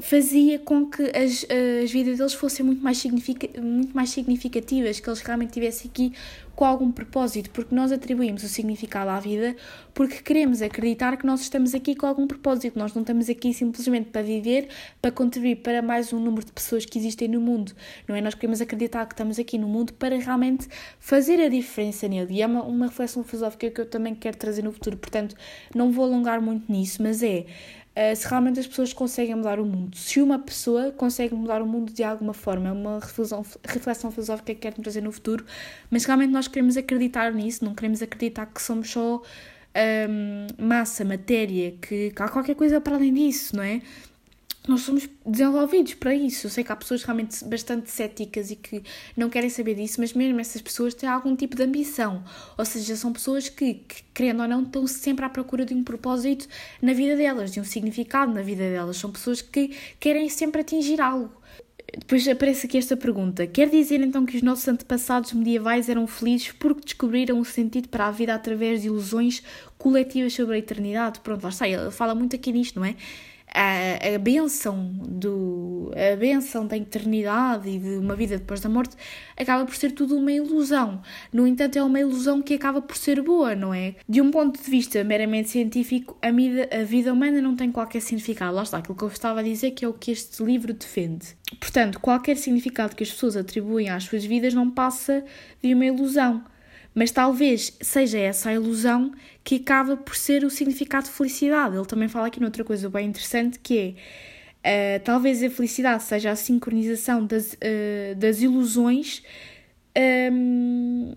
fazia 0.00 0.58
com 0.58 0.86
que 0.86 1.02
as, 1.02 1.46
as 1.82 1.90
vidas 1.90 2.18
deles 2.18 2.34
fossem 2.34 2.64
muito 2.64 2.82
mais, 2.82 3.02
muito 3.04 3.94
mais 3.94 4.10
significativas, 4.10 5.00
que 5.00 5.08
eles 5.08 5.20
realmente 5.20 5.52
tivessem 5.52 5.90
aqui 5.90 6.12
com 6.60 6.64
algum 6.66 6.92
propósito, 6.92 7.48
porque 7.50 7.74
nós 7.74 7.90
atribuímos 7.90 8.42
o 8.42 8.48
significado 8.48 9.08
à 9.08 9.18
vida 9.18 9.56
porque 9.94 10.18
queremos 10.18 10.60
acreditar 10.60 11.16
que 11.16 11.24
nós 11.24 11.40
estamos 11.40 11.74
aqui 11.74 11.94
com 11.94 12.06
algum 12.06 12.26
propósito, 12.26 12.78
nós 12.78 12.92
não 12.92 13.00
estamos 13.00 13.30
aqui 13.30 13.54
simplesmente 13.54 14.10
para 14.10 14.22
viver, 14.22 14.68
para 15.00 15.10
contribuir 15.10 15.56
para 15.56 15.80
mais 15.80 16.12
um 16.12 16.20
número 16.20 16.44
de 16.44 16.52
pessoas 16.52 16.84
que 16.84 16.98
existem 16.98 17.28
no 17.28 17.40
mundo, 17.40 17.72
não 18.06 18.14
é? 18.14 18.20
Nós 18.20 18.34
queremos 18.34 18.60
acreditar 18.60 19.06
que 19.06 19.14
estamos 19.14 19.38
aqui 19.38 19.56
no 19.56 19.68
mundo 19.68 19.94
para 19.94 20.18
realmente 20.18 20.68
fazer 20.98 21.40
a 21.40 21.48
diferença 21.48 22.06
nele, 22.06 22.34
e 22.34 22.42
é 22.42 22.46
uma, 22.46 22.62
uma 22.62 22.86
reflexão 22.88 23.24
filosófica 23.24 23.70
que 23.70 23.80
eu 23.80 23.86
também 23.86 24.14
quero 24.14 24.36
trazer 24.36 24.62
no 24.62 24.70
futuro, 24.70 24.98
portanto 24.98 25.34
não 25.74 25.90
vou 25.90 26.04
alongar 26.04 26.42
muito 26.42 26.70
nisso, 26.70 27.02
mas 27.02 27.22
é 27.22 27.46
uh, 27.96 28.16
se 28.16 28.26
realmente 28.28 28.60
as 28.60 28.66
pessoas 28.66 28.92
conseguem 28.92 29.34
mudar 29.34 29.58
o 29.60 29.64
mundo. 29.64 29.96
Se 29.96 30.20
uma 30.20 30.38
pessoa 30.38 30.92
consegue 30.92 31.34
mudar 31.34 31.62
o 31.62 31.66
mundo 31.66 31.92
de 31.92 32.02
alguma 32.02 32.32
forma, 32.32 32.68
é 32.68 32.72
uma 32.72 33.00
reflexão, 33.00 33.44
reflexão 33.64 34.10
filosófica 34.10 34.54
que 34.54 34.60
quero 34.60 34.80
trazer 34.82 35.02
no 35.02 35.12
futuro, 35.12 35.44
mas 35.90 36.04
realmente 36.04 36.30
nós 36.30 36.48
queremos 36.48 36.76
acreditar 36.76 37.32
nisso, 37.32 37.64
não 37.64 37.74
queremos 37.74 38.02
acreditar 38.02 38.46
que 38.46 38.60
somos 38.62 38.90
só 38.90 39.16
um, 39.16 39.20
ehm, 39.74 40.46
massa, 40.58 41.04
matéria, 41.04 41.72
que, 41.80 42.10
que 42.10 42.22
há 42.22 42.28
qualquer 42.28 42.54
coisa 42.54 42.80
para 42.80 42.96
além 42.96 43.12
disso, 43.12 43.56
não 43.56 43.62
é? 43.62 43.80
Nós 44.68 44.82
somos 44.82 45.08
desenvolvidos 45.24 45.94
para 45.94 46.14
isso. 46.14 46.46
Eu 46.46 46.50
sei 46.50 46.62
que 46.62 46.70
há 46.70 46.76
pessoas 46.76 47.02
realmente 47.02 47.44
bastante 47.44 47.90
céticas 47.90 48.50
e 48.50 48.56
que 48.56 48.82
não 49.16 49.30
querem 49.30 49.48
saber 49.48 49.74
disso, 49.74 50.00
mas 50.00 50.12
mesmo 50.12 50.38
essas 50.38 50.60
pessoas 50.60 50.94
têm 50.94 51.08
algum 51.08 51.34
tipo 51.34 51.56
de 51.56 51.62
ambição. 51.62 52.22
Ou 52.58 52.64
seja, 52.64 52.94
são 52.94 53.12
pessoas 53.12 53.48
que, 53.48 53.74
que 53.74 54.02
querendo 54.12 54.42
ou 54.42 54.48
não, 54.48 54.62
estão 54.62 54.86
sempre 54.86 55.24
à 55.24 55.28
procura 55.28 55.64
de 55.64 55.74
um 55.74 55.82
propósito 55.82 56.46
na 56.80 56.92
vida 56.92 57.16
delas, 57.16 57.50
de 57.50 57.60
um 57.60 57.64
significado 57.64 58.32
na 58.32 58.42
vida 58.42 58.62
delas. 58.70 58.98
São 58.98 59.10
pessoas 59.10 59.40
que 59.40 59.74
querem 59.98 60.28
sempre 60.28 60.60
atingir 60.60 61.00
algo. 61.00 61.40
Depois 61.98 62.26
aparece 62.28 62.66
aqui 62.66 62.78
esta 62.78 62.96
pergunta: 62.96 63.46
quer 63.46 63.68
dizer 63.68 64.00
então 64.00 64.24
que 64.24 64.36
os 64.36 64.42
nossos 64.42 64.68
antepassados 64.68 65.32
medievais 65.32 65.88
eram 65.88 66.06
felizes 66.06 66.52
porque 66.52 66.82
descobriram 66.84 67.40
o 67.40 67.44
sentido 67.44 67.88
para 67.88 68.06
a 68.06 68.10
vida 68.10 68.34
através 68.34 68.82
de 68.82 68.88
ilusões 68.88 69.42
coletivas 69.76 70.34
sobre 70.34 70.56
a 70.56 70.58
eternidade? 70.58 71.20
Pronto, 71.20 71.42
lá 71.42 71.48
está, 71.48 71.68
ele 71.68 71.90
fala 71.90 72.14
muito 72.14 72.36
aqui 72.36 72.52
nisto, 72.52 72.78
não 72.78 72.86
é? 72.86 72.94
A, 73.52 74.14
a 74.14 74.18
benção 74.18 74.92
do 75.08 75.90
a 75.90 76.16
benção 76.16 76.66
da 76.66 76.76
eternidade 76.76 77.68
e 77.68 77.78
de 77.78 77.96
uma 77.96 78.14
vida 78.14 78.38
depois 78.38 78.60
da 78.60 78.68
morte 78.68 78.96
acaba 79.36 79.64
por 79.64 79.74
ser 79.74 79.92
tudo 79.92 80.16
uma 80.16 80.32
ilusão. 80.32 81.02
No 81.32 81.46
entanto, 81.46 81.76
é 81.76 81.82
uma 81.82 81.98
ilusão 81.98 82.40
que 82.42 82.54
acaba 82.54 82.80
por 82.80 82.96
ser 82.96 83.20
boa, 83.22 83.54
não 83.54 83.74
é? 83.74 83.94
De 84.08 84.20
um 84.20 84.30
ponto 84.30 84.62
de 84.62 84.70
vista 84.70 85.02
meramente 85.02 85.48
científico, 85.48 86.16
a 86.22 86.30
vida, 86.30 86.68
a 86.72 86.84
vida 86.84 87.12
humana 87.12 87.40
não 87.40 87.56
tem 87.56 87.72
qualquer 87.72 88.00
significado. 88.00 88.54
Lá 88.54 88.62
está, 88.62 88.78
aquilo 88.78 88.96
que 88.96 89.04
eu 89.04 89.08
estava 89.08 89.40
a 89.40 89.42
dizer 89.42 89.72
que 89.72 89.84
é 89.84 89.88
o 89.88 89.92
que 89.92 90.10
este 90.10 90.42
livro 90.42 90.72
defende. 90.72 91.36
Portanto, 91.58 91.98
qualquer 91.98 92.36
significado 92.36 92.94
que 92.94 93.02
as 93.02 93.10
pessoas 93.10 93.36
atribuem 93.36 93.88
às 93.88 94.04
suas 94.04 94.24
vidas 94.24 94.54
não 94.54 94.70
passa 94.70 95.24
de 95.62 95.74
uma 95.74 95.84
ilusão. 95.84 96.44
Mas 96.94 97.10
talvez 97.10 97.76
seja 97.80 98.18
essa 98.18 98.50
a 98.50 98.54
ilusão 98.54 99.12
que 99.44 99.56
acaba 99.56 99.96
por 99.96 100.16
ser 100.16 100.44
o 100.44 100.50
significado 100.50 101.06
de 101.06 101.12
felicidade. 101.12 101.76
Ele 101.76 101.86
também 101.86 102.08
fala 102.08 102.26
aqui 102.26 102.40
noutra 102.40 102.64
coisa 102.64 102.88
bem 102.90 103.08
interessante 103.08 103.58
que 103.58 103.96
é 104.62 104.98
uh, 104.98 105.04
talvez 105.04 105.42
a 105.42 105.50
felicidade 105.50 106.02
seja 106.02 106.30
a 106.30 106.36
sincronização 106.36 107.24
das, 107.24 107.54
uh, 107.54 108.14
das 108.16 108.42
ilusões 108.42 109.22
um, 109.96 111.12
ehm, 111.12 111.14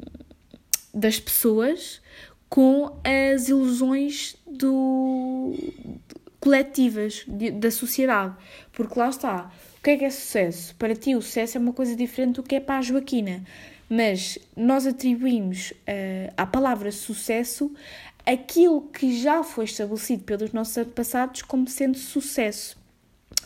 das 0.93 1.19
pessoas 1.19 2.01
com 2.47 2.99
as 3.03 3.49
ilusões 3.49 4.35
do, 4.45 5.55
coletivas 6.39 7.25
de, 7.27 7.49
da 7.51 7.71
sociedade. 7.71 8.35
Porque 8.71 8.99
lá 8.99 9.09
está. 9.09 9.51
O 9.79 9.83
que 9.83 9.89
é 9.89 9.97
que 9.97 10.05
é 10.05 10.09
sucesso? 10.09 10.75
Para 10.75 10.95
ti, 10.95 11.15
o 11.15 11.21
sucesso 11.21 11.57
é 11.57 11.59
uma 11.59 11.73
coisa 11.73 11.95
diferente 11.95 12.35
do 12.35 12.43
que 12.43 12.55
é 12.55 12.59
para 12.59 12.77
a 12.77 12.81
Joaquina 12.81 13.43
mas 13.95 14.39
nós 14.57 14.87
atribuímos 14.87 15.69
uh, 15.71 16.33
à 16.35 16.47
palavra 16.47 16.91
sucesso 16.91 17.71
aquilo 18.25 18.81
que 18.81 19.21
já 19.21 19.43
foi 19.43 19.65
estabelecido 19.65 20.23
pelos 20.23 20.51
nossos 20.51 20.75
antepassados 20.79 21.43
como 21.43 21.67
sendo 21.67 21.99
sucesso. 21.99 22.81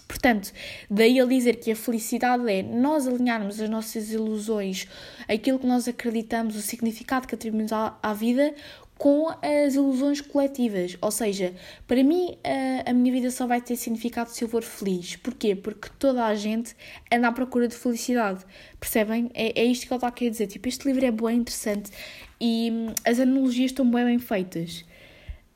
Portanto, 0.08 0.54
daí 0.90 1.20
ele 1.20 1.36
dizer 1.36 1.58
que 1.58 1.70
a 1.70 1.76
felicidade 1.76 2.50
é 2.50 2.64
nós 2.64 3.06
alinharmos 3.10 3.60
as 3.60 3.70
nossas 3.70 4.10
ilusões, 4.10 4.88
aquilo 5.28 5.60
que 5.60 5.68
nós 5.68 5.86
acreditamos, 5.86 6.56
o 6.56 6.62
significado 6.62 7.28
que 7.28 7.36
atribuímos 7.36 7.74
à, 7.74 7.98
à 8.02 8.14
vida, 8.14 8.56
com 8.98 9.28
as 9.42 9.76
ilusões 9.76 10.22
coletivas. 10.22 10.98
Ou 11.02 11.12
seja, 11.12 11.54
para 11.88 12.04
mim 12.04 12.38
a, 12.44 12.90
a 12.90 12.94
minha 12.94 13.12
vida 13.12 13.30
só 13.32 13.46
vai 13.46 13.62
ter 13.62 13.76
significado 13.76 14.30
se 14.30 14.44
eu 14.44 14.50
for 14.50 14.64
feliz. 14.64 15.16
Porquê? 15.16 15.56
Porque 15.56 15.90
toda 16.00 16.26
a 16.26 16.36
gente 16.36 16.76
anda 17.12 17.28
à 17.28 17.32
procura 17.32 17.68
de 17.68 17.76
felicidade. 17.76 18.44
Percebem? 18.80 19.30
É, 19.34 19.62
é 19.62 19.66
isto 19.66 19.88
que 19.88 19.94
ele 19.94 19.98
está 19.98 20.08
a 20.08 20.12
querer 20.12 20.32
dizer. 20.32 20.48
Tipo, 20.48 20.68
este 20.68 20.88
livro 20.88 21.06
é 21.06 21.12
bem 21.12 21.38
interessante 21.38 21.92
e 22.40 22.70
hum, 22.72 22.94
as 23.06 23.20
analogias 23.20 23.72
estão 23.72 23.90
bem, 23.90 24.06
bem 24.06 24.20
feitas. 24.20 24.86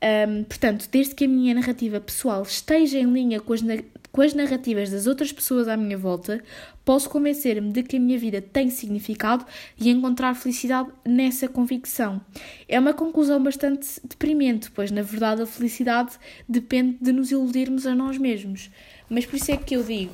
Um, 0.02 0.42
portanto, 0.44 0.88
desde 0.90 1.14
que 1.14 1.24
a 1.24 1.28
minha 1.28 1.54
narrativa 1.54 2.00
pessoal 2.00 2.42
esteja 2.42 2.98
em 2.98 3.06
linha 3.06 3.40
com 3.40 3.52
as, 3.52 3.62
com 4.12 4.20
as 4.20 4.34
narrativas 4.34 4.90
das 4.90 5.06
outras 5.06 5.32
pessoas 5.32 5.66
à 5.66 5.76
minha 5.76 5.96
volta, 5.96 6.44
posso 6.84 7.08
convencer-me 7.08 7.72
de 7.72 7.82
que 7.82 7.96
a 7.96 8.00
minha 8.00 8.18
vida 8.18 8.42
tem 8.42 8.68
significado 8.68 9.44
e 9.80 9.88
encontrar 9.88 10.34
felicidade 10.34 10.90
nessa 11.04 11.48
convicção. 11.48 12.20
É 12.68 12.78
uma 12.78 12.92
conclusão 12.92 13.42
bastante 13.42 13.88
deprimente, 14.04 14.70
pois 14.70 14.90
na 14.90 15.02
verdade 15.02 15.42
a 15.42 15.46
felicidade 15.46 16.12
depende 16.46 16.98
de 17.00 17.12
nos 17.12 17.30
iludirmos 17.30 17.86
a 17.86 17.94
nós 17.94 18.18
mesmos. 18.18 18.70
Mas 19.08 19.24
por 19.24 19.36
isso 19.36 19.50
é 19.50 19.56
que 19.56 19.74
eu 19.74 19.82
digo: 19.82 20.12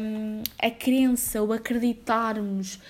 um, 0.00 0.42
a 0.60 0.70
crença, 0.70 1.42
o 1.42 1.52
acreditarmos 1.52 2.80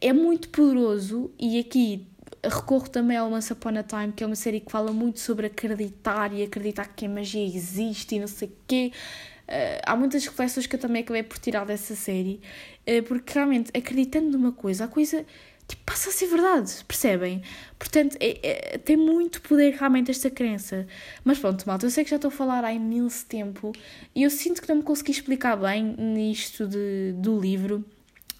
é 0.00 0.12
muito 0.12 0.48
poderoso 0.48 1.30
e 1.38 1.58
aqui 1.58 2.06
recorro 2.44 2.88
também 2.88 3.16
ao 3.16 3.32
Once 3.32 3.52
Upon 3.52 3.78
a 3.78 3.82
Time, 3.82 4.12
que 4.12 4.24
é 4.24 4.26
uma 4.26 4.36
série 4.36 4.60
que 4.60 4.70
fala 4.70 4.92
muito 4.92 5.20
sobre 5.20 5.46
acreditar 5.46 6.32
e 6.32 6.42
acreditar 6.42 6.86
que 6.86 7.06
a 7.06 7.08
magia 7.08 7.44
existe 7.44 8.16
e 8.16 8.20
não 8.20 8.26
sei 8.26 8.48
o 8.48 8.52
quê. 8.66 8.92
Há 9.84 9.96
muitas 9.96 10.24
reflexões 10.24 10.66
que 10.66 10.76
eu 10.76 10.80
também 10.80 11.02
acabei 11.02 11.22
por 11.22 11.38
tirar 11.38 11.64
dessa 11.64 11.94
série, 11.94 12.40
uh, 12.86 13.02
porque 13.04 13.34
realmente 13.34 13.70
acreditando 13.76 14.30
numa 14.30 14.52
coisa, 14.52 14.84
a 14.84 14.88
coisa 14.88 15.24
tipo, 15.66 15.82
passa 15.84 16.10
a 16.10 16.12
ser 16.12 16.26
verdade, 16.26 16.72
percebem? 16.86 17.42
Portanto, 17.78 18.16
é, 18.20 18.74
é, 18.74 18.78
tem 18.78 18.96
muito 18.96 19.40
poder 19.42 19.74
realmente 19.74 20.10
esta 20.10 20.30
crença. 20.30 20.86
Mas 21.24 21.38
pronto, 21.38 21.64
malta, 21.66 21.86
eu 21.86 21.90
sei 21.90 22.04
que 22.04 22.10
já 22.10 22.16
estou 22.16 22.28
a 22.28 22.32
falar 22.32 22.64
há 22.64 22.72
imenso 22.72 23.26
tempo 23.26 23.72
e 24.14 24.22
eu 24.22 24.30
sinto 24.30 24.62
que 24.62 24.68
não 24.68 24.76
me 24.76 24.82
consegui 24.82 25.12
explicar 25.12 25.56
bem 25.56 25.94
nisto 25.98 26.66
de, 26.66 27.14
do 27.16 27.38
livro. 27.38 27.84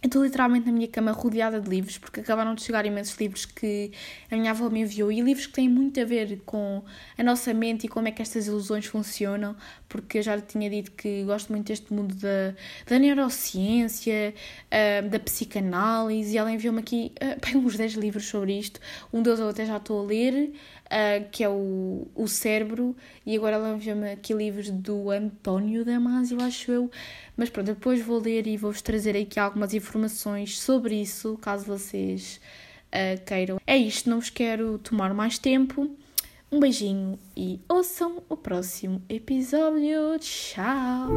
Eu 0.03 0.09
estou 0.09 0.25
literalmente 0.25 0.67
na 0.67 0.73
minha 0.73 0.89
cama 0.89 1.13
rodeada 1.13 1.61
de 1.61 1.71
livros, 1.71 1.97
porque 1.97 2.19
acabaram 2.19 2.57
de 2.57 2.63
chegar 2.65 2.85
imensos 2.85 3.17
livros 3.19 3.47
que 3.47 3.93
a 4.29 4.35
minha 4.35 4.51
avó 4.51 4.69
me 4.69 4.81
enviou 4.81 5.13
e 5.13 5.21
livros 5.21 5.47
que 5.47 5.53
têm 5.53 5.69
muito 5.69 6.01
a 6.01 6.05
ver 6.05 6.43
com 6.45 6.83
a 7.17 7.23
nossa 7.23 7.55
mente 7.55 7.87
e 7.87 7.89
como 7.89 8.09
é 8.09 8.11
que 8.11 8.21
estas 8.21 8.49
ilusões 8.49 8.85
funcionam, 8.85 9.55
porque 9.89 10.19
eu 10.19 10.23
já 10.23 10.35
lhe 10.35 10.43
tinha 10.43 10.69
dito 10.69 10.91
que 10.91 11.23
gosto 11.23 11.53
muito 11.53 11.69
deste 11.69 11.95
mundo 11.95 12.17
da, 12.17 12.53
da 12.85 12.99
neurociência, 12.99 14.35
uh, 14.67 15.09
da 15.09 15.21
psicanálise, 15.21 16.35
e 16.35 16.37
ela 16.37 16.51
enviou-me 16.51 16.81
aqui 16.81 17.13
uh, 17.23 17.39
bem, 17.47 17.57
uns 17.57 17.77
10 17.77 17.93
livros 17.93 18.27
sobre 18.27 18.59
isto. 18.59 18.81
Um 19.13 19.23
deles 19.23 19.39
eu 19.39 19.51
até 19.51 19.65
já 19.65 19.77
estou 19.77 20.03
a 20.03 20.05
ler, 20.05 20.53
uh, 20.93 21.29
que 21.31 21.43
é 21.43 21.49
o, 21.49 22.07
o 22.15 22.29
Cérebro, 22.29 22.95
e 23.25 23.35
agora 23.37 23.57
enviou-me 23.75 24.13
aqui 24.13 24.35
livros 24.35 24.71
do 24.71 25.11
António 25.11 25.85
Damasio, 25.85 26.41
acho 26.43 26.71
eu. 26.71 26.91
Mas 27.37 27.49
pronto, 27.49 27.69
depois 27.69 28.01
vou 28.03 28.21
ler 28.21 28.47
e 28.47 28.57
vou-vos 28.57 28.83
trazer 28.83 29.17
aqui 29.17 29.41
algumas 29.41 29.73
informações 29.73 30.61
sobre 30.61 31.01
isso, 31.01 31.39
caso 31.41 31.65
vocês 31.65 32.41
uh, 32.89 33.25
queiram. 33.25 33.59
É 33.67 33.77
isto, 33.77 34.11
não 34.11 34.21
vos 34.21 34.31
quero 34.31 34.79
tomar 34.79 35.15
mais 35.15 35.39
tempo. 35.39 35.91
Um 36.51 36.61
beijinho 36.61 37.19
e 37.35 37.59
ouçam 37.67 38.23
o 38.29 38.37
próximo 38.37 39.01
episódio. 39.09 40.19
Tchau! 40.21 41.15